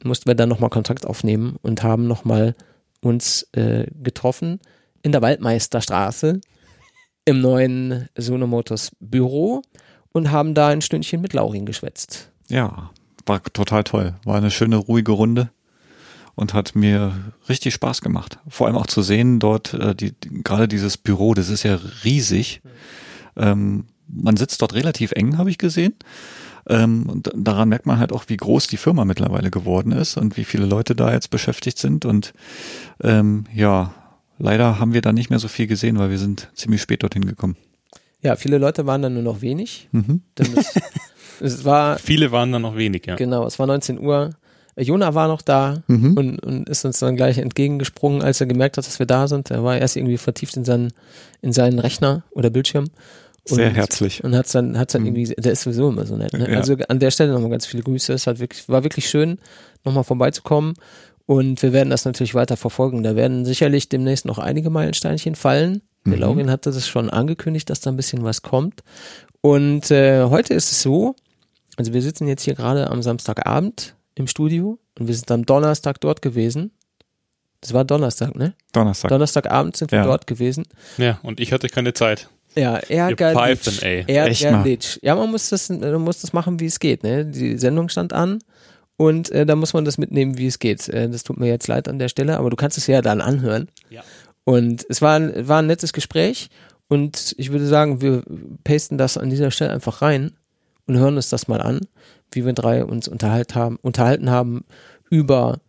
[0.03, 2.55] mussten wir dann nochmal Kontakt aufnehmen und haben nochmal
[3.01, 4.59] uns äh, getroffen
[5.01, 6.39] in der Waldmeisterstraße
[7.25, 9.61] im neuen Sonomotors Büro
[10.13, 12.31] und haben da ein Stündchen mit Laurin geschwätzt.
[12.47, 12.91] Ja,
[13.25, 14.15] war total toll.
[14.23, 15.51] War eine schöne, ruhige Runde
[16.37, 17.13] und hat mir
[17.49, 18.37] richtig Spaß gemacht.
[18.47, 21.79] Vor allem auch zu sehen dort, äh, die, die, gerade dieses Büro, das ist ja
[22.03, 22.61] riesig.
[23.35, 25.95] Ähm, man sitzt dort relativ eng, habe ich gesehen.
[26.69, 30.37] Ähm, und daran merkt man halt auch, wie groß die Firma mittlerweile geworden ist und
[30.37, 32.05] wie viele Leute da jetzt beschäftigt sind.
[32.05, 32.33] Und
[33.01, 33.91] ähm, ja,
[34.37, 37.25] leider haben wir da nicht mehr so viel gesehen, weil wir sind ziemlich spät dorthin
[37.25, 37.57] gekommen.
[38.21, 39.89] Ja, viele Leute waren dann nur noch wenig.
[39.91, 40.21] Mhm.
[40.37, 40.79] Denn es,
[41.41, 43.15] es war, Viele waren dann noch wenig, ja.
[43.15, 44.35] genau, es war 19 Uhr.
[44.79, 46.13] Jona war noch da Mhm.
[46.17, 49.49] und, und ist uns dann gleich entgegengesprungen, als er gemerkt hat, dass wir da sind.
[49.51, 50.93] Er war erst irgendwie vertieft in seinen,
[51.41, 52.85] in seinen Rechner oder Bildschirm.
[53.45, 54.23] Sehr herzlich.
[54.25, 55.15] Und hat's dann, hat's dann Mhm.
[55.15, 56.33] irgendwie, der ist sowieso immer so nett.
[56.33, 56.51] Ne?
[56.51, 56.57] Ja.
[56.57, 58.11] Also an der Stelle nochmal ganz viele Grüße.
[58.13, 59.39] Es hat wirklich, war wirklich schön,
[59.85, 60.73] nochmal vorbeizukommen.
[61.25, 63.03] Und wir werden das natürlich weiter verfolgen.
[63.03, 65.81] Da werden sicherlich demnächst noch einige Meilensteinchen fallen.
[66.05, 66.19] Der Mhm.
[66.21, 68.81] Laurin hatte das schon angekündigt, dass da ein bisschen was kommt.
[69.41, 71.15] Und äh, heute ist es so,
[71.77, 75.99] also wir sitzen jetzt hier gerade am Samstagabend im Studio und wir sind am Donnerstag
[76.01, 76.71] dort gewesen.
[77.61, 78.53] Das war Donnerstag, ne?
[78.71, 79.09] Donnerstag.
[79.09, 80.05] Donnerstagabend sind wir Ja.
[80.05, 80.65] dort gewesen.
[80.97, 82.29] Ja, und ich hatte keine Zeit.
[82.55, 84.07] Ja, ärgerlich.
[84.07, 84.99] Ärgerlich.
[85.01, 87.03] Ja, man muss das, man muss das machen, wie es geht.
[87.03, 87.25] Ne?
[87.25, 88.39] Die Sendung stand an
[88.95, 90.87] und äh, da muss man das mitnehmen, wie es geht.
[90.89, 93.21] Äh, das tut mir jetzt leid an der Stelle, aber du kannst es ja dann
[93.21, 93.69] anhören.
[93.89, 94.03] Ja.
[94.43, 96.49] Und es war, ein- war ein nettes Gespräch
[96.87, 98.23] und ich würde sagen, wir
[98.63, 100.31] pasten das an dieser Stelle einfach rein
[100.87, 101.81] und hören uns das mal an,
[102.37, 104.63] wie wir drei uns unterhalten haben, unterhalten haben
[105.09, 105.59] über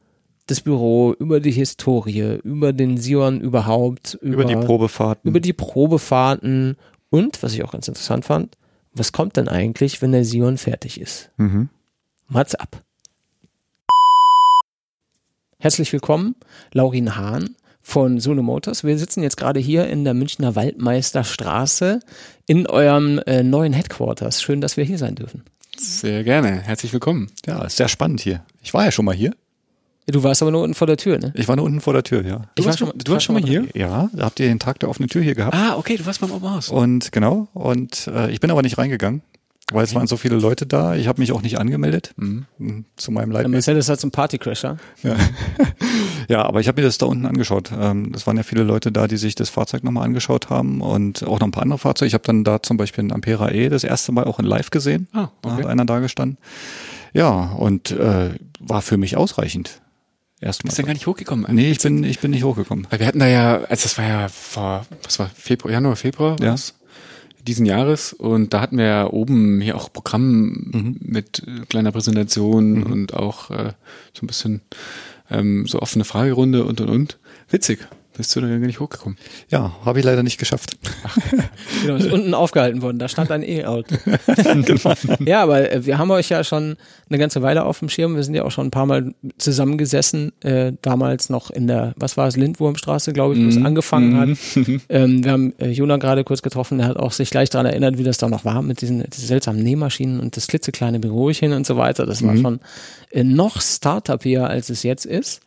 [0.47, 5.29] das Büro, über die Historie, über den Sion überhaupt, Über die Probefahrten.
[5.29, 6.77] über die Probefahrten
[7.11, 8.57] und, was ich auch ganz interessant fand,
[8.93, 11.31] was kommt denn eigentlich, wenn der Sion fertig ist?
[11.37, 11.69] mhm.
[12.29, 12.83] Mats ab.
[15.59, 16.37] Herzlich willkommen,
[16.73, 18.85] Laurin Hahn von Solo Motors.
[18.85, 22.01] Wir sitzen jetzt gerade hier in der Münchner Waldmeisterstraße
[22.47, 24.43] in eurem äh, neuen Headquarters.
[24.43, 25.43] Schön, dass wir hier sein dürfen.
[25.81, 26.61] Sehr gerne.
[26.61, 27.29] Herzlich willkommen.
[27.47, 28.43] Ja, ist sehr spannend hier.
[28.63, 29.35] Ich war ja schon mal hier.
[30.07, 31.33] Du warst aber nur unten vor der Tür, ne?
[31.37, 32.43] Ich war nur unten vor der Tür, ja.
[32.59, 33.67] Ich warst schon- du warst schon mal hier?
[33.75, 35.55] Ja, da habt ihr den Tag der offenen Tür hier gehabt.
[35.55, 36.71] Ah, okay, du warst beim Open House.
[36.71, 39.21] Und genau, und äh, ich bin aber nicht reingegangen,
[39.73, 40.95] weil es waren so viele Leute da.
[40.97, 42.47] Ich habe mich auch nicht angemeldet, Mhm.
[42.59, 43.51] m, zu meinem Der Leid.
[43.51, 44.77] Marcel ist halt so ein Partycrasher.
[45.03, 45.17] Ja.
[46.29, 47.71] ja, aber ich habe mir das da unten angeschaut.
[47.79, 51.23] Ähm, es waren ja viele Leute da, die sich das Fahrzeug nochmal angeschaut haben und
[51.25, 52.09] auch noch ein paar andere Fahrzeuge.
[52.09, 54.71] Ich habe dann da zum Beispiel einen Ampera E das erste Mal auch in Live
[54.71, 55.09] gesehen.
[55.13, 55.69] Ah, Da hat okay.
[55.69, 56.39] einer da gestanden.
[57.13, 59.81] Ja, und äh, war für mich ausreichend.
[60.41, 60.69] Erstmal.
[60.69, 61.47] Bist du denn gar nicht hochgekommen?
[61.53, 62.87] Nee, ich bin, ich bin nicht hochgekommen.
[62.91, 66.37] Weil wir hatten da ja, also das war ja vor, was war, Februar, Januar, Februar
[66.41, 66.51] Ja.
[66.51, 66.75] war's,
[67.49, 70.97] diesen Jahres und da hatten wir ja oben hier auch Programm Mhm.
[71.01, 73.73] mit äh, kleiner Präsentation und auch äh,
[74.13, 74.61] so ein bisschen
[75.31, 77.19] ähm, so offene Fragerunde und und und.
[77.51, 77.81] Witzig.
[78.19, 79.17] Bist du da gar nicht hochgekommen?
[79.49, 80.77] Ja, habe ich leider nicht geschafft.
[81.83, 82.99] Genau, ist unten aufgehalten worden.
[82.99, 83.95] Da stand ein E-Auto.
[85.25, 86.77] Ja, aber äh, wir haben euch ja schon
[87.09, 88.17] eine ganze Weile auf dem Schirm.
[88.17, 90.33] Wir sind ja auch schon ein paar Mal zusammengesessen.
[90.43, 94.29] Äh, damals noch in der, was war es, Lindwurmstraße, glaube ich, wo es angefangen hat.
[94.89, 96.79] Ähm, wir haben äh, Jona gerade kurz getroffen.
[96.79, 99.27] Der hat auch sich gleich daran erinnert, wie das da noch war mit diesen, diesen
[99.27, 102.05] seltsamen Nähmaschinen und das klitzekleine Bürochen und so weiter.
[102.07, 102.61] Das war schon
[103.11, 105.41] äh, noch Startupier, als es jetzt ist.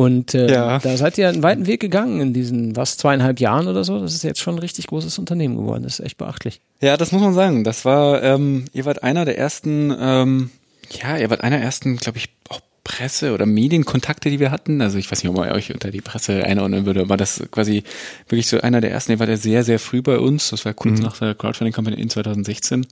[0.00, 0.78] Und äh, Ja.
[0.78, 4.00] da seid ihr einen weiten Weg gegangen in diesen, was, zweieinhalb Jahren oder so.
[4.00, 5.82] Das ist jetzt schon ein richtig großes Unternehmen geworden.
[5.82, 6.62] Das ist echt beachtlich.
[6.80, 7.64] Ja, das muss man sagen.
[7.64, 10.50] Das war, ähm, ihr wart einer der ersten, ähm,
[10.90, 14.80] ja, ihr wart einer der ersten, glaube ich, auch Presse- oder Medienkontakte, die wir hatten.
[14.80, 17.84] Also ich weiß nicht, ob man euch unter die Presse einordnen würde, aber das quasi
[18.26, 20.48] wirklich so einer der ersten, ihr wart ja sehr, sehr früh bei uns.
[20.48, 22.86] Das war kurz nach der Crowdfunding-Kampagne in 2016.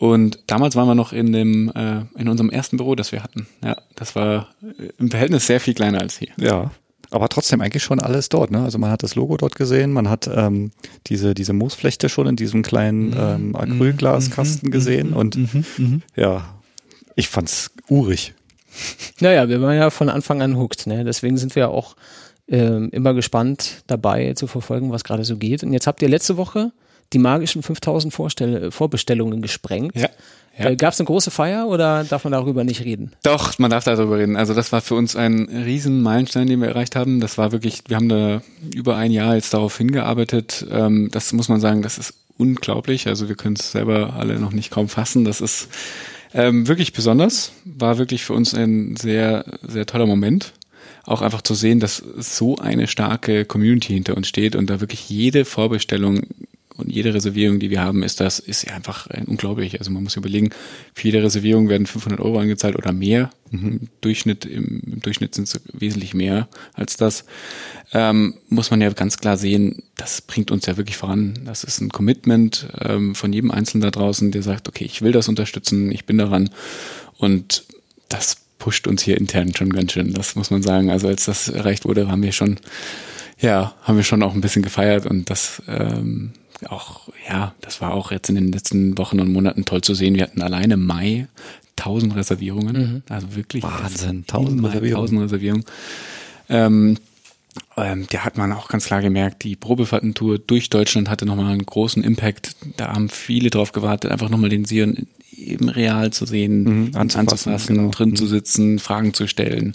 [0.00, 3.46] Und damals waren wir noch in dem, äh, in unserem ersten Büro, das wir hatten.
[3.62, 6.30] Ja, das war äh, im Verhältnis sehr viel kleiner als hier.
[6.38, 6.70] Ja.
[7.10, 8.62] Aber trotzdem eigentlich schon alles dort, ne?
[8.62, 10.70] Also man hat das Logo dort gesehen, man hat ähm,
[11.08, 15.36] diese, diese Moosflechte schon in diesem kleinen ähm, Acrylglaskasten gesehen und
[16.16, 16.54] ja,
[17.14, 18.32] ich fand's urig.
[19.18, 21.04] Naja, wir waren ja von Anfang an hooked, ne?
[21.04, 21.94] Deswegen sind wir auch
[22.48, 25.62] ähm, immer gespannt dabei zu verfolgen, was gerade so geht.
[25.62, 26.72] Und jetzt habt ihr letzte Woche
[27.12, 29.96] die magischen 5000 Vorstell Vorbestellungen gesprengt.
[29.96, 30.08] Ja.
[30.58, 30.70] Ja.
[30.70, 33.12] Äh, Gab es eine große Feier oder darf man darüber nicht reden?
[33.22, 34.36] Doch, man darf darüber reden.
[34.36, 37.20] Also das war für uns ein riesen Meilenstein, den wir erreicht haben.
[37.20, 38.42] Das war wirklich, wir haben da
[38.74, 40.66] über ein Jahr jetzt darauf hingearbeitet.
[40.70, 43.06] Ähm, das muss man sagen, das ist unglaublich.
[43.06, 45.24] Also wir können es selber alle noch nicht kaum fassen.
[45.24, 45.68] Das ist
[46.34, 47.52] ähm, wirklich besonders.
[47.64, 50.52] War wirklich für uns ein sehr, sehr toller Moment.
[51.04, 55.08] Auch einfach zu sehen, dass so eine starke Community hinter uns steht und da wirklich
[55.08, 56.22] jede Vorbestellung
[56.80, 59.78] und jede Reservierung, die wir haben, ist das, ist einfach unglaublich.
[59.78, 60.50] Also man muss überlegen,
[60.94, 63.30] für jede Reservierung werden 500 Euro angezahlt oder mehr.
[63.50, 63.66] Mhm.
[63.68, 67.24] Im Durchschnitt, im, im Durchschnitt sind es wesentlich mehr als das.
[67.92, 71.38] Ähm, muss man ja ganz klar sehen, das bringt uns ja wirklich voran.
[71.44, 75.12] Das ist ein Commitment ähm, von jedem Einzelnen da draußen, der sagt, okay, ich will
[75.12, 76.50] das unterstützen, ich bin daran.
[77.18, 77.64] Und
[78.08, 80.14] das pusht uns hier intern schon ganz schön.
[80.14, 80.90] Das muss man sagen.
[80.90, 82.60] Also als das erreicht wurde, haben wir schon,
[83.40, 86.32] ja, haben wir schon auch ein bisschen gefeiert und das ähm,
[86.68, 90.14] auch, ja, das war auch jetzt in den letzten Wochen und Monaten toll zu sehen.
[90.14, 91.26] Wir hatten alleine im Mai
[91.76, 92.76] 1000 Reservierungen.
[92.76, 93.02] Mhm.
[93.08, 93.62] Also wirklich.
[93.62, 95.04] Wahnsinn, 1000 Reservierungen.
[95.04, 95.64] 1000 Reservierungen.
[96.48, 96.96] Ähm,
[97.76, 101.66] ähm, da hat man auch ganz klar gemerkt, die Probefahrtentour durch Deutschland hatte nochmal einen
[101.66, 102.56] großen Impact.
[102.76, 105.06] Da haben viele drauf gewartet, einfach nochmal den Sion
[105.36, 107.90] eben real zu sehen, mhm, anzufassen, anzufassen genau.
[107.90, 108.16] drin mhm.
[108.16, 109.74] zu sitzen, Fragen zu stellen.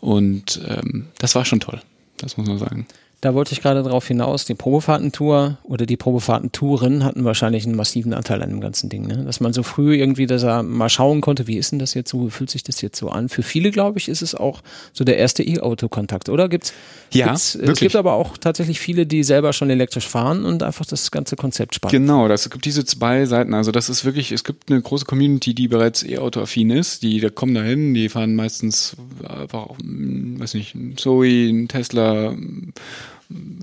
[0.00, 1.80] Und ähm, das war schon toll.
[2.18, 2.86] Das muss man sagen.
[3.20, 8.14] Da wollte ich gerade drauf hinaus, die Probefahrtentour oder die Probefahrtentouren hatten wahrscheinlich einen massiven
[8.14, 9.08] Anteil an dem ganzen Ding.
[9.08, 9.24] Ne?
[9.24, 12.10] Dass man so früh irgendwie dass er mal schauen konnte, wie ist denn das jetzt
[12.10, 13.28] so, wie fühlt sich das jetzt so an?
[13.28, 14.62] Für viele, glaube ich, ist es auch
[14.92, 16.48] so der erste E-Auto-Kontakt, oder?
[16.48, 16.72] Gibt's,
[17.12, 20.86] ja, gibt's, es gibt aber auch tatsächlich viele, die selber schon elektrisch fahren und einfach
[20.86, 21.92] das ganze Konzept spannend.
[21.92, 23.52] Genau, das gibt diese zwei Seiten.
[23.52, 27.30] Also das ist wirklich, es gibt eine große Community, die bereits E-Auto-affin ist, die, die
[27.30, 28.96] kommen dahin, die fahren meistens
[29.26, 32.36] einfach, weiß nicht, ein Zoe, ein Tesla,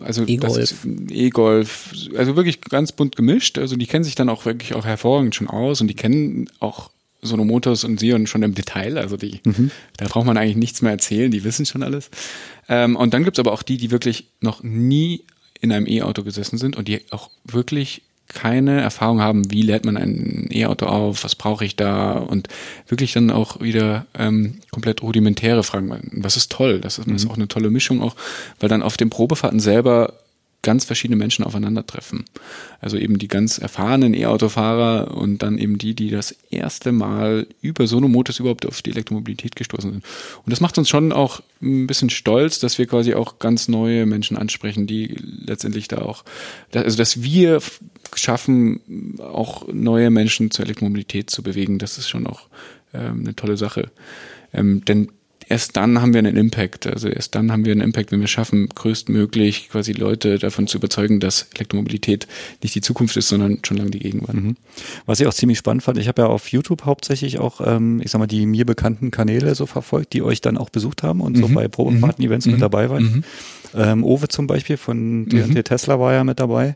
[0.01, 0.85] also E-Golf.
[1.09, 3.57] E-Golf, also wirklich ganz bunt gemischt.
[3.57, 6.91] Also die kennen sich dann auch wirklich auch hervorragend schon aus und die kennen auch
[7.21, 8.97] Sono Motors und Sion schon im Detail.
[8.97, 9.71] Also die, mhm.
[9.97, 12.09] da braucht man eigentlich nichts mehr erzählen, die wissen schon alles.
[12.69, 15.23] Ähm, und dann gibt's aber auch die, die wirklich noch nie
[15.61, 19.97] in einem E-Auto gesessen sind und die auch wirklich keine Erfahrung haben, wie lädt man
[19.97, 22.47] ein E-Auto auf, was brauche ich da und
[22.87, 26.09] wirklich dann auch wieder ähm, komplett rudimentäre Fragen.
[26.11, 26.79] Was ist toll?
[26.79, 27.15] Das ist, mhm.
[27.15, 28.15] ist auch eine tolle Mischung auch,
[28.59, 30.13] weil dann auf den Probefahrten selber
[30.65, 32.25] ganz verschiedene Menschen aufeinandertreffen.
[32.81, 37.85] Also eben die ganz erfahrenen E-Autofahrer und dann eben die, die das erste Mal über
[37.85, 40.03] Sonomotors überhaupt auf die Elektromobilität gestoßen sind.
[40.43, 44.07] Und das macht uns schon auch ein bisschen stolz, dass wir quasi auch ganz neue
[44.07, 46.25] Menschen ansprechen, die letztendlich da auch,
[46.73, 47.61] also dass wir
[48.15, 51.77] schaffen, auch neue Menschen zur Elektromobilität zu bewegen.
[51.77, 52.47] Das ist schon auch
[52.91, 53.91] ähm, eine tolle Sache.
[54.51, 55.09] Ähm, denn
[55.47, 56.87] erst dann haben wir einen Impact.
[56.87, 60.77] Also erst dann haben wir einen Impact, wenn wir schaffen, größtmöglich quasi Leute davon zu
[60.77, 62.27] überzeugen, dass Elektromobilität
[62.61, 64.35] nicht die Zukunft ist, sondern schon lange die Gegenwart.
[64.35, 64.55] Mhm.
[65.05, 68.11] Was ich auch ziemlich spannend fand, ich habe ja auf YouTube hauptsächlich auch, ähm, ich
[68.11, 71.37] sag mal, die mir bekannten Kanäle so verfolgt, die euch dann auch besucht haben und
[71.37, 71.41] mhm.
[71.41, 72.51] so bei Probefahrten-Events mhm.
[72.53, 73.03] mit dabei waren.
[73.03, 73.23] Mhm.
[73.75, 75.63] Ähm, Owe zum Beispiel von TNT mhm.
[75.63, 76.75] Tesla war ja mit dabei.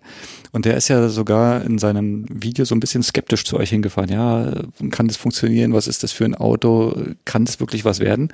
[0.52, 4.10] Und der ist ja sogar in seinem Video so ein bisschen skeptisch zu euch hingefahren.
[4.10, 4.52] Ja,
[4.90, 5.74] kann das funktionieren?
[5.74, 6.96] Was ist das für ein Auto?
[7.26, 8.30] Kann das wirklich was werden?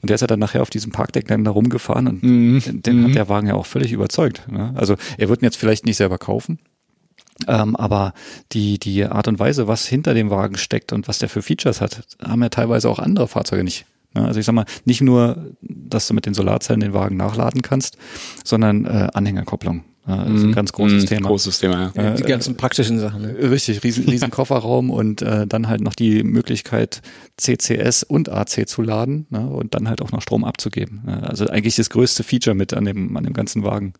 [0.00, 2.62] Und der ist ja dann nachher auf diesem Parkdeck dann da rumgefahren und mhm.
[2.82, 3.14] den hat mhm.
[3.14, 4.42] der Wagen ja auch völlig überzeugt.
[4.50, 4.72] Ne?
[4.76, 6.58] Also er wird ihn jetzt vielleicht nicht selber kaufen.
[7.48, 8.14] Ähm, aber
[8.52, 11.80] die, die Art und Weise, was hinter dem Wagen steckt und was der für Features
[11.80, 13.84] hat, haben ja teilweise auch andere Fahrzeuge nicht.
[14.14, 17.98] Also ich sag mal, nicht nur, dass du mit den Solarzellen den Wagen nachladen kannst,
[18.44, 19.84] sondern äh, Anhängerkopplung.
[20.06, 21.28] Das ist ein ganz großes mm, Thema.
[21.28, 22.10] Großes Thema, ja.
[22.12, 23.22] Die ganzen praktischen Sachen.
[23.22, 23.50] Ne?
[23.50, 27.02] Richtig, riesen, riesen Kofferraum und äh, dann halt noch die Möglichkeit,
[27.36, 29.48] CCS und AC zu laden ne?
[29.48, 31.02] und dann halt auch noch Strom abzugeben.
[31.22, 33.94] Also eigentlich das größte Feature mit an dem, an dem ganzen Wagen.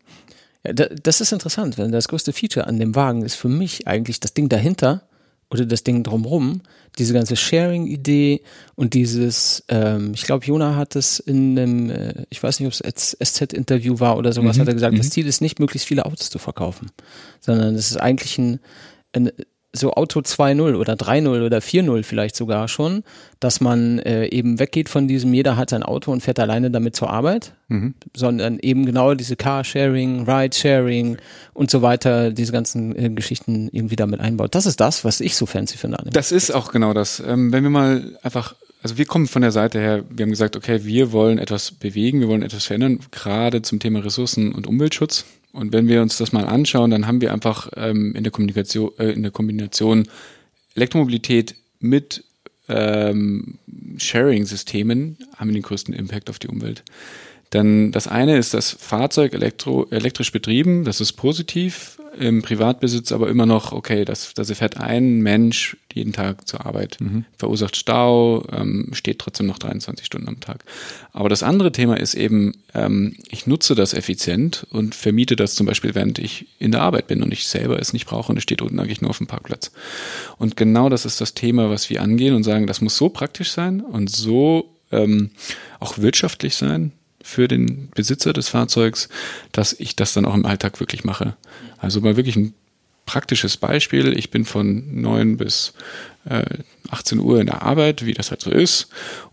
[0.65, 4.19] Ja, das ist interessant, wenn das größte Feature an dem Wagen ist für mich eigentlich
[4.19, 5.06] das Ding dahinter
[5.49, 6.61] oder das Ding drumrum,
[6.97, 8.41] diese ganze Sharing-Idee
[8.75, 12.73] und dieses, ähm, ich glaube, Jona hat es in einem, äh, ich weiß nicht, ob
[12.73, 14.61] es SZ-Interview war oder sowas, mhm.
[14.61, 14.97] hat er gesagt, mhm.
[14.97, 16.91] das Ziel ist nicht, möglichst viele Autos zu verkaufen,
[17.39, 18.59] sondern es ist eigentlich ein,
[19.13, 19.31] ein
[19.77, 23.03] so Auto 2.0 oder 3.0 oder 4.0 vielleicht sogar schon,
[23.39, 26.95] dass man äh, eben weggeht von diesem, jeder hat sein Auto und fährt alleine damit
[26.95, 27.93] zur Arbeit, mhm.
[28.15, 31.17] sondern eben genau diese Carsharing, Ride-Sharing
[31.53, 34.55] und so weiter, diese ganzen äh, Geschichten irgendwie damit einbaut.
[34.55, 35.97] Das ist das, was ich so fancy finde.
[36.11, 37.21] Das ist auch genau das.
[37.25, 40.55] Ähm, wenn wir mal einfach also wir kommen von der Seite her, wir haben gesagt,
[40.55, 45.25] okay, wir wollen etwas bewegen, wir wollen etwas verändern, gerade zum Thema Ressourcen- und Umweltschutz.
[45.57, 48.91] Und wenn wir uns das mal anschauen, dann haben wir einfach ähm, in der Kommunikation,
[48.99, 50.07] äh, in der Kombination
[50.75, 52.23] Elektromobilität mit
[52.69, 53.57] ähm,
[53.97, 56.83] Sharing-Systemen haben wir den größten Impact auf die Umwelt.
[57.49, 61.99] Dann das eine ist das Fahrzeug elektro, elektrisch betrieben, das ist positiv.
[62.19, 66.97] Im Privatbesitz aber immer noch, okay, das, das fährt ein Mensch jeden Tag zur Arbeit,
[66.99, 67.25] mhm.
[67.37, 70.63] verursacht Stau, ähm, steht trotzdem noch 23 Stunden am Tag.
[71.11, 75.65] Aber das andere Thema ist eben, ähm, ich nutze das effizient und vermiete das zum
[75.65, 78.43] Beispiel, während ich in der Arbeit bin und ich selber es nicht brauche und es
[78.43, 79.71] steht unten eigentlich nur auf dem Parkplatz.
[80.37, 83.51] Und genau das ist das Thema, was wir angehen und sagen, das muss so praktisch
[83.51, 85.31] sein und so ähm,
[85.79, 86.91] auch wirtschaftlich sein,
[87.27, 89.09] für den Besitzer des Fahrzeugs,
[89.51, 91.35] dass ich das dann auch im Alltag wirklich mache.
[91.77, 92.53] Also mal wirklich ein
[93.05, 94.17] praktisches Beispiel.
[94.17, 95.73] Ich bin von 9 bis
[96.25, 96.45] äh,
[96.89, 98.87] 18 Uhr in der Arbeit, wie das halt so ist,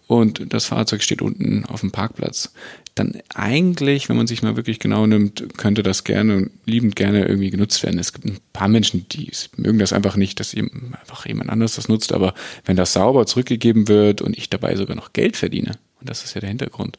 [0.08, 2.52] und das Fahrzeug steht unten auf dem Parkplatz.
[2.96, 7.50] Dann eigentlich, wenn man sich mal wirklich genau nimmt, könnte das gerne, liebend gerne irgendwie
[7.50, 7.98] genutzt werden.
[7.98, 11.76] Es gibt ein paar Menschen, die mögen das einfach nicht, dass eben einfach jemand anders
[11.76, 12.34] das nutzt, aber
[12.64, 16.34] wenn das sauber zurückgegeben wird und ich dabei sogar noch Geld verdiene, und das ist
[16.34, 16.98] ja der Hintergrund,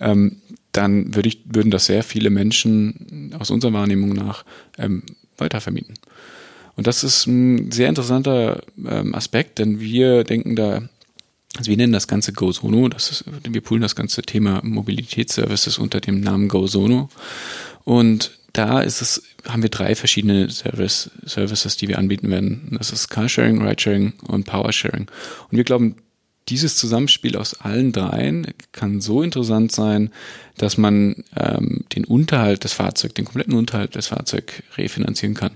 [0.00, 0.40] ähm,
[0.72, 4.44] dann würde ich, würden das sehr viele Menschen aus unserer Wahrnehmung nach
[4.78, 5.02] ähm,
[5.38, 5.94] weitervermieten.
[6.76, 10.82] Und das ist ein sehr interessanter ähm, Aspekt, denn wir denken da,
[11.56, 16.00] also wir nennen das Ganze GoSono, das ist, wir poolen das ganze Thema Mobilitätsservices unter
[16.00, 17.08] dem Namen GoSono.
[17.84, 22.76] Und da ist es, haben wir drei verschiedene Service, Services, die wir anbieten werden.
[22.78, 25.06] Das ist Carsharing, Ridesharing und Powersharing.
[25.50, 25.96] Und wir glauben,
[26.48, 30.10] dieses Zusammenspiel aus allen dreien kann so interessant sein,
[30.56, 35.52] dass man ähm, den Unterhalt des Fahrzeugs, den kompletten Unterhalt des Fahrzeugs refinanzieren kann.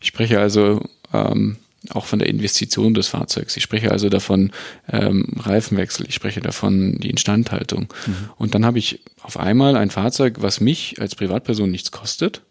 [0.00, 0.82] Ich spreche also
[1.12, 1.56] ähm,
[1.90, 3.56] auch von der Investition des Fahrzeugs.
[3.56, 4.50] Ich spreche also davon
[4.90, 7.92] ähm, Reifenwechsel, ich spreche davon die Instandhaltung.
[8.06, 8.30] Mhm.
[8.36, 12.42] Und dann habe ich auf einmal ein Fahrzeug, was mich als Privatperson nichts kostet,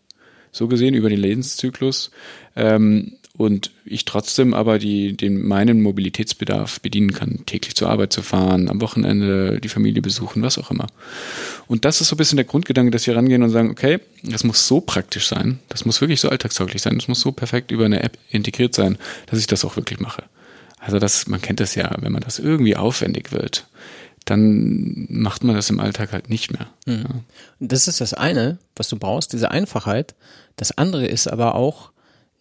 [0.51, 2.11] so gesehen über den Lebenszyklus,
[2.55, 8.21] ähm, und ich trotzdem aber die, den, meinen Mobilitätsbedarf bedienen kann, täglich zur Arbeit zu
[8.21, 10.87] fahren, am Wochenende die Familie besuchen, was auch immer.
[11.67, 14.43] Und das ist so ein bisschen der Grundgedanke, dass wir rangehen und sagen, okay, das
[14.43, 17.85] muss so praktisch sein, das muss wirklich so alltagstauglich sein, das muss so perfekt über
[17.85, 20.23] eine App integriert sein, dass ich das auch wirklich mache.
[20.79, 23.65] Also das, man kennt das ja, wenn man das irgendwie aufwendig wird,
[24.25, 26.67] dann macht man das im Alltag halt nicht mehr.
[26.85, 27.03] Mhm.
[27.03, 27.09] Ja.
[27.59, 30.15] Das ist das eine, was du brauchst, diese Einfachheit.
[30.55, 31.91] Das andere ist aber auch,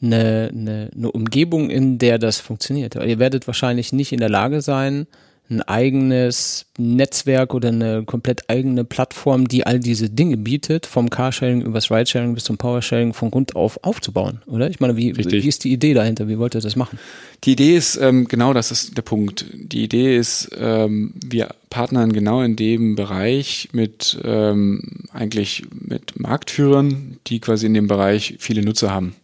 [0.03, 2.95] eine, eine, eine Umgebung, in der das funktioniert.
[2.95, 5.07] Ihr werdet wahrscheinlich nicht in der Lage sein,
[5.51, 11.61] ein eigenes Netzwerk oder eine komplett eigene Plattform, die all diese Dinge bietet, vom Carsharing
[11.61, 14.70] übers Ridesharing bis zum Powersharing von Grund auf aufzubauen, oder?
[14.70, 16.28] Ich meine, wie, wie ist die Idee dahinter?
[16.28, 16.99] Wie wollt ihr das machen?
[17.45, 19.45] Die Idee ist, ähm, genau das ist der Punkt.
[19.53, 27.18] Die Idee ist, ähm, wir partnern genau in dem Bereich mit ähm, eigentlich mit Marktführern,
[27.26, 29.14] die quasi in dem Bereich viele Nutzer haben.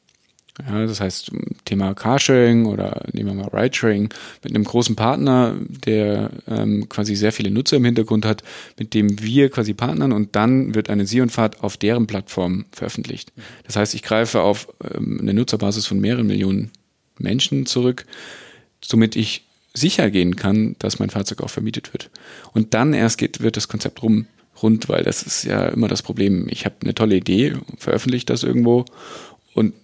[0.69, 1.31] Ja, das heißt,
[1.65, 5.55] Thema Carsharing oder nehmen wir mal Ridesharing mit einem großen Partner,
[5.87, 8.43] der ähm, quasi sehr viele Nutzer im Hintergrund hat,
[8.79, 13.33] mit dem wir quasi partnern und dann wird eine Sion-Fahrt auf deren Plattform veröffentlicht.
[13.65, 16.71] Das heißt, ich greife auf ähm, eine Nutzerbasis von mehreren Millionen
[17.19, 18.07] Menschen zurück,
[18.83, 22.11] somit ich sicher gehen kann, dass mein Fahrzeug auch vermietet wird.
[22.53, 24.27] Und dann erst geht, wird das Konzept rum,
[24.63, 26.49] rund, weil das ist ja immer das Problem.
[26.51, 28.85] Ich habe eine tolle Idee, veröffentliche das irgendwo
[29.55, 29.75] und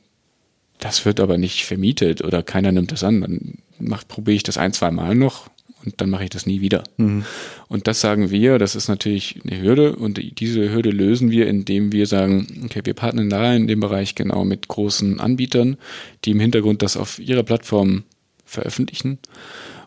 [0.79, 3.21] das wird aber nicht vermietet oder keiner nimmt das an.
[3.21, 5.49] Dann probiere ich das ein, zwei Mal noch
[5.85, 6.85] und dann mache ich das nie wieder.
[6.97, 7.25] Mhm.
[7.69, 11.93] Und das sagen wir, das ist natürlich eine Hürde und diese Hürde lösen wir, indem
[11.93, 15.77] wir sagen, okay, wir partnern da in dem Bereich genau mit großen Anbietern,
[16.25, 18.05] die im Hintergrund das auf ihrer Plattform
[18.45, 19.19] veröffentlichen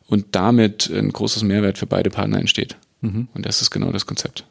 [0.07, 2.77] und damit ein großes Mehrwert für beide Partner entsteht.
[3.01, 3.27] Mhm.
[3.33, 4.45] Und das ist genau das Konzept.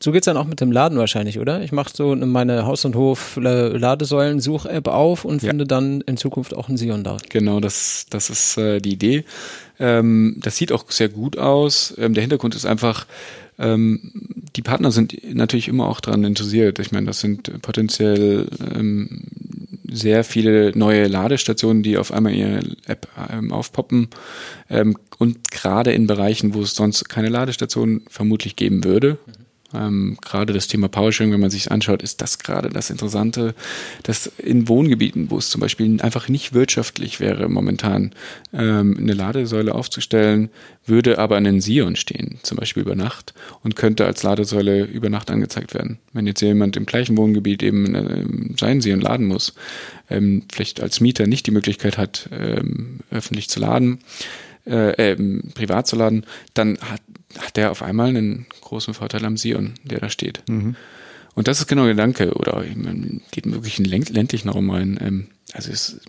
[0.00, 1.62] So geht's dann auch mit dem Laden wahrscheinlich, oder?
[1.62, 5.48] Ich mache so meine Haus- und Hof-Ladesäulen-Such-App auf und ja.
[5.48, 7.16] finde dann in Zukunft auch ein Sion da.
[7.30, 9.24] Genau, das, das ist äh, die Idee.
[9.78, 11.94] Ähm, das sieht auch sehr gut aus.
[11.96, 13.06] Ähm, der Hintergrund ist einfach,
[13.58, 14.12] ähm,
[14.56, 16.78] die Partner sind natürlich immer auch daran interessiert.
[16.80, 19.22] Ich meine, das sind potenziell ähm,
[19.90, 24.08] sehr viele neue Ladestationen, die auf einmal ihre App ähm, aufpoppen.
[24.68, 29.18] Ähm, und gerade in Bereichen, wo es sonst keine Ladestation vermutlich geben würde.
[29.74, 33.54] Ähm, gerade das Thema Powersharing, wenn man sich anschaut, ist das gerade das Interessante,
[34.02, 38.12] dass in Wohngebieten, wo es zum Beispiel einfach nicht wirtschaftlich wäre, momentan
[38.52, 40.50] ähm, eine Ladesäule aufzustellen,
[40.86, 45.30] würde aber ein Sion stehen, zum Beispiel über Nacht und könnte als Ladesäule über Nacht
[45.30, 45.98] angezeigt werden.
[46.12, 49.54] Wenn jetzt jemand im gleichen Wohngebiet eben äh, seinen Sion laden muss,
[50.10, 54.00] ähm, vielleicht als Mieter nicht die Möglichkeit hat, ähm, öffentlich zu laden,
[54.66, 56.24] äh, äh, privat zu laden,
[56.54, 57.02] dann hat,
[57.38, 60.42] hat der auf einmal einen großen Vorteil am Sion, der da steht.
[60.48, 60.76] Mhm.
[61.34, 64.98] Und das ist genau der Gedanke, oder man geht wirklich in ländlichen Raum rein.
[65.00, 66.00] Ähm, also es,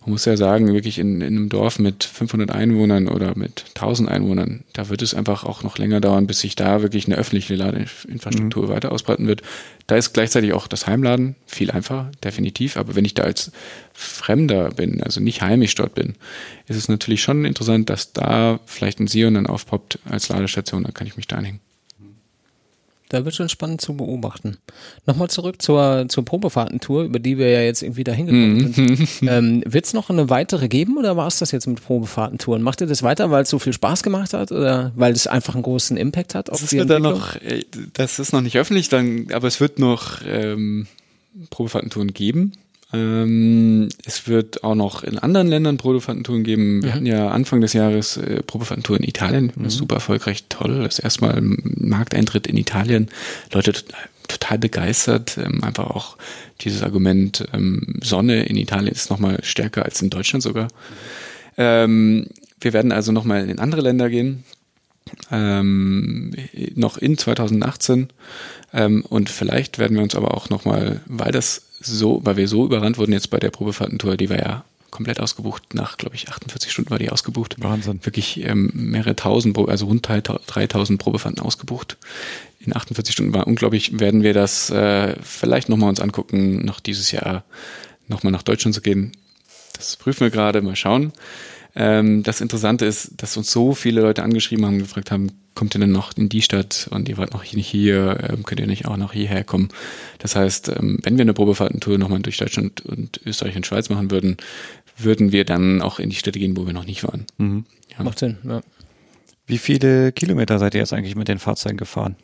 [0.00, 4.08] man muss ja sagen, wirklich in, in einem Dorf mit 500 Einwohnern oder mit 1000
[4.08, 7.54] Einwohnern, da wird es einfach auch noch länger dauern, bis sich da wirklich eine öffentliche
[7.54, 8.68] Ladeinfrastruktur mhm.
[8.70, 9.42] weiter ausbreiten wird.
[9.86, 12.78] Da ist gleichzeitig auch das Heimladen viel einfacher, definitiv.
[12.78, 13.52] Aber wenn ich da als
[13.92, 16.14] Fremder bin, also nicht heimisch dort bin,
[16.66, 20.94] ist es natürlich schon interessant, dass da vielleicht ein Sion dann aufpoppt als Ladestation, dann
[20.94, 21.60] kann ich mich da anhängen.
[23.08, 24.58] Da wird schon spannend zu beobachten.
[25.06, 28.72] Nochmal zurück zur, zur Probefahrtentour, über die wir ja jetzt irgendwie da hingekommen mhm.
[28.72, 29.08] sind.
[29.22, 32.62] ähm, Wird es noch eine weitere geben oder war es das jetzt mit Probefahrtentouren?
[32.62, 35.54] Macht ihr das weiter, weil es so viel Spaß gemacht hat oder weil es einfach
[35.54, 37.18] einen großen Impact hat auf das die Entwicklung?
[37.18, 37.64] Noch, äh,
[37.94, 40.86] das ist noch nicht öffentlich, dann, aber es wird noch ähm,
[41.50, 42.52] Probefahrtentouren geben.
[42.92, 46.82] Ähm, es wird auch noch in anderen Ländern Probefahrtentouren geben.
[46.82, 46.94] Wir mhm.
[46.94, 49.52] hatten ja Anfang des Jahres äh, Probefahrtentour in Italien.
[49.54, 49.68] Mhm.
[49.68, 50.82] Super erfolgreich, toll.
[50.82, 53.08] Das erste Mal Markteintritt in Italien.
[53.52, 53.74] Leute
[54.26, 55.36] total begeistert.
[55.38, 56.16] Ähm, einfach auch
[56.62, 60.68] dieses Argument, ähm, Sonne in Italien ist nochmal stärker als in Deutschland sogar.
[61.58, 62.26] Ähm,
[62.60, 64.44] wir werden also nochmal in andere Länder gehen.
[65.30, 66.34] Ähm,
[66.74, 68.08] noch in 2018.
[68.72, 72.64] Ähm, und vielleicht werden wir uns aber auch nochmal, weil das so, weil wir so
[72.64, 75.74] überrannt wurden jetzt bei der Probefahrtentour, die war ja komplett ausgebucht.
[75.74, 77.56] Nach, glaube ich, 48 Stunden war die ausgebucht.
[77.58, 78.00] Wahnsinn.
[78.04, 81.98] Wirklich ähm, mehrere tausend, also rund 3000 Probefahrten ausgebucht.
[82.60, 84.00] In 48 Stunden war unglaublich.
[84.00, 87.44] Werden wir das äh, vielleicht nochmal uns angucken, noch dieses Jahr
[88.08, 89.12] nochmal nach Deutschland zu gehen.
[89.74, 91.12] Das prüfen wir gerade, mal schauen.
[91.74, 95.80] Ähm, das Interessante ist, dass uns so viele Leute angeschrieben haben, gefragt haben, kommt ihr
[95.80, 98.86] denn noch in die Stadt und ihr wart noch nicht hier, ähm, könnt ihr nicht
[98.86, 99.68] auch noch hierher kommen?
[100.18, 104.10] Das heißt, ähm, wenn wir eine Probefahrtentour nochmal durch Deutschland und Österreich und Schweiz machen
[104.10, 104.36] würden,
[104.96, 107.26] würden wir dann auch in die Städte gehen, wo wir noch nicht waren.
[107.38, 107.64] Mhm.
[107.96, 108.04] Ja.
[108.04, 108.60] Macht Sinn, ja.
[109.46, 112.16] Wie viele Kilometer seid ihr jetzt eigentlich mit den Fahrzeugen gefahren?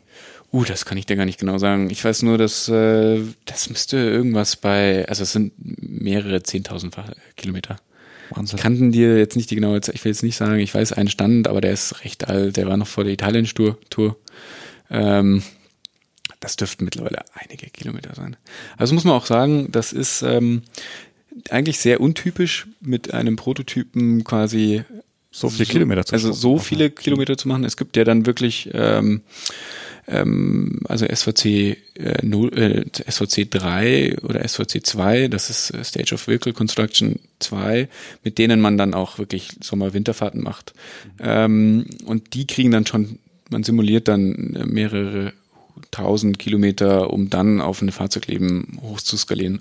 [0.52, 1.90] Uh, das kann ich dir gar nicht genau sagen.
[1.90, 7.76] Ich weiß nur, dass äh, das müsste irgendwas bei, also es sind mehrere 10.000 Kilometer.
[8.30, 8.56] Wahnsinn.
[8.56, 10.92] Ich kann dir jetzt nicht die genaue Zeit, ich will jetzt nicht sagen, ich weiß
[10.92, 14.16] einen Stand, aber der ist recht alt, der war noch vor der Italien-Tour.
[14.90, 15.42] Ähm,
[16.40, 18.36] das dürften mittlerweile einige Kilometer sein.
[18.76, 20.62] Also muss man auch sagen, das ist ähm,
[21.50, 24.84] eigentlich sehr untypisch, mit einem Prototypen quasi
[25.30, 27.64] so viele so, Kilometer zu Also so viele Kilometer zu machen.
[27.64, 29.22] Es gibt ja dann wirklich ähm,
[30.06, 31.44] ähm, also SVC,
[31.94, 37.18] äh, 0, äh, SVC 3 oder SVC 2, das ist äh, Stage of Vehicle Construction
[37.38, 37.88] 2,
[38.22, 40.74] mit denen man dann auch wirklich Sommer-Winterfahrten macht.
[41.18, 41.24] Mhm.
[41.24, 43.18] Ähm, und die kriegen dann schon,
[43.50, 45.32] man simuliert dann äh, mehrere
[45.90, 49.58] tausend Kilometer, um dann auf eine Fahrzeugleben hochzuskalieren.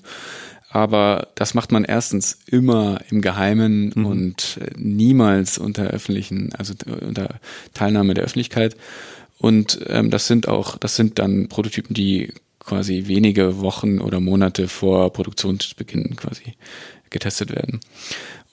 [0.69, 4.05] Aber das macht man erstens immer im Geheimen mhm.
[4.05, 7.39] und äh, niemals unter öffentlichen, also unter
[7.75, 8.75] Teilnahme der Öffentlichkeit.
[9.43, 14.69] Und ähm, das sind auch, das sind dann Prototypen, die quasi wenige Wochen oder Monate
[14.69, 16.53] vor Produktionsbeginn quasi
[17.09, 17.81] getestet werden.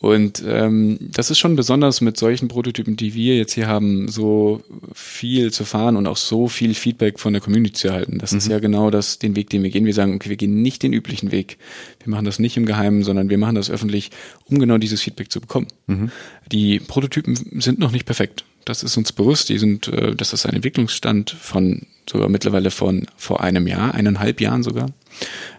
[0.00, 4.64] Und ähm, das ist schon besonders mit solchen Prototypen, die wir jetzt hier haben, so
[4.92, 8.18] viel zu fahren und auch so viel Feedback von der Community zu erhalten.
[8.18, 8.38] Das mhm.
[8.38, 9.84] ist ja genau das, den Weg, den wir gehen.
[9.84, 11.58] Wir sagen, okay, wir gehen nicht den üblichen Weg.
[12.02, 14.10] Wir machen das nicht im Geheimen, sondern wir machen das öffentlich,
[14.46, 15.68] um genau dieses Feedback zu bekommen.
[15.86, 16.10] Mhm.
[16.50, 18.44] Die Prototypen sind noch nicht perfekt.
[18.64, 19.48] Das ist uns bewusst.
[19.48, 24.40] Die sind, äh, das ist ein Entwicklungsstand von sogar mittlerweile von vor einem Jahr, eineinhalb
[24.40, 24.90] Jahren sogar.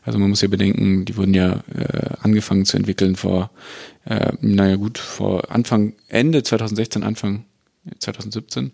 [0.03, 3.51] Also man muss ja bedenken, die wurden ja äh, angefangen zu entwickeln vor,
[4.05, 7.45] äh, naja gut, vor Anfang, Ende 2016, Anfang
[7.99, 8.71] 2017.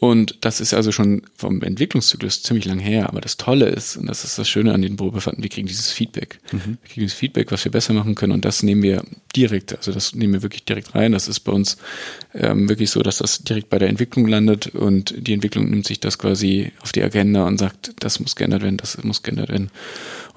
[0.00, 3.10] Und das ist also schon vom Entwicklungszyklus ziemlich lang her.
[3.10, 5.92] Aber das Tolle ist, und das ist das Schöne an den Probefahrten, wir kriegen dieses
[5.92, 6.40] Feedback.
[6.52, 6.78] Mhm.
[6.82, 8.32] Wir kriegen dieses Feedback, was wir besser machen können.
[8.32, 9.04] Und das nehmen wir
[9.36, 11.12] direkt, also das nehmen wir wirklich direkt rein.
[11.12, 11.76] Das ist bei uns
[12.32, 16.00] ähm, wirklich so, dass das direkt bei der Entwicklung landet und die Entwicklung nimmt sich
[16.00, 19.70] das quasi auf die Agenda und sagt, das muss geändert werden, das muss geändert werden.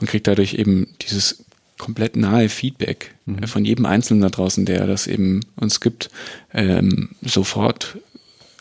[0.02, 1.46] Und kriegt dadurch eben dieses
[1.78, 3.48] komplett nahe Feedback mhm.
[3.48, 6.10] von jedem Einzelnen da draußen, der das eben uns gibt,
[6.54, 7.98] ähm, sofort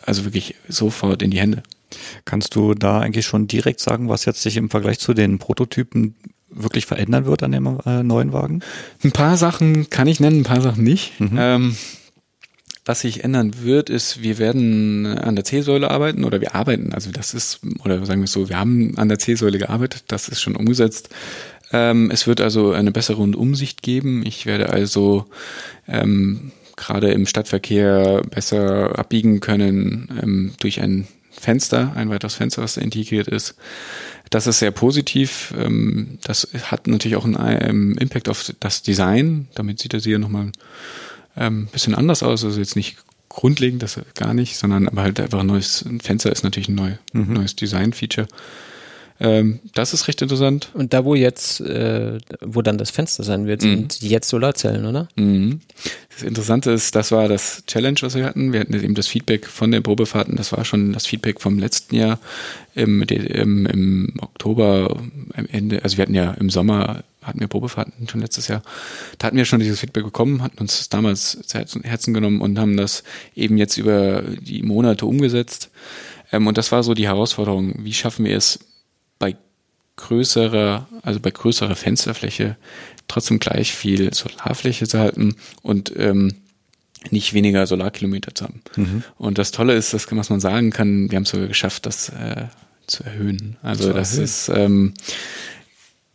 [0.06, 1.62] also wirklich sofort in die Hände.
[2.24, 6.14] Kannst du da eigentlich schon direkt sagen, was jetzt sich im Vergleich zu den Prototypen
[6.48, 8.60] wirklich verändern wird an dem äh, neuen Wagen?
[9.04, 11.18] Ein paar Sachen kann ich nennen, ein paar Sachen nicht.
[11.20, 11.38] Mhm.
[11.38, 11.76] Ähm,
[12.84, 17.12] was sich ändern wird, ist, wir werden an der C-Säule arbeiten oder wir arbeiten, also
[17.12, 20.40] das ist, oder sagen wir es so, wir haben an der C-Säule gearbeitet, das ist
[20.40, 21.08] schon umgesetzt.
[21.72, 24.26] Ähm, es wird also eine bessere Rundumsicht geben.
[24.26, 25.26] Ich werde also
[25.86, 26.50] ähm,
[26.82, 33.26] gerade im Stadtverkehr besser abbiegen können ähm, durch ein Fenster, ein weiteres Fenster, was integriert
[33.26, 33.54] ist.
[34.30, 35.54] Das ist sehr positiv.
[35.58, 39.48] Ähm, das hat natürlich auch einen ähm, Impact auf das Design.
[39.54, 40.52] Damit sieht das hier nochmal ein
[41.36, 42.44] ähm, bisschen anders aus.
[42.44, 42.96] Also jetzt nicht
[43.28, 46.74] grundlegend, das gar nicht, sondern aber halt einfach ein neues ein Fenster ist natürlich ein
[46.74, 47.32] neu, mhm.
[47.32, 48.28] neues Design-Feature.
[49.22, 50.70] Ähm, das ist recht interessant.
[50.74, 55.08] Und da, wo jetzt, äh, wo dann das Fenster sein wird, sind jetzt Solarzellen, oder?
[55.14, 55.60] Mhm.
[56.12, 58.52] Das Interessante ist, das war das Challenge, was wir hatten.
[58.52, 60.34] Wir hatten eben das Feedback von den Probefahrten.
[60.34, 62.18] Das war schon das Feedback vom letzten Jahr
[62.74, 64.96] im, im, im Oktober,
[65.34, 65.84] am Ende.
[65.84, 68.62] Also wir hatten ja im Sommer hatten wir Probefahrten schon letztes Jahr.
[69.18, 72.58] Da hatten wir schon dieses Feedback bekommen, hatten uns das damals zu Herzen genommen und
[72.58, 73.04] haben das
[73.36, 75.70] eben jetzt über die Monate umgesetzt.
[76.32, 77.74] Ähm, und das war so die Herausforderung.
[77.84, 78.58] Wie schaffen wir es
[79.22, 79.36] bei
[79.94, 82.56] größerer, also bei größerer Fensterfläche
[83.06, 86.34] trotzdem gleich viel Solarfläche zu halten und ähm,
[87.10, 88.62] nicht weniger Solarkilometer zu haben.
[88.74, 89.04] Mhm.
[89.18, 92.08] Und das Tolle ist, dass was man sagen kann, wir haben es sogar geschafft, das
[92.08, 92.46] äh,
[92.88, 93.58] zu erhöhen.
[93.62, 94.24] Also zu das erhöhen.
[94.24, 94.94] ist ähm,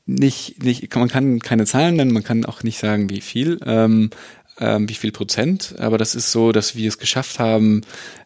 [0.05, 3.59] nicht, nicht, man kann keine Zahlen nennen, man kann auch nicht sagen, wie viel.
[3.65, 4.09] Ähm,
[4.59, 7.81] ähm, wie viel Prozent, aber das ist so, dass wir es geschafft haben,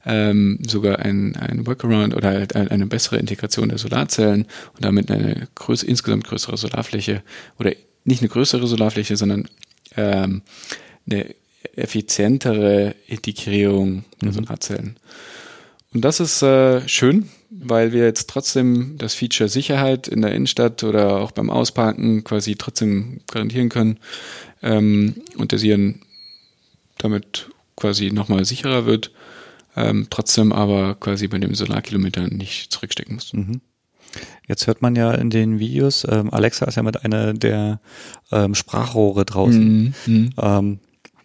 [0.05, 5.47] ähm, sogar ein, ein Workaround oder halt eine bessere Integration der Solarzellen und damit eine
[5.55, 7.21] größere, insgesamt größere Solarfläche
[7.59, 9.47] oder nicht eine größere Solarfläche, sondern
[9.97, 10.41] ähm,
[11.09, 11.35] eine
[11.75, 14.33] effizientere Integrierung der mhm.
[14.33, 14.97] Solarzellen.
[15.93, 20.83] Und das ist äh, schön, weil wir jetzt trotzdem das Feature Sicherheit in der Innenstadt
[20.85, 23.99] oder auch beim Ausparken quasi trotzdem garantieren können
[24.63, 26.01] ähm, und der Siren
[27.03, 29.11] damit quasi nochmal sicherer wird,
[29.75, 33.33] ähm, trotzdem aber quasi bei dem Solarkilometer nicht zurückstecken muss.
[33.33, 33.61] Mhm.
[34.47, 37.79] Jetzt hört man ja in den Videos, ähm, Alexa ist ja mit einer der
[38.31, 39.83] ähm, Sprachrohre draußen.
[39.83, 39.93] Mhm.
[40.05, 40.29] mhm.
[40.37, 40.79] Ähm,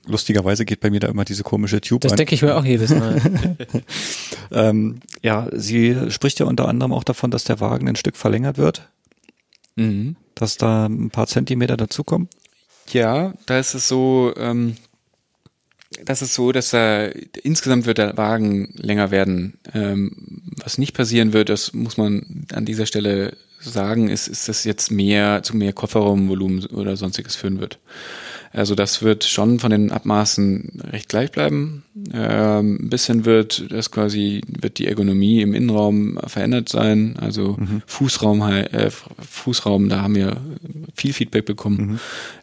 [0.06, 2.90] lustigerweise geht bei mir da immer diese komische Tube Das denke ich mir auch jedes
[2.90, 3.20] Mal.
[4.52, 8.56] ähm, ja, sie spricht ja unter anderem auch davon, dass der Wagen ein Stück verlängert
[8.56, 8.88] wird.
[9.74, 10.16] Mhm.
[10.34, 12.28] Dass da ein paar Zentimeter dazukommen.
[12.92, 14.76] Ja, da ist es so, ähm,
[16.04, 19.54] das ist so, dass er insgesamt wird der Wagen länger werden.
[19.72, 24.64] Ähm, was nicht passieren wird, das muss man an dieser Stelle sagen, ist, ist dass
[24.64, 27.78] jetzt mehr zu mehr Kofferraumvolumen oder sonstiges führen wird.
[28.52, 31.84] Also das wird schon von den Abmaßen recht gleich bleiben.
[32.12, 37.16] Ähm, ein bisschen wird das quasi, wird die Ergonomie im Innenraum verändert sein.
[37.20, 37.82] Also mhm.
[37.86, 40.36] Fußraum, äh, Fußraum, da haben wir
[40.94, 41.76] viel Feedback bekommen.
[41.76, 41.98] Mhm.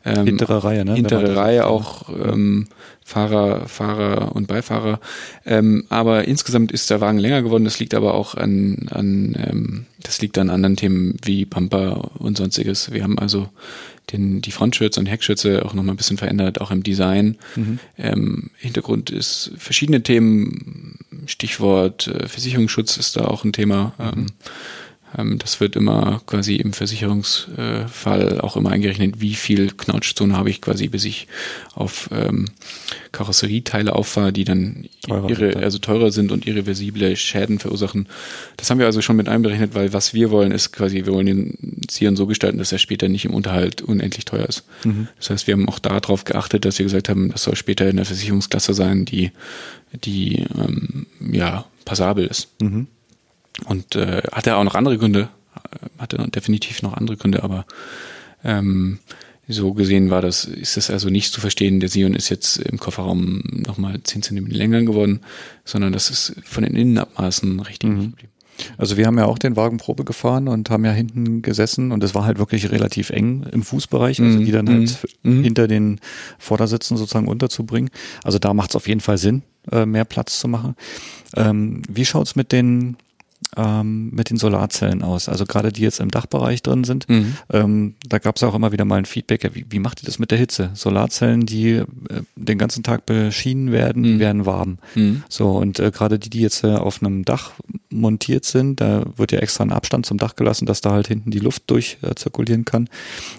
[0.05, 0.95] Ähm, hintere Reihe, ne?
[0.95, 2.67] Hintere Reihe auch ähm,
[3.05, 4.99] Fahrer, Fahrer und Beifahrer.
[5.45, 7.65] Ähm, aber insgesamt ist der Wagen länger geworden.
[7.65, 12.37] Das liegt aber auch an, an ähm, das liegt an anderen Themen wie Bumper und
[12.37, 12.91] sonstiges.
[12.91, 13.49] Wir haben also
[14.11, 17.37] den, die Frontschürze und Heckschürze auch nochmal ein bisschen verändert, auch im Design.
[17.55, 17.79] Mhm.
[17.97, 23.93] Ähm, Hintergrund ist verschiedene Themen, Stichwort äh, Versicherungsschutz ist da auch ein Thema.
[23.97, 24.05] Mhm.
[24.05, 24.25] Ähm,
[25.37, 30.87] das wird immer quasi im Versicherungsfall auch immer eingerechnet, wie viel Knautschzone habe ich quasi,
[30.87, 31.27] bis ich
[31.75, 32.45] auf ähm,
[33.11, 38.07] Karosserieteile auffahre, die dann teurer ihre, also teurer sind und irreversible Schäden verursachen.
[38.57, 41.27] Das haben wir also schon mit einberechnet, weil was wir wollen, ist quasi, wir wollen
[41.27, 44.63] den Zieren so gestalten, dass er später nicht im Unterhalt unendlich teuer ist.
[44.83, 45.09] Mhm.
[45.17, 47.97] Das heißt, wir haben auch darauf geachtet, dass wir gesagt haben, das soll später in
[47.97, 49.31] der Versicherungsklasse sein, die,
[49.93, 52.49] die ähm, ja passabel ist.
[52.59, 52.87] Mhm.
[53.65, 57.65] Und äh, hatte auch noch andere Gründe, äh, hatte definitiv noch andere Gründe, aber
[58.43, 58.99] ähm,
[59.47, 62.79] so gesehen war das, ist das also nicht zu verstehen, der Sion ist jetzt im
[62.79, 65.19] Kofferraum nochmal 10 cm länger geworden,
[65.65, 68.11] sondern das ist von den Innenabmaßen richtig mhm.
[68.11, 68.33] geblieben.
[68.77, 72.03] Also wir haben ja auch den Wagen Probe gefahren und haben ja hinten gesessen und
[72.03, 75.39] es war halt wirklich relativ eng im Fußbereich, also die dann halt mhm.
[75.39, 75.43] mhm.
[75.43, 75.99] hinter den
[76.37, 77.89] Vordersitzen sozusagen unterzubringen.
[78.23, 80.75] Also da macht es auf jeden Fall Sinn, äh, mehr Platz zu machen.
[81.35, 82.97] Ähm, wie schaut's mit den
[83.55, 85.29] ähm, mit den Solarzellen aus?
[85.29, 87.37] Also gerade die jetzt im Dachbereich drin sind, mhm.
[87.51, 90.19] ähm, da gab es auch immer wieder mal ein Feedback, wie, wie macht ihr das
[90.19, 90.71] mit der Hitze?
[90.73, 91.85] Solarzellen, die äh,
[92.35, 94.19] den ganzen Tag beschienen werden, mhm.
[94.19, 94.77] werden warm.
[94.95, 95.23] Mhm.
[95.29, 97.51] So, und äh, gerade die, die jetzt äh, auf einem Dach
[97.89, 101.31] montiert sind, da wird ja extra ein Abstand zum Dach gelassen, dass da halt hinten
[101.31, 102.89] die Luft durch äh, zirkulieren kann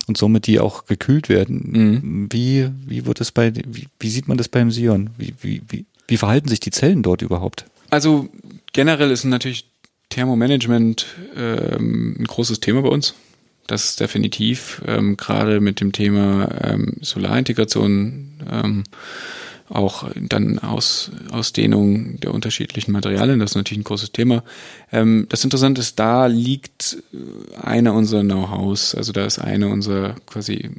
[0.07, 1.71] und somit die auch gekühlt werden.
[1.73, 2.29] Mhm.
[2.31, 5.11] Wie, wie wird es bei, wie, wie sieht man das beim Sion?
[5.19, 7.67] Wie, wie, wie, wie verhalten sich die Zellen dort überhaupt?
[7.91, 8.29] Also
[8.73, 9.67] generell ist natürlich
[10.15, 13.15] Thermomanagement ähm, ein großes Thema bei uns.
[13.67, 18.85] Das ist definitiv ähm, gerade mit dem Thema ähm, Solarintegration, ähm,
[19.69, 24.43] auch dann Aus, Ausdehnung der unterschiedlichen Materialien, das ist natürlich ein großes Thema.
[24.93, 26.99] Ähm, das Interessante ist, da liegt
[27.61, 30.71] einer unserer Know-hows, also da ist eine unserer quasi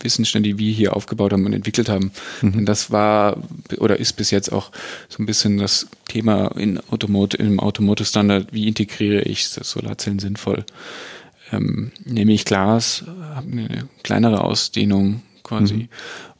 [0.00, 2.12] Wissensstände, die wir hier aufgebaut haben und entwickelt haben.
[2.42, 2.54] Mhm.
[2.54, 3.38] Und das war
[3.78, 4.70] oder ist bis jetzt auch
[5.08, 10.64] so ein bisschen das Thema in Automotive, im Automotive-Standard, wie integriere ich Solarzellen sinnvoll.
[11.52, 15.88] Ähm, nehme ich Glas, habe eine kleinere Ausdehnung quasi, mhm.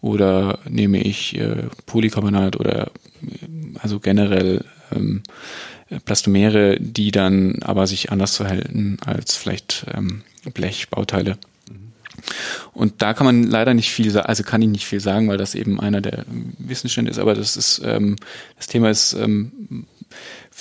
[0.01, 2.91] oder nehme ich äh, Polycarbonat oder
[3.81, 4.65] also generell
[4.95, 5.23] ähm,
[6.05, 10.23] Plastomere, die dann aber sich anders verhalten als vielleicht ähm,
[10.55, 11.37] Blechbauteile.
[12.73, 15.39] Und da kann man leider nicht viel sagen, also kann ich nicht viel sagen, weil
[15.39, 16.25] das eben einer der
[16.59, 18.17] Wissensstände ist, aber das ist, ähm,
[18.57, 19.87] das Thema ist ähm,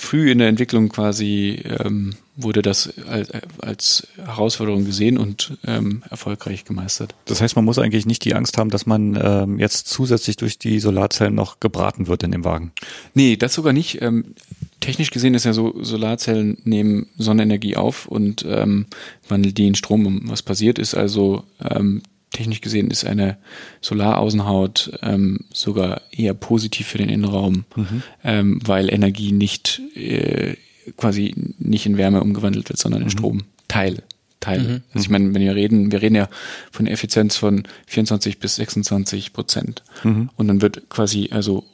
[0.00, 6.64] früh in der Entwicklung quasi ähm, wurde das als, als Herausforderung gesehen und ähm, erfolgreich
[6.64, 7.14] gemeistert.
[7.26, 10.58] Das heißt, man muss eigentlich nicht die Angst haben, dass man ähm, jetzt zusätzlich durch
[10.58, 12.72] die Solarzellen noch gebraten wird in dem Wagen.
[13.12, 14.00] Nee, das sogar nicht.
[14.00, 14.34] Ähm,
[14.80, 18.86] technisch gesehen ist ja so, Solarzellen nehmen Sonnenenergie auf und ähm,
[19.28, 20.22] wandeln die in Strom um.
[20.30, 23.38] Was passiert ist also ähm, technisch gesehen ist eine
[23.80, 28.02] Solaraußenhaut ähm, sogar eher positiv für den Innenraum, mhm.
[28.24, 30.56] ähm, weil Energie nicht äh,
[30.96, 33.12] quasi nicht in Wärme umgewandelt wird, sondern in mhm.
[33.12, 33.42] Strom.
[33.68, 34.02] Teil.
[34.40, 34.60] Teil.
[34.60, 34.82] Mhm.
[34.94, 36.28] Also ich meine, wenn wir reden, wir reden ja
[36.72, 39.82] von Effizienz von 24 bis 26 Prozent.
[40.02, 40.30] Mhm.
[40.36, 41.64] Und dann wird quasi also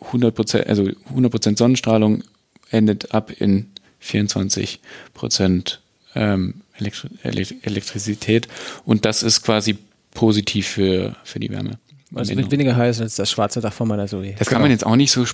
[0.00, 2.22] 100 Prozent, also 100 Prozent Sonnenstrahlung
[2.70, 4.80] endet ab in 24
[5.14, 5.80] Prozent
[6.16, 8.48] ähm, Elektri Elektrizität.
[8.84, 9.76] Und das ist quasi
[10.12, 11.78] positiv für, für die Wärme.
[12.14, 14.34] Also es wird weniger heiß als das schwarze Dach von meiner Zoe.
[14.38, 14.50] Das genau.
[14.50, 15.24] kann man jetzt auch nicht so,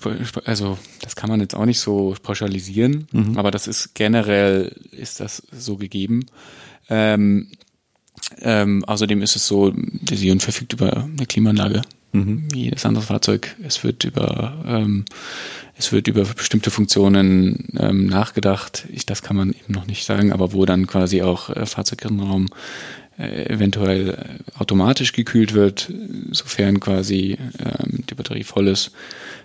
[0.44, 3.36] also das kann man jetzt auch nicht so pauschalisieren, mhm.
[3.36, 6.26] aber das ist generell ist das so gegeben.
[6.88, 7.48] Ähm,
[8.40, 11.82] ähm, außerdem ist es so, der Sion verfügt über eine Klimaanlage,
[12.12, 12.48] mhm.
[12.52, 13.56] wie jedes andere Fahrzeug.
[13.62, 15.04] Es wird über ähm,
[15.76, 18.86] es wird über bestimmte Funktionen ähm, nachgedacht.
[18.92, 22.46] Ich, das kann man eben noch nicht sagen, aber wo dann quasi auch äh, Fahrzeuginnenraum
[23.18, 25.92] äh, eventuell äh, automatisch gekühlt wird,
[26.30, 28.92] sofern quasi ähm, die Batterie voll ist.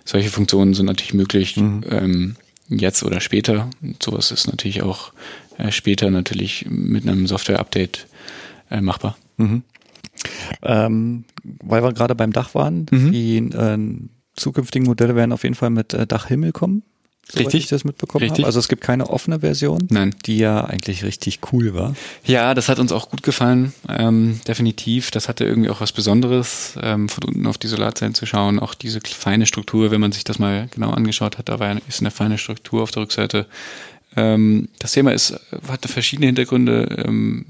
[0.04, 1.82] Solche Funktionen sind natürlich möglich mhm.
[1.90, 2.36] ähm,
[2.68, 3.68] jetzt oder später.
[3.82, 5.12] Und sowas ist natürlich auch
[5.58, 8.06] äh, später natürlich mit einem Software-Update
[8.70, 9.16] äh, machbar.
[9.38, 9.62] Mhm.
[10.62, 11.24] Ähm,
[11.62, 13.12] weil wir gerade beim Dach waren, mhm.
[13.12, 13.78] die äh,
[14.34, 16.82] zukünftigen Modelle werden auf jeden Fall mit äh, Dachhimmel kommen
[17.36, 18.40] richtig, ich das mitbekommen richtig.
[18.40, 18.46] habe.
[18.46, 20.14] Also es gibt keine offene Version, Nein.
[20.26, 21.94] die ja eigentlich richtig cool war.
[22.24, 25.10] Ja, das hat uns auch gut gefallen, ähm, definitiv.
[25.10, 28.58] Das hatte irgendwie auch was Besonderes, ähm, von unten auf die Solarzellen zu schauen.
[28.58, 32.00] Auch diese feine Struktur, wenn man sich das mal genau angeschaut hat, da war, ist
[32.00, 33.46] eine feine Struktur auf der Rückseite.
[34.16, 35.38] Ähm, das Thema ist,
[35.68, 37.04] hat verschiedene Hintergründe.
[37.06, 37.44] Ähm,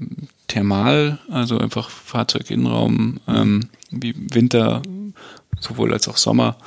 [0.47, 4.81] thermal, also einfach Fahrzeuginnenraum, ähm, wie Winter,
[5.59, 6.57] sowohl als auch Sommer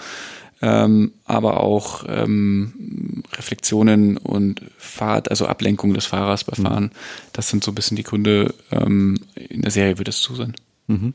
[0.63, 6.63] ähm, aber auch ähm, Reflexionen und Fahrt, also Ablenkung des Fahrers bei mhm.
[6.63, 6.91] Fahren.
[7.33, 8.55] Das sind so ein bisschen die Gründe.
[8.71, 10.55] Ähm, in der Serie wird es zu sein.
[10.87, 11.15] Mhm.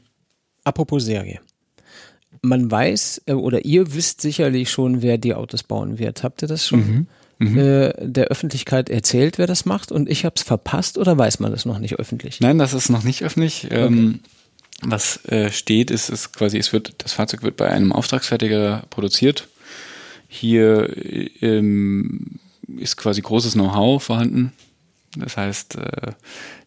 [0.66, 1.40] Apropos Serie.
[2.42, 6.24] Man weiß, äh, oder ihr wisst sicherlich schon, wer die Autos bauen wird.
[6.24, 6.80] Habt ihr das schon?
[6.80, 7.08] Mhm.
[7.40, 7.58] Mhm.
[7.58, 11.52] Äh, der Öffentlichkeit erzählt, wer das macht und ich habe es verpasst oder weiß man
[11.52, 12.42] das noch nicht öffentlich?
[12.42, 13.68] Nein, das ist noch nicht öffentlich.
[13.70, 13.86] Ähm, okay.
[13.86, 14.20] Ähm,
[14.82, 19.48] was äh, steht, ist, ist quasi, es wird, das Fahrzeug wird bei einem Auftragsfertiger produziert.
[20.28, 20.90] Hier
[21.42, 22.40] ähm,
[22.78, 24.54] ist quasi großes Know-how vorhanden.
[25.16, 26.12] Das heißt, äh,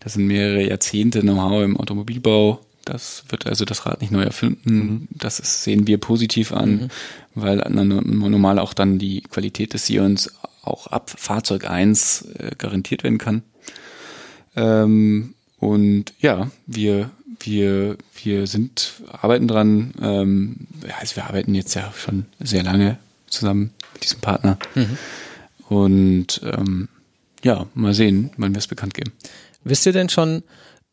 [0.00, 2.60] das sind mehrere Jahrzehnte Know-how im Automobilbau.
[2.84, 4.74] Das wird also das Rad nicht neu erfinden.
[4.74, 5.08] Mhm.
[5.10, 6.88] Das ist, sehen wir positiv an, mhm.
[7.34, 10.32] weil normal auch dann die Qualität des Sions
[10.62, 13.42] auch ab Fahrzeug 1 äh, garantiert werden kann.
[14.56, 19.92] Ähm, und ja, wir wir, wir sind, arbeiten dran.
[20.00, 20.56] Ähm,
[20.98, 24.58] also wir arbeiten jetzt ja schon sehr lange zusammen mit diesem Partner.
[24.74, 24.98] Mhm.
[25.68, 26.88] Und ähm,
[27.42, 29.12] ja, mal sehen, wann wir es bekannt geben.
[29.64, 30.42] Wisst ihr denn schon,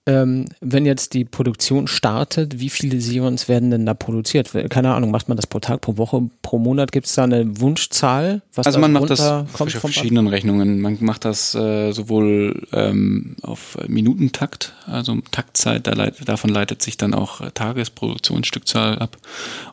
[0.07, 4.51] ähm, wenn jetzt die Produktion startet, wie viele Sions werden denn da produziert?
[4.69, 6.93] Keine Ahnung, macht man das pro Tag, pro Woche, pro Monat?
[6.93, 8.41] Gibt es da eine Wunschzahl?
[8.55, 10.27] also man macht das auf verschiedenen?
[10.27, 10.79] Rechnungen.
[10.79, 16.95] Man macht das äh, sowohl ähm, auf Minutentakt, also Taktzeit, da leit, davon leitet sich
[16.95, 19.17] dann auch Tagesproduktionsstückzahl ab.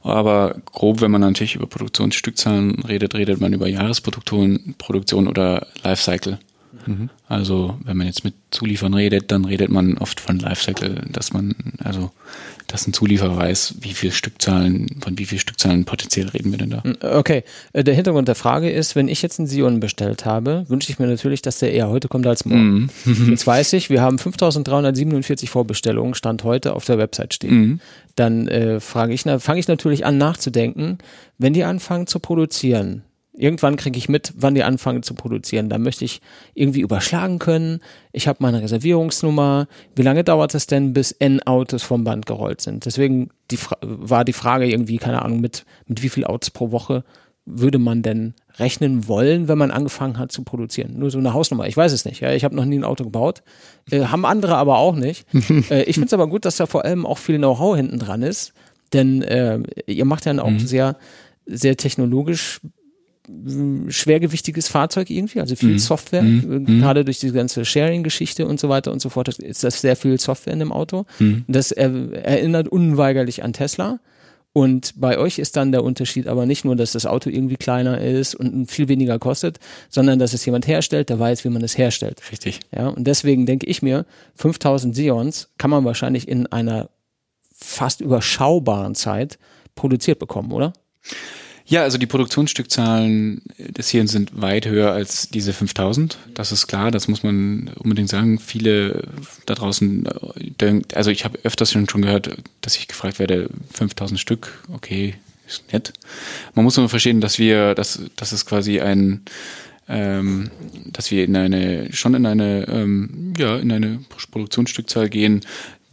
[0.03, 6.39] Aber grob, wenn man natürlich über Produktionsstückzahlen redet, redet man über Jahresproduktion Produktion oder Lifecycle.
[6.87, 7.11] Mhm.
[7.29, 11.55] Also wenn man jetzt mit Zuliefern redet, dann redet man oft von Lifecycle, dass man,
[11.83, 12.11] also
[12.67, 16.71] dass ein Zulieferer weiß, wie viele Stückzahlen, von wie vielen Stückzahlen potenziell reden wir denn
[16.71, 16.83] da.
[16.83, 20.65] Hm, okay, äh, der Hintergrund der Frage ist, wenn ich jetzt einen Sion bestellt habe,
[20.69, 22.91] wünsche ich mir natürlich, dass der eher heute kommt als morgen.
[23.05, 23.29] Mhm.
[23.31, 27.55] Jetzt weiß ich, wir haben 5347 Vorbestellungen, Stand heute auf der Website stehen.
[27.55, 27.81] Mhm.
[28.17, 30.99] Dann äh, frage ich, fange ich natürlich an nachzudenken,
[31.39, 33.03] wenn die anfangen zu produzieren,
[33.37, 35.69] Irgendwann kriege ich mit, wann die anfangen zu produzieren.
[35.69, 36.21] Da möchte ich
[36.55, 37.81] irgendwie überschlagen können.
[38.13, 39.67] Ich habe meine Reservierungsnummer.
[39.97, 42.87] Wie lange dauert es denn, bis N Autos vom Band gerollt sind?
[42.87, 47.05] Deswegen die war die Frage irgendwie, keine Ahnung, mit, mit wie viel Autos pro Woche
[47.47, 50.99] würde man denn rechnen wollen, wenn man angefangen hat zu produzieren?
[50.99, 51.67] Nur so eine Hausnummer.
[51.67, 52.21] Ich weiß es nicht.
[52.21, 52.33] Ja?
[52.33, 53.43] Ich habe noch nie ein Auto gebaut.
[53.91, 55.27] Äh, haben andere aber auch nicht.
[55.71, 58.23] äh, ich finde es aber gut, dass da vor allem auch viel Know-how hinten dran
[58.23, 58.55] ist.
[58.93, 60.61] Denn äh, ihr macht ja auch mhm.
[60.61, 60.97] sehr,
[61.47, 62.61] sehr technologisch
[63.89, 65.79] schwergewichtiges Fahrzeug irgendwie, also viel Mhm.
[65.79, 66.67] Software, Mhm.
[66.67, 69.97] äh, gerade durch diese ganze Sharing-Geschichte und so weiter und so fort, ist das sehr
[69.97, 71.07] viel Software in dem Auto.
[71.19, 71.45] Mhm.
[71.49, 71.91] Das er,
[72.25, 73.99] erinnert unweigerlich an Tesla.
[74.57, 78.01] Und bei euch ist dann der Unterschied aber nicht nur, dass das Auto irgendwie kleiner
[78.01, 79.59] ist und viel weniger kostet,
[79.91, 82.21] sondern dass es jemand herstellt, der weiß, wie man es herstellt.
[82.31, 82.61] Richtig.
[82.73, 84.07] Ja, und deswegen denke ich mir,
[84.37, 86.89] 5000 Sions kann man wahrscheinlich in einer
[87.53, 89.39] fast überschaubaren Zeit
[89.75, 90.73] produziert bekommen, oder?
[91.67, 96.19] Ja, also die Produktionsstückzahlen des Hirns sind weit höher als diese 5000.
[96.35, 98.39] Das ist klar, das muss man unbedingt sagen.
[98.39, 99.05] Viele
[99.47, 100.07] da draußen,
[100.61, 105.15] äh, also ich habe öfters schon schon gehört, dass ich gefragt werde, 5000 Stück, okay,
[105.47, 105.95] ist nett.
[106.55, 109.23] Man muss nur verstehen, dass wir, dass, dass es quasi ein,
[109.89, 110.51] ähm,
[110.87, 114.01] dass wir in eine, schon in eine, ähm, ja, in eine
[114.31, 115.41] Produktionsstückzahl gehen,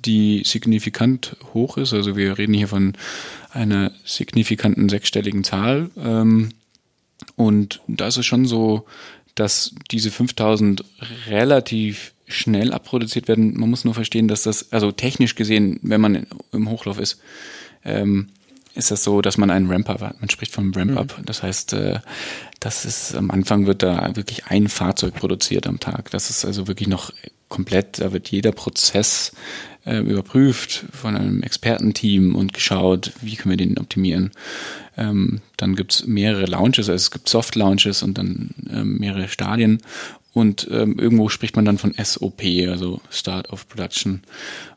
[0.05, 1.93] die signifikant hoch ist.
[1.93, 2.93] Also wir reden hier von
[3.51, 5.89] einer signifikanten sechsstelligen Zahl.
[5.97, 6.49] Ähm,
[7.35, 8.85] und da ist es schon so,
[9.35, 10.83] dass diese 5000
[11.27, 13.57] relativ schnell abproduziert werden.
[13.57, 17.19] Man muss nur verstehen, dass das, also technisch gesehen, wenn man im Hochlauf ist,
[17.83, 18.27] ähm,
[18.73, 20.21] ist das so, dass man einen Ramp-Up hat.
[20.21, 21.19] Man spricht vom Ramp-Up.
[21.25, 21.99] Das heißt, äh,
[22.59, 26.11] das ist am Anfang wird da wirklich ein Fahrzeug produziert am Tag.
[26.11, 27.11] Das ist also wirklich noch
[27.49, 29.33] komplett, da wird jeder Prozess
[29.85, 34.31] äh, überprüft von einem Expertenteam und geschaut, wie können wir den optimieren.
[34.97, 39.81] Ähm, dann gibt's mehrere Launches, also es gibt Soft-Launches und dann ähm, mehrere Stadien.
[40.33, 44.21] Und ähm, irgendwo spricht man dann von SOP, also Start of Production.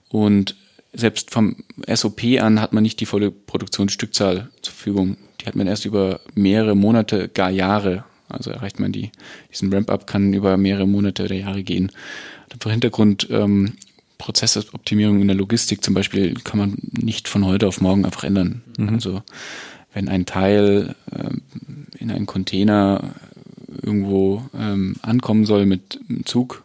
[0.09, 0.57] Und
[0.93, 1.57] selbst vom
[1.93, 5.17] SOP an hat man nicht die volle Produktionsstückzahl zur Verfügung.
[5.41, 8.05] Die hat man erst über mehrere Monate, gar Jahre.
[8.29, 9.11] Also erreicht man die,
[9.51, 11.93] diesen Ramp-up kann über mehrere Monate oder Jahre gehen.
[12.61, 13.75] Vor Hintergrund ähm,
[14.19, 18.63] Prozessoptimierung in der Logistik zum Beispiel kann man nicht von heute auf morgen einfach ändern.
[18.93, 19.23] Also
[19.93, 21.43] wenn ein Teil ähm,
[21.99, 23.15] in einen Container
[23.83, 26.65] irgendwo ähm, ankommen soll mit einem Zug,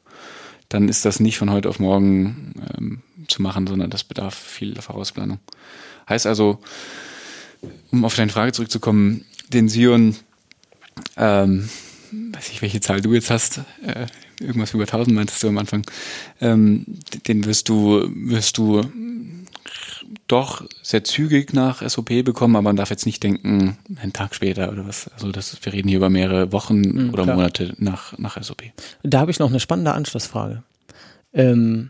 [0.68, 4.76] dann ist das nicht von heute auf morgen ähm, zu machen, sondern das bedarf viel
[4.82, 5.40] Vorausplanung.
[6.08, 6.60] Heißt also,
[7.92, 10.16] um auf deine Frage zurückzukommen, den Sion,
[11.18, 11.70] ähm,
[12.12, 14.08] weiß ich, welche Zahl du jetzt hast, äh,
[14.40, 15.84] irgendwas über 1000 meintest du am Anfang,
[16.42, 16.86] ähm,
[17.28, 18.84] den wirst du, wirst du
[20.28, 24.72] doch sehr zügig nach SOP bekommen, aber man darf jetzt nicht denken, einen Tag später
[24.72, 25.10] oder was.
[25.14, 27.36] Also das, wir reden hier über mehrere Wochen oder klar.
[27.36, 28.64] Monate nach, nach SOP.
[29.04, 30.64] Da habe ich noch eine spannende Anschlussfrage.
[31.34, 31.90] Ähm,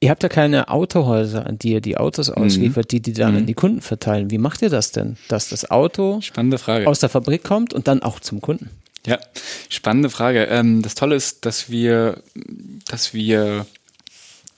[0.00, 3.46] ihr habt ja keine Autohäuser, an die ihr die Autos ausliefert, die die dann an
[3.46, 4.30] die Kunden verteilen.
[4.30, 6.86] Wie macht ihr das denn, dass das Auto Spannende Frage.
[6.86, 8.70] aus der Fabrik kommt und dann auch zum Kunden?
[9.06, 9.18] Ja,
[9.68, 10.44] spannende Frage.
[10.44, 12.22] Ähm, das Tolle ist, dass wir,
[12.86, 13.66] dass wir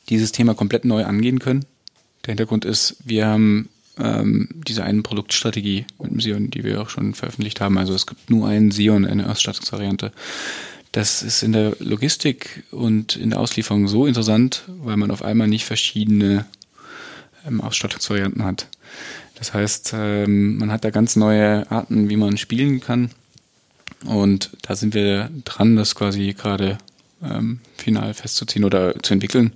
[0.08, 1.64] dieses Thema komplett neu angehen können.
[2.24, 6.90] Der Hintergrund ist, wir haben ähm, diese eine Produktstrategie mit dem Sion, die wir auch
[6.90, 7.78] schon veröffentlicht haben.
[7.78, 10.12] Also es gibt nur einen Sion, eine Ausstattungsvariante.
[10.92, 15.48] Das ist in der Logistik und in der Auslieferung so interessant, weil man auf einmal
[15.48, 16.46] nicht verschiedene
[17.46, 18.66] ähm, Ausstattungsvarianten hat.
[19.36, 23.10] Das heißt, ähm, man hat da ganz neue Arten, wie man spielen kann.
[24.04, 26.78] Und da sind wir dran, das quasi gerade
[27.22, 29.52] ähm, final festzuziehen oder zu entwickeln.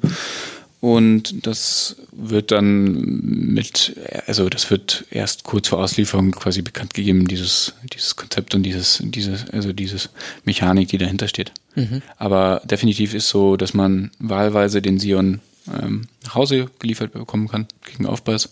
[0.80, 2.92] Und das wird dann
[3.22, 3.96] mit,
[4.26, 9.02] also das wird erst kurz vor Auslieferung quasi bekannt gegeben, dieses, dieses Konzept und dieses,
[9.02, 10.10] dieses, also dieses
[10.44, 11.52] Mechanik, die dahinter steht.
[12.18, 17.66] Aber definitiv ist so, dass man wahlweise den Sion ähm, nach Hause geliefert bekommen kann,
[17.84, 18.50] gegen Aufpreis.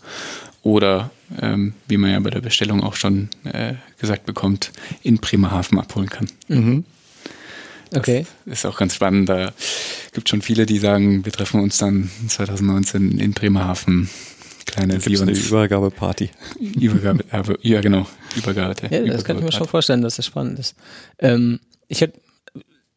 [0.62, 1.10] Oder,
[1.40, 6.08] ähm, wie man ja bei der Bestellung auch schon äh, gesagt bekommt, in Bremerhaven abholen
[6.08, 6.84] kann.
[7.94, 8.26] Okay.
[8.46, 9.28] Ist auch ganz spannend.
[9.28, 9.52] Da
[10.12, 14.08] gibt schon viele, die sagen, wir treffen uns dann 2019 in Bremerhaven.
[14.66, 16.30] Kleine Gibt's eine Übergabeparty.
[16.80, 18.74] Übergabe, aber- ja genau, Übergabe.
[18.90, 20.74] Ja, das kann ich mir schon vorstellen, dass das spannend ist.
[21.18, 22.18] Ähm, ich hätte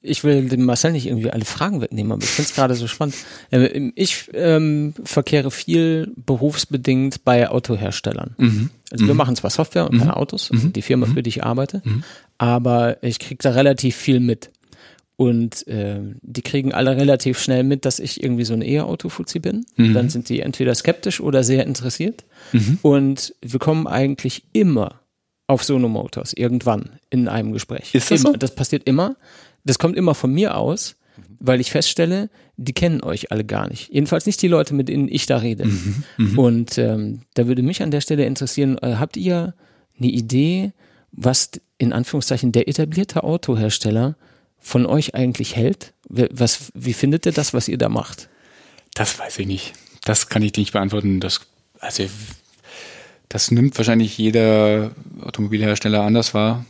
[0.02, 2.88] ich will dem Marcel nicht irgendwie alle Fragen wegnehmen, aber ich finde es gerade so
[2.88, 3.16] spannend.
[3.52, 8.36] Ähm, ich ähm, verkehre viel berufsbedingt bei Autoherstellern.
[8.38, 8.70] Mhm.
[8.92, 11.82] Also wir machen zwar Software und keine Autos, also die Firma, für die ich arbeite,
[12.38, 14.52] aber ich kriege da relativ viel mit.
[15.20, 19.66] Und ähm, die kriegen alle relativ schnell mit, dass ich irgendwie so ein E-Auto-Fuzzi bin.
[19.76, 22.24] Dann sind die entweder skeptisch oder sehr interessiert.
[22.84, 25.02] Und wir kommen eigentlich immer
[25.48, 27.96] auf Sono Motors irgendwann in einem Gespräch.
[27.96, 28.32] Ist das immer.
[28.32, 28.38] so?
[28.38, 29.16] Das passiert immer.
[29.68, 30.96] Das kommt immer von mir aus,
[31.40, 33.90] weil ich feststelle, die kennen euch alle gar nicht.
[33.94, 35.66] Jedenfalls nicht die Leute, mit denen ich da rede.
[35.66, 39.54] Mhm, Und ähm, da würde mich an der Stelle interessieren, äh, habt ihr
[40.00, 40.74] eine Idee,
[41.12, 44.16] was in Anführungszeichen der etablierte Autohersteller
[44.60, 45.94] von euch eigentlich hält?
[46.10, 48.30] Was, wie findet ihr das, was ihr da macht?
[48.94, 49.74] Das weiß ich nicht.
[50.04, 51.20] Das kann ich nicht beantworten.
[51.20, 51.42] Das,
[51.80, 52.04] also
[53.30, 54.92] Das nimmt wahrscheinlich jeder
[55.22, 56.66] Automobilhersteller anders wahr.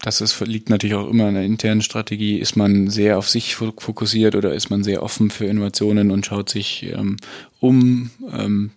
[0.00, 2.38] Das ist, liegt natürlich auch immer in der internen Strategie.
[2.38, 6.48] Ist man sehr auf sich fokussiert oder ist man sehr offen für Innovationen und schaut
[6.48, 7.16] sich ähm,
[7.60, 8.10] um?
[8.32, 8.70] Ähm,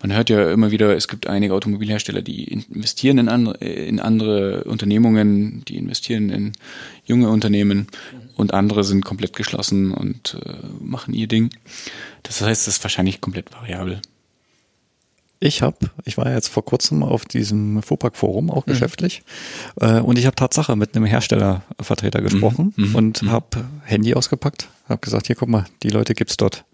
[0.00, 4.64] man hört ja immer wieder, es gibt einige Automobilhersteller, die investieren in andere, in andere
[4.64, 6.52] Unternehmungen, die investieren in
[7.04, 7.86] junge Unternehmen
[8.36, 11.50] und andere sind komplett geschlossen und äh, machen ihr Ding.
[12.22, 14.00] Das heißt, das ist wahrscheinlich komplett variabel.
[15.38, 18.72] Ich habe, ich war jetzt vor kurzem auf diesem Fuhrpark-Forum auch mhm.
[18.72, 19.22] geschäftlich
[19.80, 22.88] äh, und ich habe Tatsache mit einem Herstellervertreter gesprochen mhm.
[22.88, 22.94] mhm.
[22.94, 23.30] und mhm.
[23.30, 26.64] habe Handy ausgepackt, habe gesagt, hier guck mal, die Leute gibt's dort.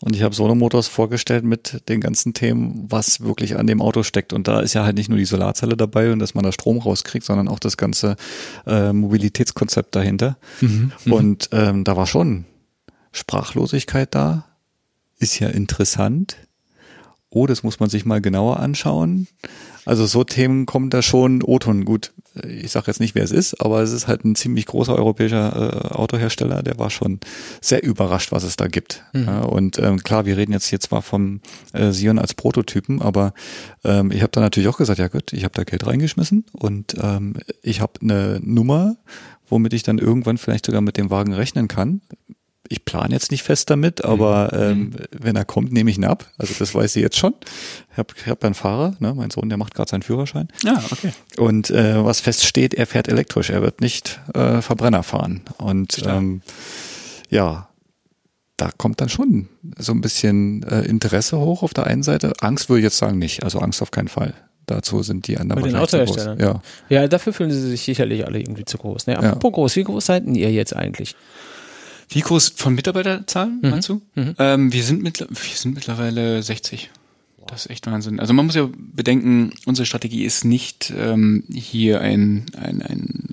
[0.00, 4.02] Und ich habe Sono Motors vorgestellt mit den ganzen Themen, was wirklich an dem Auto
[4.02, 4.32] steckt.
[4.32, 6.78] Und da ist ja halt nicht nur die Solarzelle dabei und dass man da Strom
[6.78, 8.16] rauskriegt, sondern auch das ganze
[8.66, 10.38] äh, Mobilitätskonzept dahinter.
[10.60, 10.90] Mhm.
[11.04, 11.12] mhm.
[11.12, 12.46] Und ähm, da war schon
[13.12, 14.44] Sprachlosigkeit da.
[15.20, 16.36] Ist ja interessant
[17.34, 19.26] oh, das muss man sich mal genauer anschauen.
[19.84, 21.84] Also so Themen kommen da schon O-Ton.
[21.84, 22.12] Gut,
[22.46, 25.90] ich sage jetzt nicht, wer es ist, aber es ist halt ein ziemlich großer europäischer
[25.90, 27.18] äh, Autohersteller, der war schon
[27.60, 29.02] sehr überrascht, was es da gibt.
[29.12, 29.24] Mhm.
[29.24, 31.40] Ja, und ähm, klar, wir reden jetzt hier zwar vom
[31.72, 33.34] äh, Sion als Prototypen, aber
[33.84, 36.94] ähm, ich habe da natürlich auch gesagt, ja gut, ich habe da Geld reingeschmissen und
[37.02, 38.96] ähm, ich habe eine Nummer,
[39.48, 42.02] womit ich dann irgendwann vielleicht sogar mit dem Wagen rechnen kann
[42.68, 44.60] ich plane jetzt nicht fest damit, aber mhm.
[44.60, 44.96] ähm, mhm.
[45.18, 46.26] wenn er kommt, nehme ich ihn ab.
[46.38, 47.34] Also das weiß ich jetzt schon.
[47.92, 49.14] Ich habe ich hab einen Fahrer, ne?
[49.14, 50.48] mein Sohn, der macht gerade seinen Führerschein.
[50.62, 51.12] Ja, okay.
[51.36, 55.42] Und äh, was feststeht, er fährt elektrisch, er wird nicht äh, Verbrenner fahren.
[55.58, 56.42] Und ähm,
[57.28, 57.68] ja,
[58.56, 62.32] da kommt dann schon so ein bisschen äh, Interesse hoch auf der einen Seite.
[62.40, 64.34] Angst würde ich jetzt sagen nicht, also Angst auf keinen Fall.
[64.66, 66.38] Dazu sind die anderen Bei den Autoherstellern.
[66.38, 66.62] Ja.
[66.88, 69.08] ja, dafür fühlen sie sich sicherlich alle irgendwie zu groß.
[69.08, 69.18] Ne?
[69.18, 69.54] Apropos ja.
[69.54, 71.16] groß, wie groß seid ihr jetzt eigentlich?
[72.12, 73.70] Wie groß von Mitarbeiterzahlen, mhm.
[73.70, 74.02] meinst du?
[74.14, 74.34] Mhm.
[74.38, 76.90] Ähm, wir, sind wir sind mittlerweile 60.
[77.46, 78.20] Das ist echt Wahnsinn.
[78.20, 83.28] Also man muss ja bedenken, unsere Strategie ist nicht ähm, hier ein, ein, ein,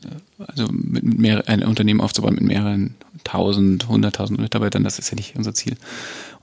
[0.45, 4.83] also mit mehr, ein Unternehmen aufzubauen mit mehreren tausend, hunderttausend Mitarbeitern.
[4.83, 5.77] Das ist ja nicht unser Ziel.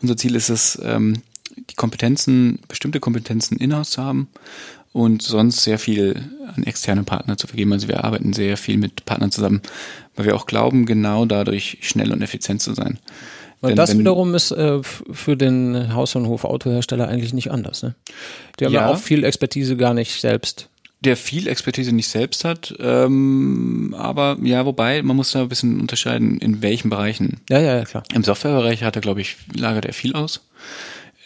[0.01, 1.23] Unser Ziel ist es, ähm,
[1.71, 4.29] die Kompetenzen, bestimmte Kompetenzen in-house zu haben
[4.97, 6.23] und sonst sehr viel
[6.57, 7.75] an externe Partner zu vergeben.
[7.75, 9.61] Also wir arbeiten sehr viel mit Partnern zusammen,
[10.15, 12.99] weil wir auch glauben, genau dadurch schnell und effizient zu sein.
[13.61, 17.83] Weil Denn, das wenn, wiederum ist äh, für den Haus- und Hof-Autohersteller eigentlich nicht anders.
[17.83, 17.95] Ne?
[18.59, 20.71] Die haben ja, ja auch viel Expertise gar nicht selbst
[21.05, 25.79] der viel Expertise nicht selbst hat, ähm, aber ja, wobei, man muss da ein bisschen
[25.79, 27.43] unterscheiden, in welchen Bereichen.
[27.51, 28.03] Ja, ja, ja klar.
[28.15, 30.41] Im Softwarebereich hat er, glaube ich, lagert er viel aus.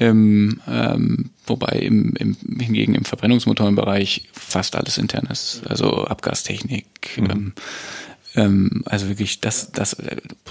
[0.01, 5.61] Im, ähm, wobei im, im, hingegen im Verbrennungsmotorenbereich fast alles intern ist.
[5.69, 6.87] Also Abgastechnik,
[7.19, 7.31] mhm.
[7.31, 7.53] ähm,
[8.35, 9.97] ähm, also wirklich das, das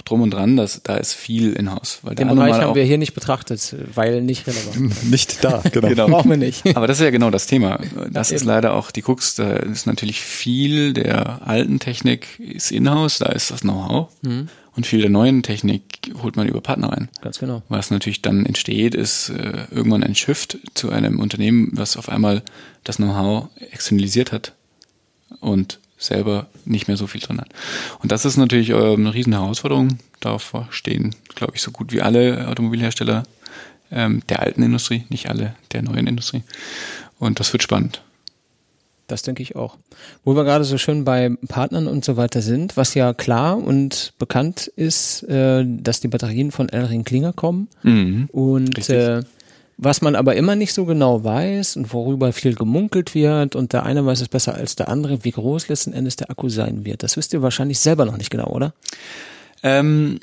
[0.04, 2.00] drum und dran, das, da ist viel in-house.
[2.16, 5.04] Den Bereich haben wir hier nicht betrachtet, weil nicht relevant.
[5.10, 5.88] nicht da, genau.
[5.88, 6.06] genau.
[6.08, 6.76] Brauchen wir nicht.
[6.76, 7.80] Aber das ist ja genau das Thema.
[8.10, 9.34] Das ist leider auch die Krux.
[9.34, 14.10] Da ist natürlich viel der alten Technik ist in-house, da ist das Know-how.
[14.22, 14.48] Mhm.
[14.80, 15.82] Und viel der neuen Technik
[16.22, 17.10] holt man über Partner ein.
[17.20, 17.62] Ganz genau.
[17.68, 22.40] Was natürlich dann entsteht, ist äh, irgendwann ein Shift zu einem Unternehmen, was auf einmal
[22.82, 24.54] das Know-how externalisiert hat
[25.40, 27.50] und selber nicht mehr so viel drin hat.
[27.98, 29.98] Und das ist natürlich äh, eine riesen Herausforderung.
[30.20, 33.24] Darauf stehen, glaube ich, so gut wie alle Automobilhersteller
[33.92, 36.42] ähm, der alten Industrie, nicht alle der neuen Industrie.
[37.18, 38.00] Und das wird spannend.
[39.10, 39.76] Das denke ich auch.
[40.24, 44.12] Wo wir gerade so schön bei Partnern und so weiter sind, was ja klar und
[44.18, 47.68] bekannt ist, äh, dass die Batterien von Elring Klinger kommen.
[47.82, 48.28] Mhm.
[48.30, 49.22] Und äh,
[49.82, 53.84] was man aber immer nicht so genau weiß und worüber viel gemunkelt wird und der
[53.84, 57.02] eine weiß es besser als der andere, wie groß letzten Endes der Akku sein wird.
[57.02, 58.74] Das wisst ihr wahrscheinlich selber noch nicht genau, oder?
[59.62, 60.20] Ähm,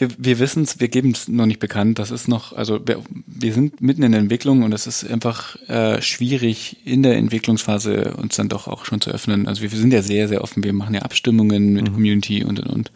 [0.00, 1.98] wir, wir wissen es, wir geben es noch nicht bekannt.
[1.98, 5.56] Das ist noch, also wir, wir sind mitten in der Entwicklung und es ist einfach
[5.68, 9.46] äh, schwierig in der Entwicklungsphase uns dann doch auch schon zu öffnen.
[9.46, 10.64] Also wir, wir sind ja sehr, sehr offen.
[10.64, 11.94] Wir machen ja Abstimmungen mit mhm.
[11.94, 12.92] Community und und und.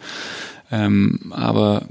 [0.72, 1.86] Ähm, aber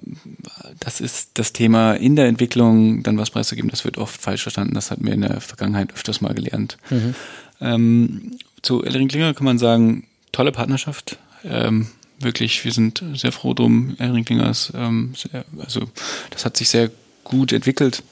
[0.79, 4.73] das ist das Thema in der Entwicklung, dann was preiszugeben, das wird oft falsch verstanden.
[4.73, 6.77] Das hatten wir in der Vergangenheit öfters mal gelernt.
[6.89, 7.15] Mhm.
[7.61, 8.31] Ähm,
[8.61, 11.17] zu Ellering Klinger kann man sagen, tolle Partnerschaft.
[11.43, 11.87] Ähm,
[12.23, 13.95] wirklich, wir sind sehr froh drum.
[13.99, 15.81] Ellering Klinger ist, ähm, sehr, also
[16.29, 16.91] das hat sich sehr
[17.23, 18.03] gut entwickelt.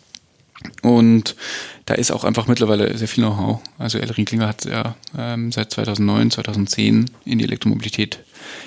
[0.82, 1.36] Und
[1.86, 3.62] da ist auch einfach mittlerweile sehr viel Know-how.
[3.78, 8.20] Also Elring Klinger hat ja ähm, seit 2009, 2010 in die Elektromobilität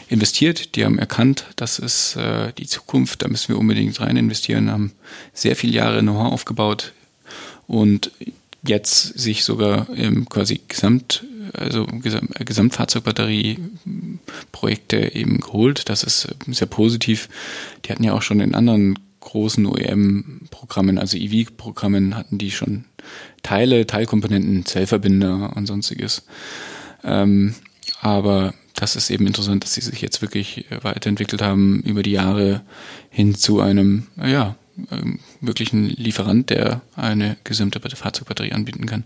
[0.08, 0.74] investiert.
[0.76, 4.92] Die haben erkannt, das ist äh, die Zukunft, da müssen wir unbedingt rein investieren, haben
[5.32, 6.92] sehr viele Jahre Know-how aufgebaut
[7.66, 8.10] und
[8.66, 15.88] jetzt sich sogar im quasi Gesamt, also Gesam Gesamtfahrzeugbatterie-Projekte eben geholt.
[15.88, 17.28] Das ist sehr positiv.
[17.84, 22.84] Die hatten ja auch schon in anderen großen OEM-Programmen, also EV-Programmen, hatten die schon
[23.42, 26.24] Teile, Teilkomponenten, Zellverbinder und sonstiges.
[27.02, 27.54] Ähm,
[28.00, 32.62] aber das ist eben interessant, dass sie sich jetzt wirklich weiterentwickelt haben über die Jahre
[33.08, 34.56] hin zu einem, ja,
[34.90, 39.04] ähm, wirklichen Lieferant, der eine gesamte Fahrzeugbatterie anbieten kann.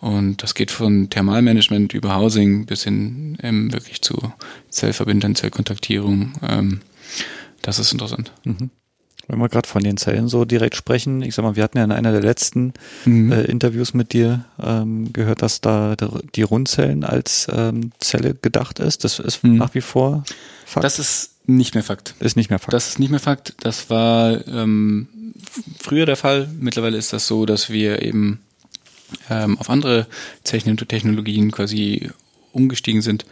[0.00, 4.32] Und das geht von Thermalmanagement über Housing bis hin ähm, wirklich zu
[4.68, 6.32] Zellverbindern, Zellkontaktierung.
[6.42, 6.80] Ähm,
[7.62, 8.32] das ist interessant.
[8.44, 8.70] Mhm.
[9.28, 11.84] Wenn wir gerade von den Zellen so direkt sprechen, ich sag mal, wir hatten ja
[11.84, 12.74] in einer der letzten
[13.04, 13.32] mhm.
[13.32, 15.96] äh, Interviews mit dir ähm, gehört, dass da
[16.34, 19.02] die Rundzellen als ähm, Zelle gedacht ist.
[19.02, 19.56] Das ist mhm.
[19.56, 20.24] nach wie vor
[20.64, 20.84] Fakt.
[20.84, 22.14] Das ist nicht mehr Fakt.
[22.20, 22.72] Ist nicht mehr Fakt.
[22.72, 23.54] Das ist nicht mehr Fakt.
[23.60, 25.34] Das war ähm,
[25.78, 26.48] früher der Fall.
[26.58, 28.40] Mittlerweile ist das so, dass wir eben
[29.30, 30.06] ähm, auf andere
[30.44, 32.10] Technologien quasi
[32.52, 33.26] umgestiegen sind.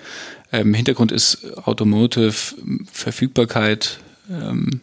[0.52, 2.34] Ähm, Hintergrund ist Automotive,
[2.92, 3.98] Verfügbarkeit
[4.30, 4.80] ähm,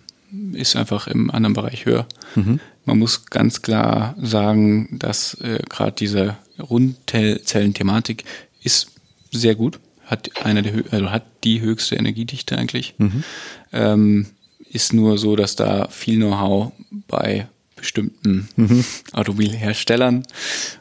[0.53, 2.08] ist einfach im anderen Bereich höher.
[2.36, 2.60] Mhm.
[2.86, 8.24] Man muss ganz klar sagen, dass äh, gerade diese Rundzellenthematik
[8.64, 8.91] ist
[9.32, 9.80] sehr gut,
[10.12, 12.94] hat eine der, also hat die höchste Energiedichte eigentlich.
[12.98, 13.24] Mhm.
[13.72, 14.26] Ähm,
[14.70, 16.72] ist nur so, dass da viel Know-how
[17.08, 18.86] bei bestimmten mhm.
[19.14, 20.24] Automobilherstellern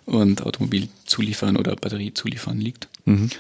[0.05, 2.89] und Automobilzulieferern oder Batteriezulieferern liegt.
[3.07, 3.31] Mhm.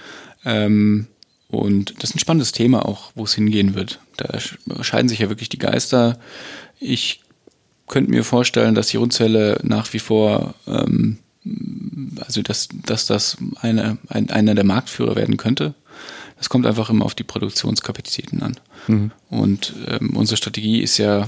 [0.44, 1.06] Ähm,
[1.48, 4.00] und das ist ein spannendes Thema auch, wo es hingehen wird.
[4.16, 4.38] Da
[4.82, 6.18] scheiden sich ja wirklich die Geister.
[6.78, 7.20] Ich
[7.88, 11.18] könnte mir vorstellen, dass die Rundzelle nach wie vor, ähm,
[12.20, 15.74] also dass, dass das eine, ein, einer der Marktführer werden könnte.
[16.36, 18.56] Das kommt einfach immer auf die Produktionskapazitäten an.
[18.88, 19.10] Mhm.
[19.28, 21.26] Und ähm, unsere Strategie ist ja,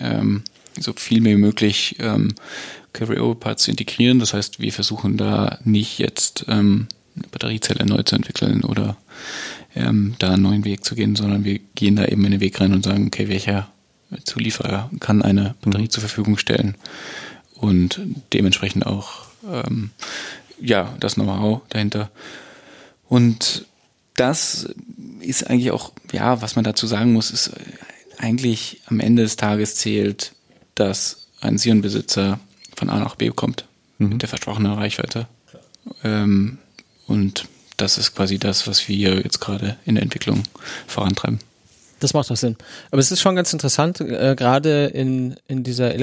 [0.00, 0.42] ähm,
[0.80, 2.34] so viel wie möglich ähm,
[2.92, 4.18] Carry-Over-Parts zu integrieren.
[4.18, 8.96] Das heißt, wir versuchen da nicht jetzt ähm, eine Batteriezelle neu zu entwickeln oder
[9.74, 12.60] ähm, da einen neuen Weg zu gehen, sondern wir gehen da eben in den Weg
[12.60, 13.68] rein und sagen, okay, welcher
[14.24, 15.90] Zulieferer kann eine Batterie mhm.
[15.90, 16.76] zur Verfügung stellen
[17.54, 18.00] und
[18.32, 19.90] dementsprechend auch ähm,
[20.60, 22.10] ja das Know-how dahinter.
[23.08, 23.66] Und
[24.16, 24.68] das
[25.20, 27.52] ist eigentlich auch, ja, was man dazu sagen muss, ist
[28.18, 30.32] eigentlich am Ende des Tages zählt,
[30.74, 32.38] dass ein Sion-Besitzer
[32.76, 33.66] von A nach B kommt
[33.98, 34.10] mhm.
[34.10, 35.26] mit der versprochenen Reichweite.
[36.02, 36.58] Ähm,
[37.06, 37.46] und
[37.76, 40.42] das ist quasi das, was wir jetzt gerade in der Entwicklung
[40.86, 41.40] vorantreiben.
[42.00, 42.56] Das macht doch Sinn.
[42.90, 45.94] Aber es ist schon ganz interessant, äh, gerade in, in dieser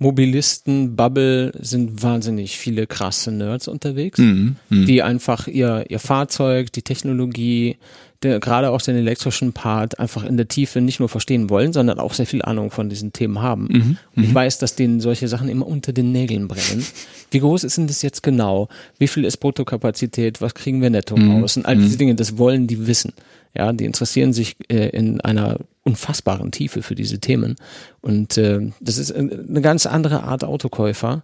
[0.00, 4.86] Elektromobilisten-Bubble sind wahnsinnig viele krasse Nerds unterwegs, mhm, mh.
[4.86, 7.76] die einfach ihr, ihr Fahrzeug, die Technologie,
[8.22, 11.98] der, gerade auch den elektrischen Part einfach in der Tiefe nicht nur verstehen wollen, sondern
[11.98, 13.68] auch sehr viel Ahnung von diesen Themen haben.
[13.70, 14.34] Mhm, und ich mhm.
[14.34, 16.84] weiß, dass denen solche Sachen immer unter den Nägeln brennen.
[17.30, 18.68] Wie groß ist denn das jetzt genau?
[18.98, 20.40] Wie viel ist Bruttokapazität?
[20.40, 21.56] Was kriegen wir netto mhm, raus?
[21.56, 21.98] Und all diese mhm.
[21.98, 23.12] Dinge, das wollen die wissen.
[23.56, 27.56] Ja, die interessieren sich äh, in einer unfassbaren Tiefe für diese Themen.
[28.00, 31.22] Und äh, das ist eine ganz andere Art Autokäufer,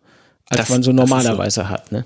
[0.48, 1.68] als das, man so normalerweise so.
[1.68, 1.92] hat.
[1.92, 2.04] Ne?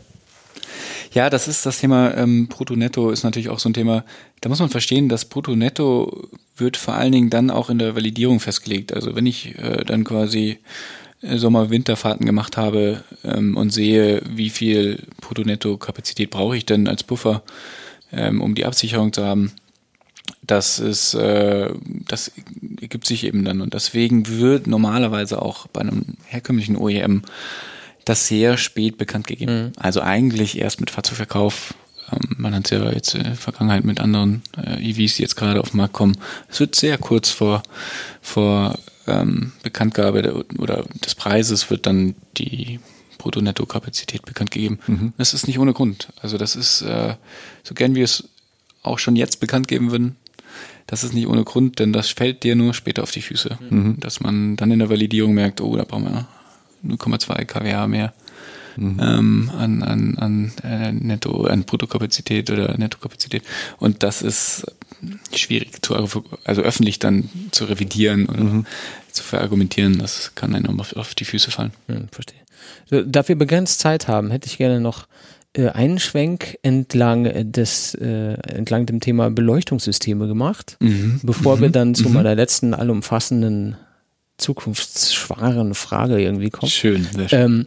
[1.12, 4.04] Ja, das ist das Thema ähm, Brutto-Netto ist natürlich auch so ein Thema.
[4.40, 8.38] Da muss man verstehen, dass Brutto-Netto wird vor allen Dingen dann auch in der Validierung
[8.38, 8.92] festgelegt.
[8.92, 10.58] Also wenn ich äh, dann quasi
[11.22, 17.42] äh, Sommer-Winterfahrten gemacht habe ähm, und sehe, wie viel Brutto-Netto-Kapazität brauche ich denn als Puffer,
[18.12, 19.52] ähm, um die Absicherung zu haben,
[20.42, 21.70] das ist, äh,
[22.08, 22.32] das
[22.80, 23.60] ergibt sich eben dann.
[23.60, 27.22] Und deswegen wird normalerweise auch bei einem herkömmlichen OEM
[28.04, 29.64] das sehr spät bekannt gegeben.
[29.64, 29.72] Mhm.
[29.76, 31.74] Also eigentlich erst mit Fahrzeugverkauf.
[32.12, 35.36] Ähm, man hat es ja jetzt in der Vergangenheit mit anderen äh, EVs, die jetzt
[35.36, 36.16] gerade auf den Markt kommen.
[36.48, 37.62] Es wird sehr kurz vor,
[38.20, 42.80] vor ähm, Bekanntgabe der, oder des Preises wird dann die
[43.18, 44.78] Brutto-Netto-Kapazität bekannt gegeben.
[44.86, 45.12] Mhm.
[45.18, 46.08] Das ist nicht ohne Grund.
[46.22, 47.14] Also das ist, äh,
[47.62, 48.24] so gern wir es
[48.82, 50.16] auch schon jetzt bekannt geben würden,
[50.90, 53.58] das ist nicht ohne Grund, denn das fällt dir nur später auf die Füße.
[53.70, 54.00] Mhm.
[54.00, 56.26] Dass man dann in der Validierung merkt, oh, da brauchen wir
[56.84, 58.12] 0,2 kWh mehr
[58.74, 58.98] mhm.
[59.00, 63.44] ähm, an, an, an äh, Netto, an Bruttokapazität oder Nettokapazität.
[63.78, 64.66] Und das ist
[65.32, 68.66] schwierig zu, also öffentlich dann zu revidieren oder mhm.
[69.12, 69.96] zu verargumentieren.
[69.98, 71.70] Das kann einem auf, auf die Füße fallen.
[71.86, 72.40] Hm, verstehe.
[73.06, 75.06] Da wir begrenzt Zeit haben, hätte ich gerne noch
[75.52, 81.20] äh, einen Schwenk entlang des äh, entlang dem Thema Beleuchtungssysteme gemacht, mhm.
[81.22, 81.60] bevor mhm.
[81.60, 82.14] wir dann zu mhm.
[82.14, 83.76] meiner letzten allumfassenden
[84.38, 86.72] zukunftsschwangeren Frage irgendwie kommt.
[86.72, 87.40] Schön, sehr schön.
[87.40, 87.66] Ähm,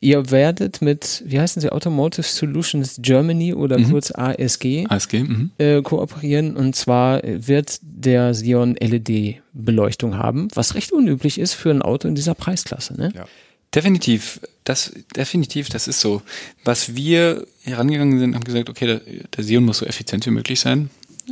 [0.00, 3.90] ihr werdet mit, wie heißen sie, Automotive Solutions Germany oder mhm.
[3.90, 5.50] kurz ASG, ASG mhm.
[5.58, 6.56] äh, kooperieren.
[6.56, 12.14] Und zwar wird der Sion LED-Beleuchtung haben, was recht unüblich ist für ein Auto in
[12.14, 12.94] dieser Preisklasse.
[12.94, 13.12] Ne?
[13.14, 13.24] Ja.
[13.74, 16.22] Definitiv, das definitiv, das ist so.
[16.64, 19.00] Was wir herangegangen sind, haben gesagt, okay, der,
[19.36, 20.90] der Sion muss so effizient wie möglich sein.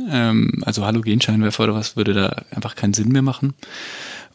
[0.09, 3.53] Ähm, also Halogenscheinwerfer oder was würde da einfach keinen Sinn mehr machen.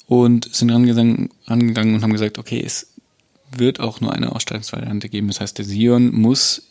[0.07, 2.93] und sind rangegangen, und haben gesagt, okay, es
[3.57, 5.29] wird auch nur eine Ausstattungsvariante geben.
[5.29, 6.69] Das heißt, der Sion muss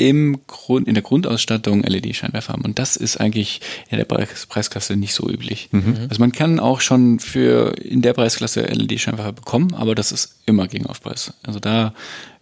[0.00, 2.62] im Grund, in der Grundausstattung LED-Scheinwerfer haben.
[2.62, 3.60] Und das ist eigentlich
[3.90, 5.68] in der Preis Preisklasse nicht so üblich.
[5.72, 6.06] Mhm.
[6.08, 10.68] Also man kann auch schon für in der Preisklasse LED-Scheinwerfer bekommen, aber das ist immer
[10.68, 11.34] gegen Aufpreis.
[11.42, 11.92] Also da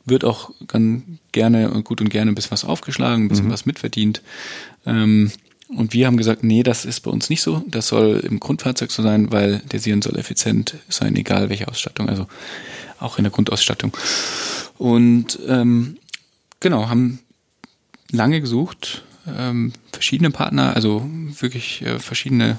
[0.04, 1.02] wird auch ganz
[1.32, 3.52] gerne und gut und gerne ein bisschen was aufgeschlagen, ein bisschen mhm.
[3.52, 4.22] was mitverdient.
[4.86, 5.32] Ähm,
[5.68, 7.64] und wir haben gesagt, nee, das ist bei uns nicht so.
[7.66, 12.08] Das soll im Grundfahrzeug so sein, weil der Sion soll effizient sein, egal welche Ausstattung,
[12.08, 12.26] also
[13.00, 13.96] auch in der Grundausstattung.
[14.78, 15.98] Und ähm,
[16.60, 17.18] genau, haben
[18.10, 21.08] lange gesucht, ähm, verschiedene Partner, also
[21.40, 22.58] wirklich äh, verschiedene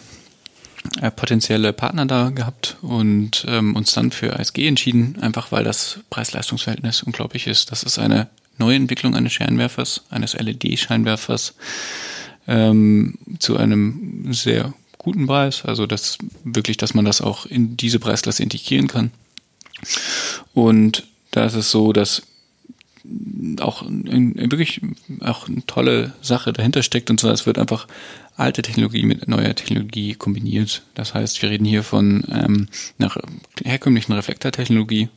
[1.01, 5.99] äh, potenzielle Partner da gehabt und ähm, uns dann für ASG entschieden, einfach weil das
[6.09, 7.71] Preis-Leistungs-Verhältnis unglaublich ist.
[7.71, 8.27] Das ist eine
[8.57, 11.55] Neuentwicklung eines Scheinwerfers, eines LED-Scheinwerfers
[12.47, 15.63] ähm, zu einem sehr guten Preis.
[15.65, 19.11] Also das wirklich, dass man das auch in diese Preisklasse integrieren kann.
[20.53, 22.23] Und da ist es so, dass
[23.59, 24.81] auch in, in wirklich
[25.21, 27.87] auch eine tolle Sache dahinter steckt und zwar es wird einfach
[28.35, 30.83] alte Technologie mit neuer Technologie kombiniert.
[30.95, 32.67] Das heißt, wir reden hier von ähm,
[32.97, 33.11] einer
[33.63, 35.09] herkömmlichen Reflektortechnologie,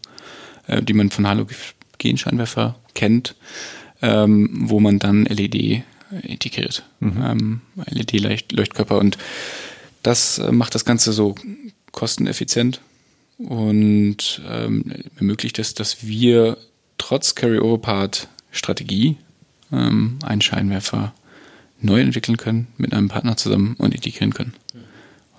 [0.67, 3.37] äh, die man von Halogenscheinwerfer kennt,
[4.03, 5.85] ähm, wo man dann LED
[6.23, 7.23] integriert, mhm.
[7.25, 9.17] ähm, LED-Leuchtkörper und
[10.03, 11.35] das äh, macht das Ganze so
[11.93, 12.81] kosteneffizient
[13.39, 16.59] und ähm, ermöglicht es, dass wir
[17.03, 19.17] trotz Carry-Over-Part-Strategie
[19.73, 21.13] ähm, einen Scheinwerfer
[21.81, 24.55] neu entwickeln können, mit einem Partner zusammen und integrieren können.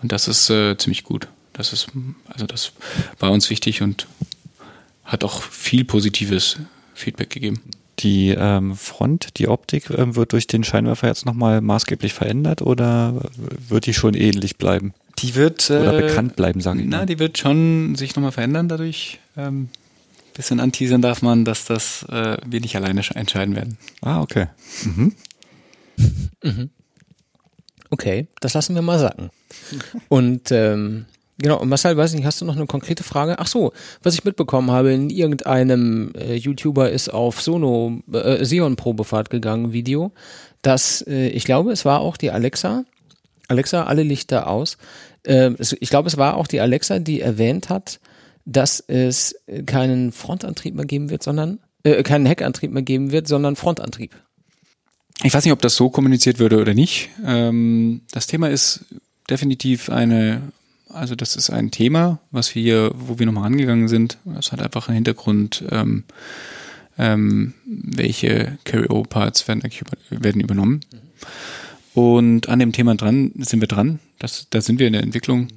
[0.01, 1.29] Und das ist äh, ziemlich gut.
[1.53, 1.87] Das ist,
[2.27, 2.73] also das
[3.19, 4.07] war uns wichtig und
[5.05, 6.57] hat auch viel positives
[6.93, 7.61] Feedback gegeben.
[7.99, 13.21] Die ähm, Front, die Optik äh, wird durch den Scheinwerfer jetzt nochmal maßgeblich verändert oder
[13.69, 14.93] wird die schon ähnlich bleiben?
[15.19, 16.87] Die wird äh, oder bekannt bleiben, sage ich.
[16.89, 17.05] Na, mal.
[17.05, 19.19] die wird schon sich nochmal verändern dadurch.
[19.37, 19.69] Ähm,
[20.33, 23.77] bisschen anteasern darf man, dass das äh, wir nicht alleine entscheiden werden.
[24.01, 24.47] Ah, okay.
[24.83, 25.15] Mhm.
[26.43, 26.69] Mhm.
[27.89, 29.29] Okay, das lassen wir mal sacken.
[30.09, 31.05] Und ähm,
[31.37, 33.37] genau, und Marcel, weiß nicht, hast du noch eine konkrete Frage?
[33.37, 38.75] Ach so, was ich mitbekommen habe, in irgendeinem äh, YouTuber ist auf Sono äh, Sion
[38.75, 40.11] Probefahrt gegangen Video,
[40.63, 42.83] dass äh, ich glaube, es war auch die Alexa.
[43.47, 44.77] Alexa, alle Lichter aus.
[45.21, 47.99] Äh, es, ich glaube, es war auch die Alexa, die erwähnt hat,
[48.45, 53.55] dass es keinen Frontantrieb mehr geben wird, sondern äh, keinen Heckantrieb mehr geben wird, sondern
[53.55, 54.15] Frontantrieb.
[55.23, 57.09] Ich weiß nicht, ob das so kommuniziert würde oder nicht.
[57.25, 58.85] Ähm, das Thema ist
[59.29, 60.41] definitiv eine,
[60.89, 64.17] also das ist ein Thema, was wir, wo wir nochmal angegangen sind.
[64.25, 66.03] Das hat einfach einen Hintergrund, ähm,
[66.97, 69.63] ähm, welche Carry-Over-Parts werden,
[70.09, 70.81] werden übernommen.
[71.93, 73.99] Und an dem Thema dran sind wir dran.
[74.19, 75.47] Das, da sind wir in der Entwicklung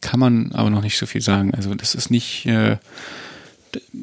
[0.00, 1.54] kann man aber noch nicht so viel sagen.
[1.54, 2.46] Also das ist nicht.
[2.46, 2.78] Äh,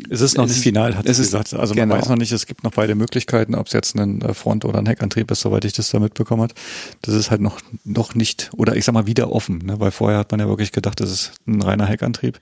[0.10, 1.54] es ist noch es nicht final, hat sie gesagt.
[1.54, 2.00] Also man genau.
[2.00, 4.78] weiß noch nicht, es gibt noch beide Möglichkeiten, ob es jetzt ein äh, Front- oder
[4.78, 6.54] ein Heckantrieb ist, soweit ich das da mitbekommen habe.
[7.02, 9.80] Das ist halt noch, noch nicht, oder ich sag mal wieder offen, ne?
[9.80, 12.40] weil vorher hat man ja wirklich gedacht, das ist ein reiner Heckantrieb.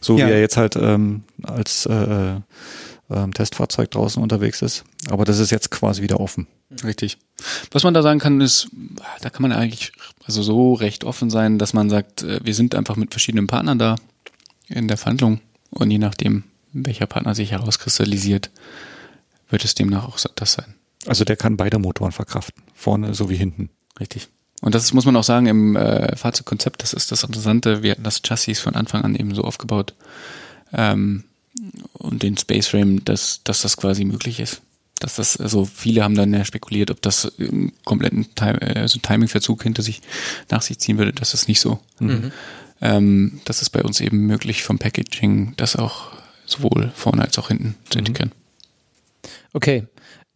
[0.00, 0.26] So ja.
[0.26, 2.36] wie er jetzt halt ähm, als äh,
[3.08, 4.84] äh, Testfahrzeug draußen unterwegs ist.
[5.10, 6.46] Aber das ist jetzt quasi wieder offen.
[6.84, 7.18] Richtig.
[7.70, 8.68] Was man da sagen kann, ist,
[9.20, 9.92] da kann man eigentlich
[10.24, 13.78] also so recht offen sein, dass man sagt, äh, wir sind einfach mit verschiedenen Partnern
[13.78, 13.96] da
[14.68, 15.40] in der Verhandlung
[15.70, 18.50] und je nachdem, welcher Partner sich herauskristallisiert,
[19.48, 20.74] wird es demnach auch das sein.
[21.06, 23.70] Also der kann beide Motoren verkraften, vorne sowie hinten.
[23.98, 24.28] Richtig.
[24.60, 27.82] Und das muss man auch sagen im äh, Fahrzeugkonzept, das ist das Interessante.
[27.82, 29.94] Wir hatten das Chassis von Anfang an eben so aufgebaut
[30.72, 31.24] ähm,
[31.92, 34.62] und den Space Frame, dass, dass das quasi möglich ist
[35.00, 39.62] dass das, also viele haben dann ja spekuliert, ob das einen kompletten Time, also Timingverzug
[39.62, 40.00] hinter sich
[40.50, 41.12] nach sich ziehen würde.
[41.12, 41.78] Das ist nicht so.
[42.00, 42.32] Mhm.
[42.80, 46.12] Ähm, das ist bei uns eben möglich vom Packaging, das auch
[46.46, 48.06] sowohl vorne als auch hinten zu mhm.
[48.06, 48.32] integrieren.
[49.52, 49.86] Okay.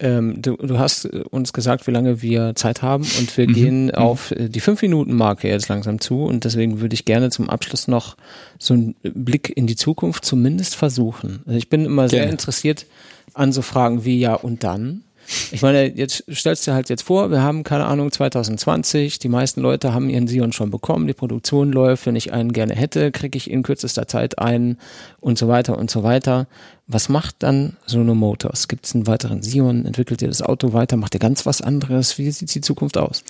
[0.03, 3.53] Ähm, du, du hast uns gesagt, wie lange wir Zeit haben und wir mhm.
[3.53, 3.91] gehen mhm.
[3.91, 7.49] auf äh, die fünf Minuten Marke jetzt langsam zu und deswegen würde ich gerne zum
[7.49, 8.17] Abschluss noch
[8.59, 11.41] so einen Blick in die Zukunft zumindest versuchen.
[11.45, 12.85] Also ich bin immer sehr interessiert,
[13.33, 15.03] an so Fragen wie ja und dann.
[15.51, 19.61] Ich meine, jetzt stellst du halt jetzt vor, wir haben keine Ahnung 2020, die meisten
[19.61, 23.37] Leute haben ihren Sion schon bekommen, die Produktion läuft, wenn ich einen gerne hätte, kriege
[23.37, 24.77] ich in kürzester Zeit einen
[25.19, 26.47] und so weiter und so weiter.
[26.87, 28.67] Was macht dann Sono Motors?
[28.67, 29.85] Gibt es einen weiteren Sion?
[29.85, 30.97] Entwickelt ihr das Auto weiter?
[30.97, 32.17] Macht ihr ganz was anderes?
[32.17, 33.23] Wie sieht die Zukunft aus?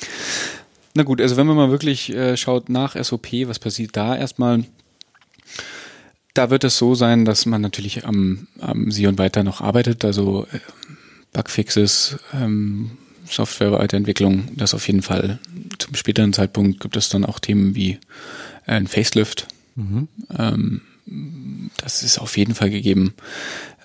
[0.96, 4.64] Na gut, also wenn man mal wirklich äh, schaut nach SOP, was passiert da erstmal?
[6.34, 10.48] Da wird es so sein, dass man natürlich am, am Sion weiter noch arbeitet, also
[10.52, 10.60] äh,
[11.34, 12.92] Bugfixes, ähm,
[13.30, 15.40] Software-Weiterentwicklung, das auf jeden Fall.
[15.80, 18.00] Zum späteren Zeitpunkt gibt es dann auch Themen wie
[18.66, 20.08] ein Facelift, Mhm.
[20.38, 20.82] Ähm,
[21.78, 23.14] das ist auf jeden Fall gegeben.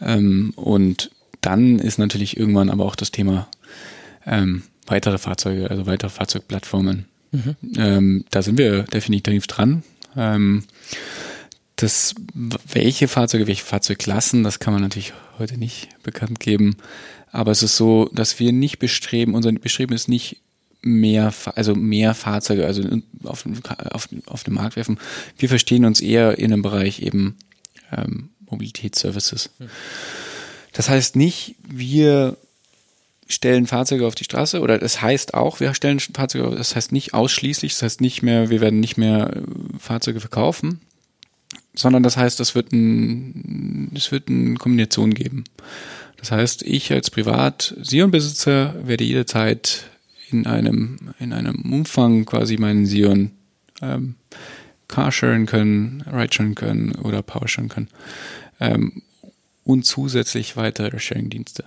[0.00, 1.10] Ähm, und
[1.40, 3.48] dann ist natürlich irgendwann aber auch das Thema
[4.26, 7.06] ähm, weitere Fahrzeuge, also weitere Fahrzeugplattformen.
[7.32, 7.56] Mhm.
[7.76, 9.82] Ähm, da sind wir definitiv dran.
[10.16, 10.64] Ähm,
[11.76, 12.14] das,
[12.72, 16.76] welche Fahrzeuge, welche Fahrzeugklassen, das kann man natürlich heute nicht bekannt geben.
[17.30, 20.38] Aber es ist so, dass wir nicht bestreben, unser Bestreben ist nicht
[20.82, 22.82] mehr, also mehr Fahrzeuge, also
[23.24, 23.44] auf,
[23.90, 24.98] auf, auf den Markt werfen.
[25.36, 27.36] Wir verstehen uns eher in einem Bereich eben
[27.92, 29.50] ähm, Mobilitätsservices.
[29.58, 29.68] Hm.
[30.72, 32.36] Das heißt nicht, wir
[33.26, 37.12] stellen Fahrzeuge auf die Straße oder das heißt auch, wir stellen Fahrzeuge, das heißt nicht
[37.12, 39.42] ausschließlich, das heißt nicht mehr, wir werden nicht mehr äh,
[39.78, 40.80] Fahrzeuge verkaufen,
[41.74, 45.44] sondern das heißt, es wird ein, es wird eine Kombination geben.
[46.18, 49.88] Das heißt, ich als Privat-Sion-Besitzer werde jederzeit
[50.30, 53.30] in einem, in einem Umfang quasi meinen Sion
[53.80, 54.16] ähm,
[54.88, 57.88] Carsharing können, Ridesharen können oder Powersharen können.
[58.60, 59.02] Ähm,
[59.64, 61.64] und zusätzlich weitere Sharing-Dienste.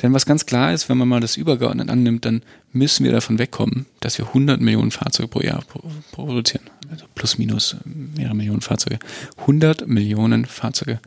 [0.00, 3.38] Denn was ganz klar ist, wenn man mal das übergeordnet annimmt, dann müssen wir davon
[3.38, 5.62] wegkommen, dass wir 100 Millionen Fahrzeuge pro Jahr
[6.12, 6.64] produzieren.
[6.90, 8.98] Also plus minus mehrere Millionen Fahrzeuge.
[9.38, 11.00] 100 Millionen Fahrzeuge.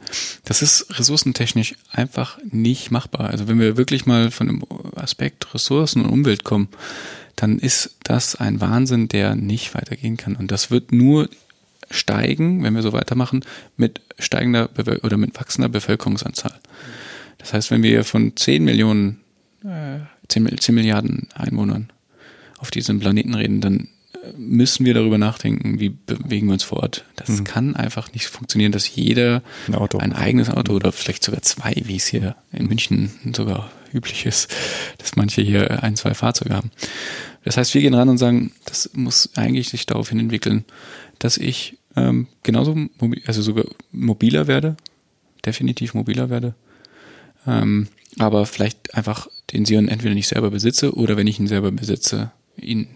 [0.44, 3.30] Das ist ressourcentechnisch einfach nicht machbar.
[3.30, 4.64] Also wenn wir wirklich mal von dem
[4.96, 6.70] Aspekt Ressourcen und Umwelt kommen,
[7.36, 10.36] dann ist das ein Wahnsinn, der nicht weitergehen kann.
[10.36, 11.30] Und das wird nur
[11.92, 13.46] steigen, wenn wir so weitermachen,
[13.78, 16.60] mit steigender Be oder mit wachsender Bevölkerungsanzahl.
[17.46, 19.20] Das heißt, wenn wir von 10 Millionen,
[19.64, 20.00] äh,
[20.30, 21.92] 10, 10 Milliarden Einwohnern
[22.58, 26.80] auf diesem Planeten reden, dann äh, müssen wir darüber nachdenken, wie bewegen wir uns vor
[26.80, 27.06] Ort.
[27.18, 27.44] Das mhm.
[27.44, 31.98] kann einfach nicht funktionieren, dass jeder ein, ein eigenes Auto oder vielleicht sogar zwei, wie
[31.98, 34.52] es hier in München sogar üblich ist,
[34.98, 36.72] dass manche hier ein, zwei Fahrzeuge haben.
[37.44, 40.66] Das heißt, wir gehen ran und sagen, das muss eigentlich sich darauf hin entwickeln,
[41.20, 42.76] dass ich ähm, genauso,
[43.28, 44.78] also sogar mobiler werde,
[45.46, 46.56] definitiv mobiler werde,
[47.48, 51.72] ähm, aber vielleicht einfach den Sion entweder nicht selber besitze oder wenn ich ihn selber
[51.72, 52.88] besitze, ihn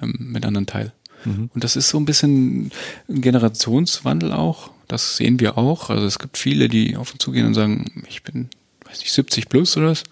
[0.00, 0.92] ähm, mit anderen teile.
[1.24, 1.50] Mhm.
[1.54, 2.70] Und das ist so ein bisschen
[3.08, 4.70] ein Generationswandel auch.
[4.88, 5.90] Das sehen wir auch.
[5.90, 8.48] Also es gibt viele, die auf uns zugehen und sagen, ich bin,
[8.84, 10.04] weiß nicht, 70 plus oder was.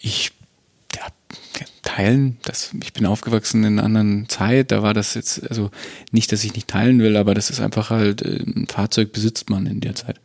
[0.00, 0.32] Ich
[1.84, 2.38] teilen.
[2.42, 5.70] Das, ich bin aufgewachsen in einer anderen Zeit, da war das jetzt, also
[6.10, 9.50] nicht, dass ich nicht teilen will, aber das ist einfach halt, äh, ein Fahrzeug besitzt
[9.50, 10.20] man in der Zeit.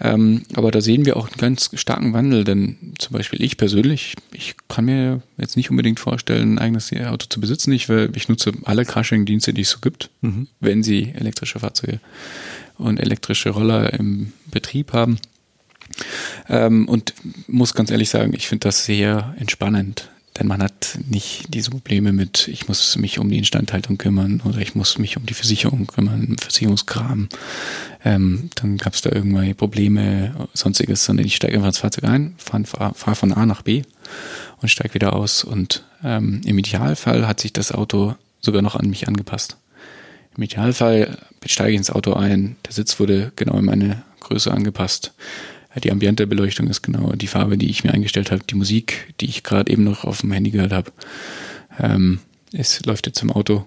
[0.00, 4.14] Ähm, aber da sehen wir auch einen ganz starken Wandel, denn zum Beispiel ich persönlich,
[4.32, 7.72] ich kann mir jetzt nicht unbedingt vorstellen, ein eigenes Auto zu besitzen.
[7.72, 10.46] Ich, will, ich nutze alle Carsharing-Dienste, die es so gibt, mhm.
[10.60, 12.00] wenn sie elektrische Fahrzeuge
[12.76, 15.18] und elektrische Roller im Betrieb haben.
[16.48, 17.14] Ähm, und
[17.48, 20.10] muss ganz ehrlich sagen, ich finde das sehr entspannend.
[20.38, 24.58] Denn man hat nicht diese Probleme mit, ich muss mich um die Instandhaltung kümmern oder
[24.58, 27.28] ich muss mich um die Versicherung kümmern, Versicherungskram.
[28.04, 32.34] Ähm, dann gab es da irgendwelche Probleme, sonstiges, sondern ich steige einfach ins Fahrzeug ein,
[32.38, 33.82] fahre fahr von A nach B
[34.62, 35.42] und steige wieder aus.
[35.42, 39.56] Und ähm, im Idealfall hat sich das Auto sogar noch an mich angepasst.
[40.36, 45.12] Im Idealfall steige ich ins Auto ein, der Sitz wurde genau in meine Größe angepasst
[45.76, 48.42] die Ambiente-Beleuchtung ist genau die Farbe, die ich mir eingestellt habe.
[48.48, 50.92] Die Musik, die ich gerade eben noch auf dem Handy gehört habe,
[51.78, 52.20] ähm,
[52.52, 53.64] es läuft jetzt im Auto.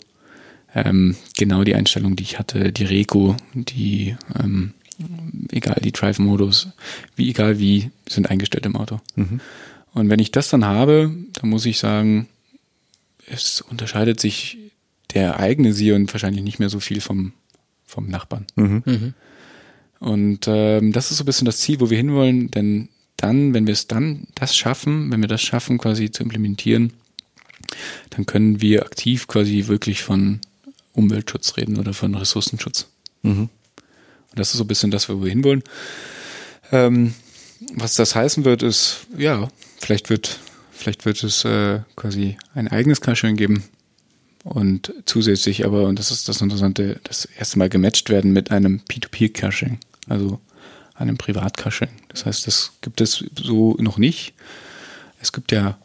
[0.73, 4.73] Ähm, genau die Einstellung, die ich hatte, die Reco, die ähm,
[5.51, 6.69] egal, die Drive-Modus,
[7.15, 8.99] wie egal wie, sind eingestellt im Auto.
[9.15, 9.41] Mhm.
[9.93, 12.27] Und wenn ich das dann habe, dann muss ich sagen,
[13.27, 14.57] es unterscheidet sich
[15.13, 17.33] der eigene Sion wahrscheinlich nicht mehr so viel vom,
[17.85, 18.45] vom Nachbarn.
[18.55, 18.83] Mhm.
[18.85, 19.13] Mhm.
[20.01, 23.67] Und ähm, das ist so ein bisschen das Ziel, wo wir hinwollen, denn dann, wenn
[23.67, 26.93] wir es dann das schaffen, wenn wir das schaffen, quasi zu implementieren,
[28.09, 30.39] dann können wir aktiv quasi wirklich von
[30.93, 32.87] Umweltschutz reden oder von Ressourcenschutz.
[33.21, 33.41] Mhm.
[33.41, 35.61] Und das ist so ein bisschen das, wo wir hinwollen.
[36.71, 37.13] Ähm,
[37.75, 40.39] was das heißen wird, ist, ja, vielleicht wird,
[40.71, 43.65] vielleicht wird es äh, quasi ein eigenes Carsharing geben
[44.43, 48.81] und zusätzlich aber, und das ist das Interessante, das erste Mal gematcht werden mit einem
[48.89, 49.77] P2P-Caching
[50.11, 50.39] also
[50.93, 51.89] einem Privatcaching.
[52.09, 54.33] Das heißt, das gibt es so noch nicht.
[55.19, 55.77] Es gibt ja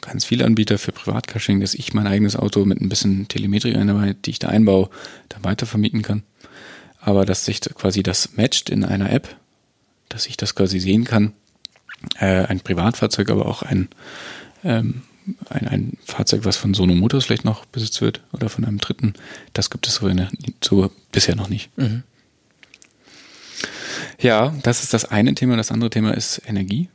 [0.00, 4.30] ganz viele Anbieter für Privatcaching, dass ich mein eigenes Auto mit ein bisschen Telemetrie-Einarbeit, die
[4.30, 4.90] ich da einbaue,
[5.28, 6.22] dann weiter vermieten kann.
[7.00, 9.36] Aber dass sich quasi das matcht in einer App,
[10.08, 11.32] dass ich das quasi sehen kann,
[12.18, 13.88] äh, ein Privatfahrzeug, aber auch ein,
[14.62, 15.02] ähm,
[15.48, 19.14] ein, ein Fahrzeug, was von Sono Motors vielleicht noch besitzt wird oder von einem Dritten,
[19.52, 20.28] das gibt es so, in,
[20.62, 21.76] so bisher noch nicht.
[21.78, 22.02] Mhm.
[24.20, 25.56] Ja, das ist das eine Thema.
[25.56, 26.88] Das andere Thema ist Energie.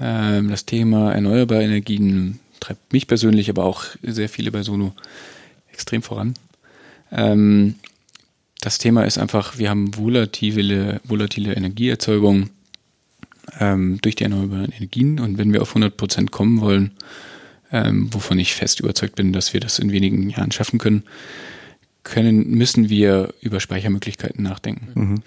[0.00, 4.92] Ähm, das Thema erneuerbare Energien treibt mich persönlich, aber auch sehr viele bei Sono
[5.72, 6.34] extrem voran.
[7.12, 7.76] Ähm,
[8.60, 12.50] das Thema ist einfach, wir haben volatile, volatile Energieerzeugung
[13.60, 16.92] ähm, durch die erneuerbaren Energien und wenn wir auf 100 Prozent kommen wollen,
[17.70, 21.04] ähm, wovon ich fest überzeugt bin, dass wir das in wenigen Jahren schaffen können,
[22.02, 24.88] können, müssen wir über Speichermöglichkeiten nachdenken.
[24.94, 25.22] Mhm.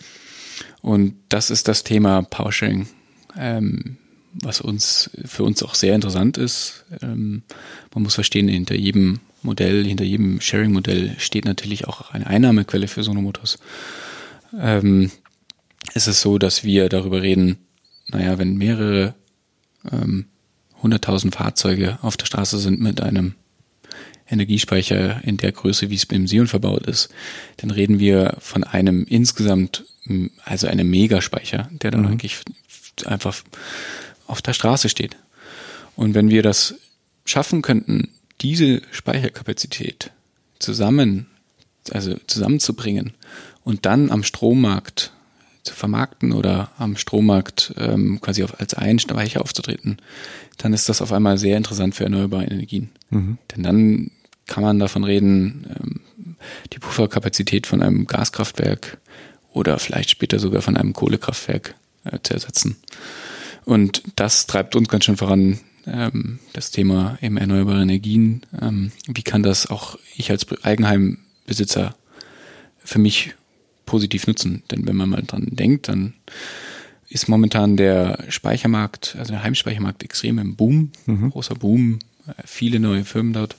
[0.81, 2.87] Und das ist das Thema Powersharing,
[3.37, 3.97] ähm,
[4.33, 6.85] was uns für uns auch sehr interessant ist.
[7.01, 7.43] Ähm,
[7.93, 13.03] man muss verstehen, hinter jedem Modell, hinter jedem Sharing-Modell steht natürlich auch eine Einnahmequelle für
[13.03, 13.59] Sonomotors.
[14.57, 15.11] Ähm,
[15.93, 17.57] ist so, dass wir darüber reden,
[18.07, 19.15] naja, wenn mehrere
[19.91, 20.25] ähm,
[20.83, 23.35] 100.000 Fahrzeuge auf der Straße sind mit einem
[24.29, 27.09] Energiespeicher in der Größe, wie es beim Sion verbaut ist,
[27.57, 29.85] dann reden wir von einem insgesamt,
[30.43, 32.07] also einem Megaspeicher, der dann mhm.
[32.07, 32.39] eigentlich
[33.05, 33.41] einfach
[34.27, 35.17] auf der Straße steht.
[35.95, 36.75] Und wenn wir das
[37.25, 38.09] schaffen könnten,
[38.41, 40.11] diese Speicherkapazität
[40.59, 41.27] zusammen,
[41.91, 43.13] also zusammenzubringen
[43.63, 45.13] und dann am Strommarkt
[45.63, 49.97] zu vermarkten oder am Strommarkt ähm, quasi auf, als Einspeicher aufzutreten,
[50.57, 52.89] dann ist das auf einmal sehr interessant für erneuerbare Energien.
[53.11, 53.37] Mhm.
[53.51, 54.11] Denn dann
[54.47, 56.01] kann man davon reden, ähm,
[56.73, 58.97] die Pufferkapazität von einem Gaskraftwerk
[59.51, 61.75] oder vielleicht später sogar von einem Kohlekraftwerk
[62.05, 62.77] äh, zu ersetzen.
[63.65, 68.41] Und das treibt uns ganz schön voran, ähm, das Thema eben erneuerbare Energien.
[68.59, 71.95] Ähm, wie kann das auch ich als Eigenheimbesitzer
[72.83, 73.35] für mich
[73.85, 74.63] positiv nutzen?
[74.71, 76.13] Denn wenn man mal dran denkt, dann
[77.09, 81.31] ist momentan der Speichermarkt, also der Heimspeichermarkt extrem im Boom, mhm.
[81.31, 83.57] großer Boom, äh, viele neue Firmen dort.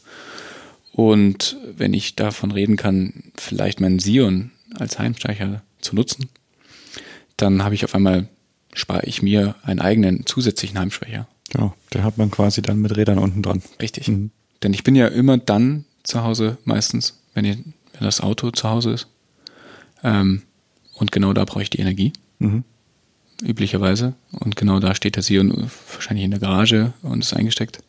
[0.92, 6.28] Und wenn ich davon reden kann, vielleicht meinen Sion als Heimspeicher zu nutzen,
[7.36, 8.28] dann habe ich auf einmal,
[8.72, 11.28] spare ich mir einen eigenen zusätzlichen Heimspeicher.
[11.54, 13.62] Ja, den hat man quasi dann mit Rädern unten dran.
[13.80, 14.08] Richtig.
[14.08, 14.30] Mhm.
[14.62, 18.68] Denn ich bin ja immer dann zu Hause, meistens, wenn, ihr, wenn das Auto zu
[18.68, 19.08] Hause ist.
[20.02, 20.42] Ähm,
[20.94, 22.12] und genau da brauche ich die Energie.
[22.38, 22.64] Mhm.
[23.42, 24.14] Üblicherweise.
[24.30, 27.80] Und genau da steht der Sion wahrscheinlich in der Garage und ist eingesteckt.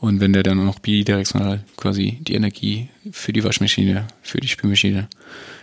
[0.00, 5.08] Und wenn der dann noch bidirektional quasi die Energie für die Waschmaschine, für die Spülmaschine,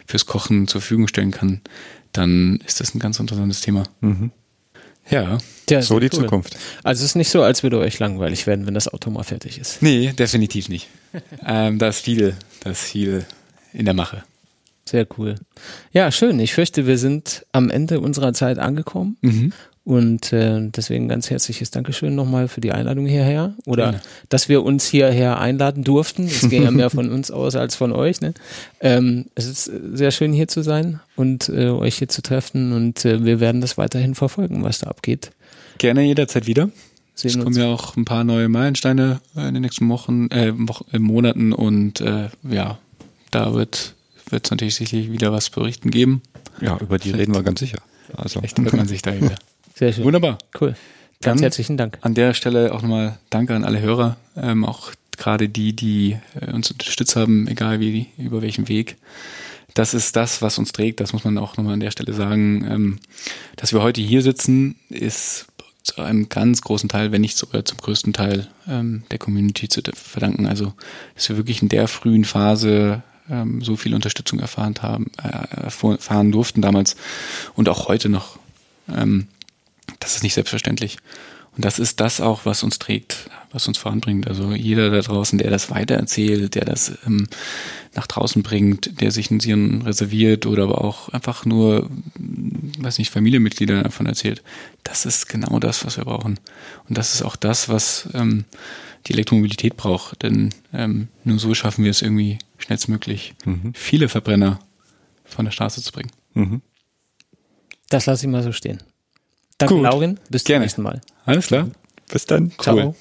[0.10, 1.62] fürs Kochen zur Verfügung stellen kann,
[2.14, 3.84] dann ist das ein ganz interessantes Thema.
[4.02, 4.32] Mhm.
[5.08, 5.38] Ja,
[5.70, 6.24] ja so die cool.
[6.24, 6.58] Zukunft.
[6.84, 9.60] Also es ist nicht so, als würde euch langweilig werden, wenn das Auto mal fertig
[9.60, 9.84] ist.
[9.84, 10.88] Nee, definitiv nicht.
[11.46, 13.26] ähm, da ist viel, da ist viel
[13.72, 14.24] in der Mache.
[14.86, 15.36] Sehr cool.
[15.94, 16.40] Ja, schön.
[16.40, 19.18] Ich fürchte, wir sind am Ende unserer Zeit angekommen.
[19.22, 19.54] Mhm.
[19.90, 23.56] Und äh, deswegen ganz herzliches Dankeschön nochmal für die Einladung hierher.
[23.66, 24.02] Oder ja.
[24.30, 26.26] dass wir uns hierher einladen durften.
[26.26, 28.22] Es ging ja mehr von uns aus als von euch.
[28.22, 28.36] Ne?
[28.82, 32.72] Ähm, es ist sehr schön hier zu sein und äh, euch hier zu treffen.
[32.72, 35.32] Und äh, wir werden das weiterhin verfolgen, was da abgeht.
[35.80, 36.70] Gerne jederzeit wieder.
[37.16, 40.86] Sehen es kommen ja auch ein paar neue Meilensteine in den nächsten Wochen, äh, Wochen,
[40.94, 42.78] äh, Monaten und äh, ja,
[43.32, 43.96] da wird
[44.30, 46.22] es natürlich sicherlich wieder was berichten geben.
[46.62, 47.80] Ja, über die reden wir ganz sicher.
[48.16, 48.40] Also.
[48.42, 49.36] Echt wird man sich da wieder.
[49.80, 50.04] Sehr schön.
[50.04, 50.38] Wunderbar.
[50.60, 50.76] Cool.
[51.22, 52.00] Ganz Dann herzlichen Dank.
[52.02, 56.52] An der Stelle auch nochmal Danke an alle Hörer, ähm, auch gerade die, die äh,
[56.52, 58.98] uns unterstützt haben, egal wie, über welchen Weg.
[59.76, 61.00] Das ist das, was uns trägt.
[61.00, 62.68] Das muss man auch nochmal an der Stelle sagen.
[62.70, 63.00] Ähm,
[63.56, 65.48] dass wir heute hier sitzen, ist
[65.82, 69.82] zu einem ganz großen Teil, wenn nicht sogar zum größten Teil ähm, der Community zu
[69.94, 70.46] verdanken.
[70.46, 70.74] Also,
[71.16, 76.34] dass wir wirklich in der frühen Phase ähm, so viel Unterstützung erfahren haben, äh, erfahren
[76.34, 76.98] durften damals
[77.56, 78.40] und auch heute noch.
[78.94, 79.28] Ähm,
[80.00, 80.98] das ist nicht selbstverständlich.
[81.56, 84.28] Und das ist das auch, was uns trägt, was uns voranbringt.
[84.28, 87.28] Also jeder da draußen, der das weitererzählt, der das ähm,
[87.96, 93.12] nach draußen bringt, der sich einen Siren reserviert oder aber auch einfach nur, weiß nicht,
[93.12, 94.44] Familienmitglieder davon erzählt,
[94.84, 96.40] das ist genau das, was wir brauchen.
[96.88, 98.46] Und das ist auch das, was ähm,
[99.08, 100.22] die Elektromobilität braucht.
[100.24, 103.74] Denn ähm, nur so schaffen wir es irgendwie schnellstmöglich, mhm.
[103.74, 104.60] viele Verbrenner
[105.26, 106.12] von der Straße zu bringen.
[106.36, 106.62] Mhm.
[107.90, 108.80] Das lasse ich mal so stehen.
[109.60, 109.84] Danke, Gut.
[109.84, 110.20] Laurin.
[110.30, 110.62] Bis Gerne.
[110.62, 111.02] zum nächsten Mal.
[111.26, 111.70] Alles klar.
[112.12, 112.52] Bis dann.
[112.60, 112.76] Ciao.
[112.76, 112.96] Cool.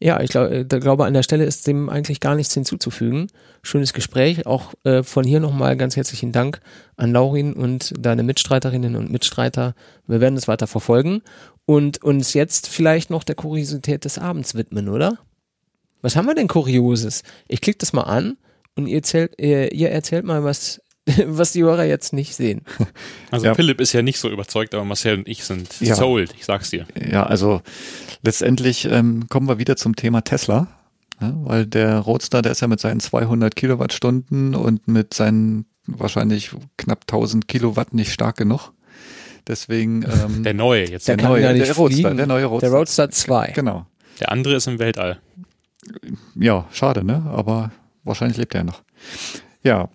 [0.00, 3.28] Ja, ich glaub, äh, glaube, an der Stelle ist dem eigentlich gar nichts hinzuzufügen.
[3.62, 4.46] Schönes Gespräch.
[4.46, 6.60] Auch äh, von hier nochmal ganz herzlichen Dank
[6.96, 9.74] an Laurin und deine Mitstreiterinnen und Mitstreiter.
[10.08, 11.22] Wir werden es weiter verfolgen
[11.66, 15.18] und uns jetzt vielleicht noch der Kuriosität des Abends widmen, oder?
[16.00, 17.22] Was haben wir denn Kurioses?
[17.46, 18.36] Ich klicke das mal an
[18.74, 20.81] und ihr erzählt, ihr, ihr erzählt mal, was
[21.26, 22.62] was die Hörer jetzt nicht sehen.
[23.30, 23.54] Also ja.
[23.54, 25.94] Philipp ist ja nicht so überzeugt, aber Marcel und ich sind ja.
[25.94, 26.86] sold, ich sag's dir.
[27.10, 27.62] Ja, also
[28.22, 30.68] letztendlich ähm, kommen wir wieder zum Thema Tesla,
[31.18, 36.50] ja, weil der Roadster, der ist ja mit seinen 200 Kilowattstunden und mit seinen wahrscheinlich
[36.76, 38.72] knapp 1000 Kilowatt nicht stark genug.
[39.46, 42.68] Deswegen ähm, der neue jetzt der, der neue, ja der Roadster, der neue Roadster.
[42.68, 43.52] Der Roadster 2.
[43.54, 43.86] Genau.
[44.20, 45.20] Der andere ist im Weltall.
[46.34, 47.24] Ja, schade, ne?
[47.34, 47.72] Aber
[48.04, 48.82] wahrscheinlich lebt er ja noch.
[49.62, 49.88] Ja,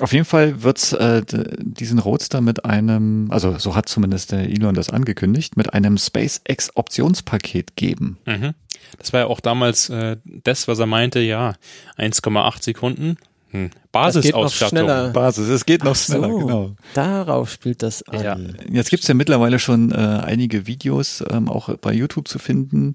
[0.00, 4.74] auf jeden Fall wird's äh, diesen Roadster mit einem, also so hat zumindest der Elon
[4.74, 8.18] das angekündigt, mit einem SpaceX Optionspaket geben.
[8.26, 8.54] Mhm.
[8.98, 11.54] Das war ja auch damals äh, das, was er meinte, ja,
[11.98, 13.16] 1,8 Sekunden.
[13.56, 13.70] Hm.
[13.92, 15.12] Basisausstattung.
[15.14, 16.38] Basis, es geht noch Ach schneller, so.
[16.38, 16.76] genau.
[16.92, 18.22] Darauf spielt das an.
[18.22, 18.36] Ja.
[18.70, 22.94] Jetzt gibt's ja mittlerweile schon äh, einige Videos ähm, auch bei YouTube zu finden,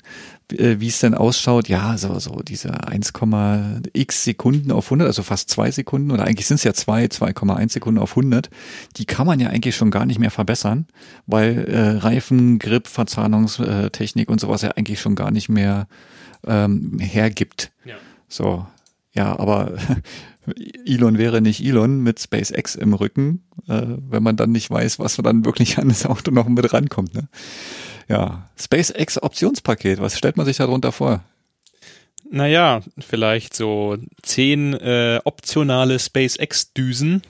[0.51, 1.67] äh, wie es denn ausschaut.
[1.67, 6.57] Ja, so, so diese 1,x Sekunden auf 100, also fast zwei Sekunden oder eigentlich sind
[6.57, 8.51] es ja zwei, 2,1 Sekunden auf 100.
[8.97, 10.85] Die kann man ja eigentlich schon gar nicht mehr verbessern,
[11.25, 15.87] weil äh, Reifen, Grip, Verzahnungstechnik und sowas ja eigentlich schon gar nicht mehr
[16.45, 17.71] ähm, hergibt.
[17.85, 17.95] Ja.
[18.27, 18.67] So,
[19.13, 19.73] ja, aber
[20.85, 25.17] Elon wäre nicht Elon mit SpaceX im Rücken, äh, wenn man dann nicht weiß, was
[25.17, 27.13] dann wirklich an das Auto noch mit rankommt.
[27.13, 27.27] Ne?
[28.07, 31.23] Ja, SpaceX Optionspaket, was stellt man sich darunter vor?
[32.29, 37.21] Naja, vielleicht so zehn äh, optionale SpaceX-Düsen,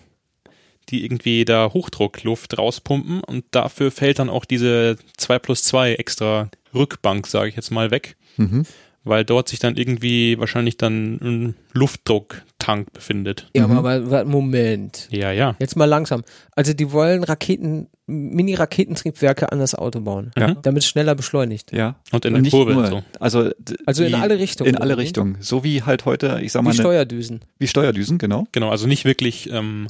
[0.90, 6.50] die irgendwie da Hochdruckluft rauspumpen und dafür fällt dann auch diese 2 plus 2 extra
[6.74, 8.66] Rückbank, sage ich jetzt mal, weg, Mhm.
[9.04, 13.50] Weil dort sich dann irgendwie wahrscheinlich dann ein Luftdrucktank befindet.
[13.56, 13.78] Ja, Mhm.
[13.78, 15.08] aber, aber Moment.
[15.12, 15.56] Ja, ja.
[15.60, 16.24] Jetzt mal langsam.
[16.56, 20.54] Also die wollen Raketen, Mini-Raketentriebwerke an das Auto bauen, Ja.
[20.56, 21.72] damit es schneller beschleunigt.
[21.72, 21.96] Ja.
[22.12, 23.04] Und in Und der Kurve nur, und so.
[23.20, 23.52] Also,
[23.86, 25.02] Also in alle Richtungen, In alle wie?
[25.02, 25.38] Richtungen.
[25.40, 27.42] So wie halt heute, ich sag Wie mal, eine, Steuerdüsen.
[27.60, 28.48] wie Steuerdüsen, genau.
[28.52, 29.88] Genau, also nicht wirklich ähm,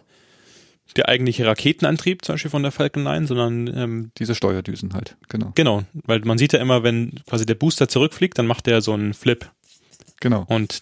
[0.95, 5.51] der eigentliche Raketenantrieb, zum Beispiel von der Falcon 9, sondern ähm, Diese Steuerdüsen halt, genau.
[5.55, 8.93] genau, weil man sieht ja immer, wenn quasi der Booster zurückfliegt, dann macht der so
[8.93, 9.49] einen Flip
[10.19, 10.45] Genau.
[10.47, 10.81] und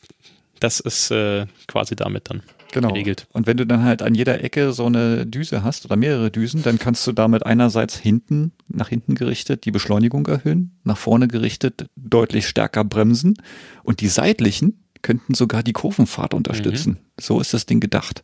[0.59, 2.89] das ist äh, quasi damit dann Genau.
[2.89, 3.25] geregelt.
[3.31, 6.61] Und wenn du dann halt an jeder Ecke so eine Düse hast oder mehrere Düsen,
[6.61, 11.87] dann kannst du damit einerseits hinten, nach hinten gerichtet, die Beschleunigung erhöhen, nach vorne gerichtet
[11.95, 13.35] deutlich stärker bremsen
[13.81, 16.99] und die seitlichen könnten sogar die Kurvenfahrt unterstützen.
[17.19, 18.23] So ist das Ding gedacht.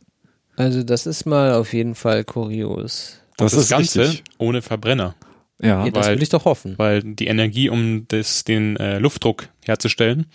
[0.58, 3.20] Also das ist mal auf jeden Fall kurios.
[3.38, 5.16] Das, das Ganze ohne Verbrenner,
[5.62, 6.76] Ja, Ja, das weil- will ich doch hoffen.
[6.78, 10.28] weil die Energie, um das, den äh, Luftdruck herzustellen,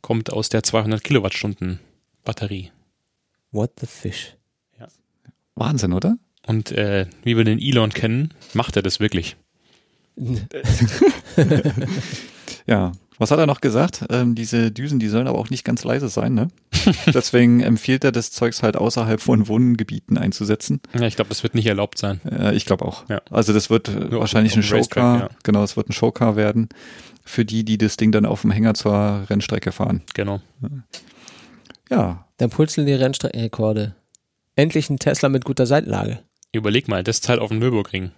[0.00, 1.80] kommt aus der 200 Kilowattstunden
[2.24, 2.70] Batterie.
[3.52, 4.34] What the fish?
[5.54, 6.16] Wahnsinn, oder?
[6.46, 9.36] Und äh, wie wir den Elon kennen, macht er das wirklich.
[12.66, 12.92] Ja.
[13.18, 14.04] Was hat er noch gesagt?
[14.10, 16.48] Ähm, diese Düsen, die sollen aber auch nicht ganz leise sein, ne?
[17.12, 20.80] Deswegen empfiehlt er das Zeugs halt außerhalb von Wohngebieten einzusetzen.
[20.94, 22.20] Ja, ich glaube, das wird nicht erlaubt sein.
[22.30, 23.08] Äh, ich glaube auch.
[23.08, 23.20] Ja.
[23.30, 25.12] Also das wird Nur wahrscheinlich auf- ein auf dem Showcar.
[25.14, 25.38] Racetrack, ja.
[25.42, 26.68] Genau, es wird ein Showcar werden
[27.24, 30.02] für die, die das Ding dann auf dem Hänger zur Rennstrecke fahren.
[30.14, 30.40] Genau.
[31.90, 33.94] Ja, Dann purzeln die Rennstreckenrekorde.
[34.56, 36.20] Endlich ein Tesla mit guter Seitenlage.
[36.52, 38.10] Überleg mal, das Teil auf dem Nürburgring.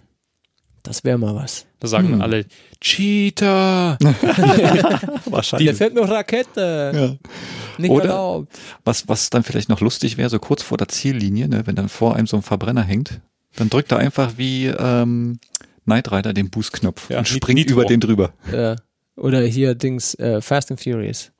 [0.83, 1.65] Das wäre mal was.
[1.79, 2.11] Da sagen Hm.
[2.13, 2.45] dann alle,
[2.79, 3.97] Cheater!
[4.01, 5.75] Hier wahrscheinlich.
[5.75, 6.91] fällt noch Rakete.
[6.93, 7.29] Ja.
[7.77, 8.53] Nicht Oder- erlaubt.
[8.83, 11.89] Was, was dann vielleicht noch lustig wäre, so kurz vor der Ziellinie, ne, wenn dann
[11.89, 13.21] vor einem so ein Verbrenner hängt,
[13.55, 15.39] dann drückt er einfach wie ähm,
[15.85, 17.73] Knight Rider den Boost-Knopf Ja, und springt Nitro.
[17.73, 18.33] über den drüber.
[18.51, 18.75] Ja.
[19.15, 21.31] Oder hier Dings äh, Fast and Furious.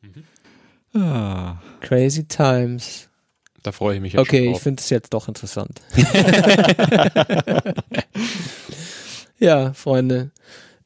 [0.94, 1.56] Ah.
[1.80, 3.08] Crazy Times.
[3.64, 5.80] Da freue ich mich jetzt Okay, schon ich finde es jetzt doch interessant.
[9.42, 10.32] ja, Freunde.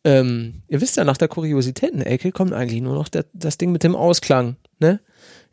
[0.03, 3.83] Ähm, ihr wisst ja, nach der Kuriositäten-Ecke kommt eigentlich nur noch der, das Ding mit
[3.83, 4.55] dem Ausklang.
[4.79, 4.99] Ne?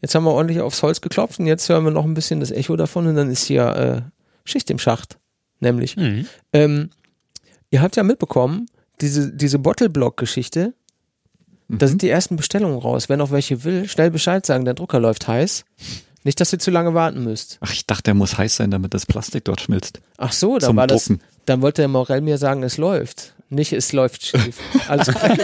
[0.00, 2.50] Jetzt haben wir ordentlich aufs Holz geklopft und jetzt hören wir noch ein bisschen das
[2.50, 4.02] Echo davon und dann ist hier äh,
[4.44, 5.18] Schicht im Schacht.
[5.60, 5.96] Nämlich.
[5.96, 6.26] Mhm.
[6.52, 6.90] Ähm,
[7.70, 8.66] ihr habt ja mitbekommen,
[9.00, 10.74] diese, diese Bottle-Block-Geschichte,
[11.68, 11.88] da Mhm.
[11.88, 13.08] sind die ersten Bestellungen raus.
[13.08, 15.64] Wer noch welche will, schnell Bescheid sagen, der Drucker läuft heiß.
[16.24, 17.58] Nicht, dass ihr zu lange warten müsst.
[17.60, 20.00] Ach, ich dachte, der muss heiß sein, damit das Plastik dort schmilzt.
[20.18, 21.10] Ach so, Zum war das.
[21.46, 23.34] Dann wollte der Morell mir sagen, es läuft.
[23.50, 24.58] Nicht, es läuft schief.
[24.88, 25.36] Alles klar.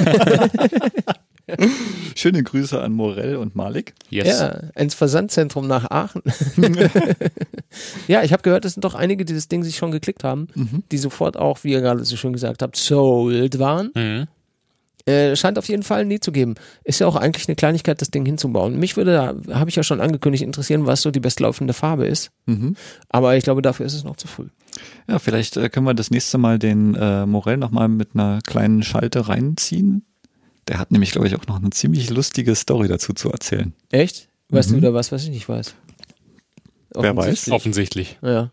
[2.14, 3.94] Schöne Grüße an Morell und Malik.
[4.10, 4.38] Yes.
[4.40, 6.22] Ja, ins Versandzentrum nach Aachen.
[8.08, 10.48] ja, ich habe gehört, es sind doch einige, die das Ding sich schon geklickt haben,
[10.54, 10.82] Mhm.
[10.92, 13.90] die sofort auch, wie ihr gerade so schön gesagt habt, sold waren.
[13.94, 14.26] Mhm.
[15.08, 16.54] Äh, scheint auf jeden Fall nie zu geben.
[16.84, 18.78] Ist ja auch eigentlich eine Kleinigkeit, das Ding hinzubauen.
[18.78, 19.12] Mich würde
[19.46, 22.30] da, habe ich ja schon angekündigt, interessieren, was so die bestlaufende Farbe ist.
[22.46, 22.76] Mhm.
[23.08, 24.48] Aber ich glaube, dafür ist es noch zu früh.
[25.08, 28.82] Ja, vielleicht äh, können wir das nächste Mal den äh, Morell nochmal mit einer kleinen
[28.82, 30.04] Schalte reinziehen.
[30.68, 33.72] Der hat nämlich, glaube ich, auch noch eine ziemlich lustige Story dazu zu erzählen.
[33.90, 34.28] Echt?
[34.50, 34.74] Weißt Mhm.
[34.74, 35.74] du wieder was, was ich nicht weiß?
[36.94, 37.48] Wer weiß?
[37.50, 37.54] Offensichtlich.
[37.54, 38.18] Offensichtlich.
[38.22, 38.50] Ja.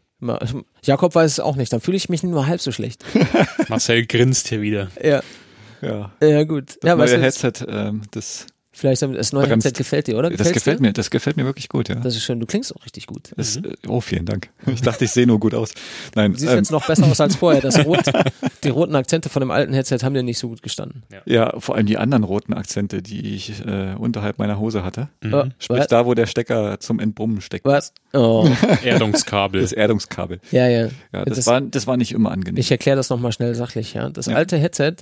[0.83, 3.03] Jakob weiß es auch nicht, dann fühle ich mich nur halb so schlecht.
[3.67, 4.87] Marcel grinst hier wieder.
[5.03, 5.21] Ja,
[5.85, 6.11] Ja.
[6.27, 6.77] ja gut.
[6.81, 8.47] Das ja, neue weißt du, jetzt- Headset ähm, des
[8.77, 9.65] Vielleicht das neue Bremst.
[9.65, 10.23] Headset gefällt dir, oder?
[10.29, 10.81] Das Gefällt's gefällt dir?
[10.81, 11.95] mir, das gefällt mir wirklich gut, ja.
[11.95, 12.41] Das ist schön.
[12.41, 13.31] Du klingst auch richtig gut.
[13.37, 14.49] Das, äh, oh, vielen Dank.
[14.65, 15.73] Ich dachte, ich sehe nur gut aus.
[16.13, 17.61] Nein, Du siehst ähm, jetzt noch besser aus als vorher.
[17.61, 18.01] Das Rot,
[18.65, 21.03] die roten Akzente von dem alten Headset haben dir nicht so gut gestanden.
[21.25, 25.07] ja, vor allem die anderen roten Akzente, die ich äh, unterhalb meiner Hose hatte.
[25.21, 25.87] Äh, Sprich was?
[25.87, 27.63] da, wo der Stecker zum Entbrummen steckt.
[27.63, 27.93] Was?
[28.11, 28.45] Oh,
[28.83, 29.61] Erdungskabel.
[29.61, 30.41] Das Erdungskabel.
[30.51, 30.89] ja, ja.
[31.13, 32.59] Ja, das, Das- war, das war nicht immer angenehm.
[32.59, 34.09] Ich erkläre das nochmal schnell sachlich, ja.
[34.09, 34.35] Das Ja.
[34.35, 34.95] alte Headset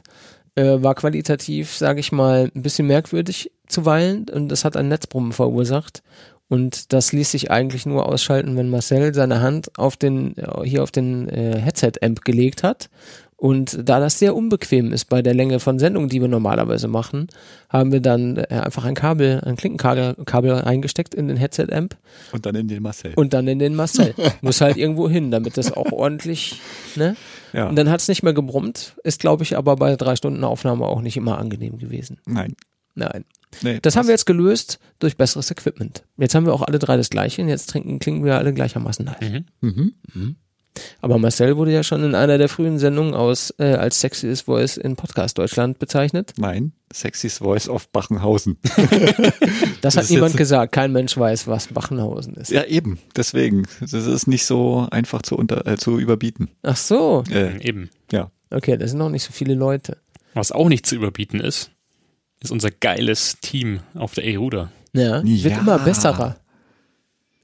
[0.56, 5.32] äh, war qualitativ, sage ich mal, ein bisschen merkwürdig zuweilen und das hat ein Netzbrummen
[5.32, 6.04] verursacht.
[6.50, 10.84] Und das ließ sich eigentlich nur ausschalten, wenn Marcel seine Hand auf den, äh, hier
[10.84, 12.90] auf den äh, Headset-Amp gelegt hat.
[13.35, 17.27] Und da das sehr unbequem ist bei der Länge von Sendungen, die wir normalerweise machen,
[17.69, 21.97] haben wir dann äh, einfach ein Kabel, ein Klinkenkabel Kabel eingesteckt in den Headset-Amp
[22.31, 23.14] Und dann in den Marcel.
[23.15, 24.14] und dann in den Marcel.
[24.41, 26.61] Muss halt irgendwo hin, damit das auch ordentlich,
[26.95, 27.15] ne?
[27.51, 27.68] ja.
[27.68, 30.85] Und dann hat es nicht mehr gebrummt, ist, glaube ich, aber bei drei Stunden Aufnahme
[30.85, 32.19] auch nicht immer angenehm gewesen.
[32.26, 32.55] Nein.
[32.95, 33.26] Nein.
[33.64, 36.03] Nee, Das haben wir jetzt gelöst durch besseres Equipment.
[36.18, 39.05] Jetzt haben wir auch alle drei das gleiche und jetzt trinken, klingen wir alle gleichermaßen
[39.05, 39.31] nice.
[39.61, 39.93] Mhm.
[40.14, 40.35] Mhm.
[41.02, 44.78] Aber Marcel wurde ja schon in einer der frühen Sendungen aus äh, als Sexiest Voice
[44.78, 46.34] in Podcast Deutschland bezeichnet.
[46.38, 48.58] Nein, Sexy's Voice of Bachenhausen.
[49.82, 50.72] Das, hat ist niemand gesagt.
[50.72, 52.52] Kein Mensch weiß, was Bachenhausen ist.
[52.52, 53.00] ja, eben.
[53.18, 53.64] Deswegen.
[53.82, 56.50] Das ist nicht so einfach zu, unter, äh, zu überbieten.
[56.64, 57.24] Ach so.
[57.30, 57.90] Äh, Eben.
[58.12, 58.32] ja.
[58.50, 59.98] Okay, das sind noch nicht so viele Leute.
[60.36, 61.72] Was auch nicht zu überbieten ist,
[62.40, 64.72] ist unser geiles Team auf der E-Ruder.
[64.94, 65.60] Ja, wird Ja.
[65.60, 66.38] immer besserer.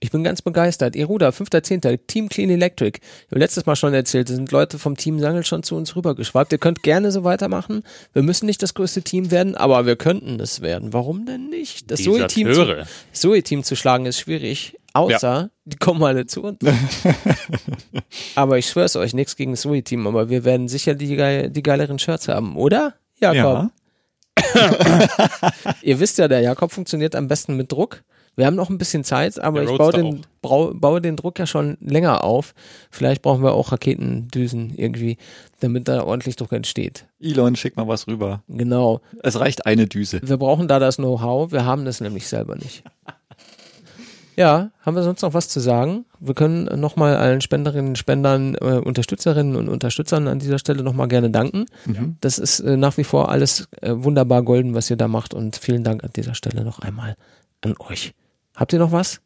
[0.02, 0.96] Ich bin ganz begeistert.
[0.96, 2.00] Eruda, 5.10.
[2.08, 3.00] Team Clean Electric.
[3.02, 5.96] Ich habe letztes Mal schon erzählt, da sind Leute vom Team Sangel schon zu uns
[5.96, 6.54] rübergeschwappt.
[6.54, 7.84] Ihr könnt gerne so weitermachen.
[8.14, 10.94] Wir müssen nicht das größte Team werden, aber wir könnten es werden.
[10.94, 11.92] Warum denn nicht?
[11.92, 12.88] Das Zoe-Team zu, Deserteure.
[13.12, 14.78] Zoe-Team zu schlagen ist schwierig.
[14.94, 16.60] Außer, die kommen alle zu uns.
[18.36, 21.62] aber ich schwör's euch, nichts gegen das Zoe-Team, aber wir werden sicher die, geil, die
[21.62, 22.96] geileren Shirts haben, oder?
[23.20, 23.44] Jakob.
[23.44, 23.72] Ja.
[25.82, 28.04] Ihr wisst ja, der Jakob funktioniert am besten mit Druck.
[28.36, 31.46] Wir haben noch ein bisschen Zeit, aber ich baue den, brau, baue den Druck ja
[31.46, 32.54] schon länger auf.
[32.90, 35.18] Vielleicht brauchen wir auch Raketendüsen irgendwie,
[35.60, 37.06] damit da ordentlich Druck entsteht.
[37.20, 38.42] Elon, schick mal was rüber.
[38.48, 39.02] Genau.
[39.24, 40.22] Es reicht eine Düse.
[40.24, 41.52] Wir brauchen da das Know-how.
[41.52, 42.84] Wir haben das nämlich selber nicht.
[44.40, 46.06] Ja, haben wir sonst noch was zu sagen?
[46.22, 51.30] Wir können nochmal allen Spenderinnen, Spendern, äh, Unterstützerinnen und Unterstützern an dieser Stelle nochmal gerne
[51.30, 51.66] danken.
[52.22, 55.58] Das ist äh, nach wie vor alles äh, wunderbar golden, was ihr da macht und
[55.58, 57.18] vielen Dank an dieser Stelle noch einmal
[57.62, 58.14] an euch.
[58.56, 59.22] Habt ihr noch was?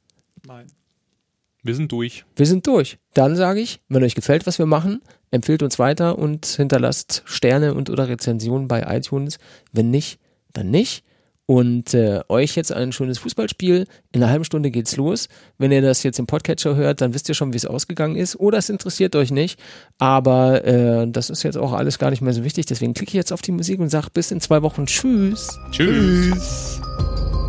[1.64, 2.26] Wir sind durch.
[2.36, 2.98] Wir sind durch.
[3.14, 5.02] Dann sage ich, wenn euch gefällt, was wir machen,
[5.32, 9.40] empfehlt uns weiter und hinterlasst Sterne und oder Rezensionen bei iTunes.
[9.72, 10.20] Wenn nicht,
[10.52, 11.04] dann nicht.
[11.46, 13.86] Und äh, euch jetzt ein schönes Fußballspiel.
[14.12, 15.28] In einer halben Stunde geht's los.
[15.58, 18.38] Wenn ihr das jetzt im Podcatcher hört, dann wisst ihr schon, wie es ausgegangen ist.
[18.38, 19.60] Oder es interessiert euch nicht.
[19.98, 22.66] Aber äh, das ist jetzt auch alles gar nicht mehr so wichtig.
[22.66, 25.60] Deswegen klicke ich jetzt auf die Musik und sage bis in zwei Wochen Tschüss.
[25.72, 26.34] Tschüss.
[26.34, 27.43] Tschüss.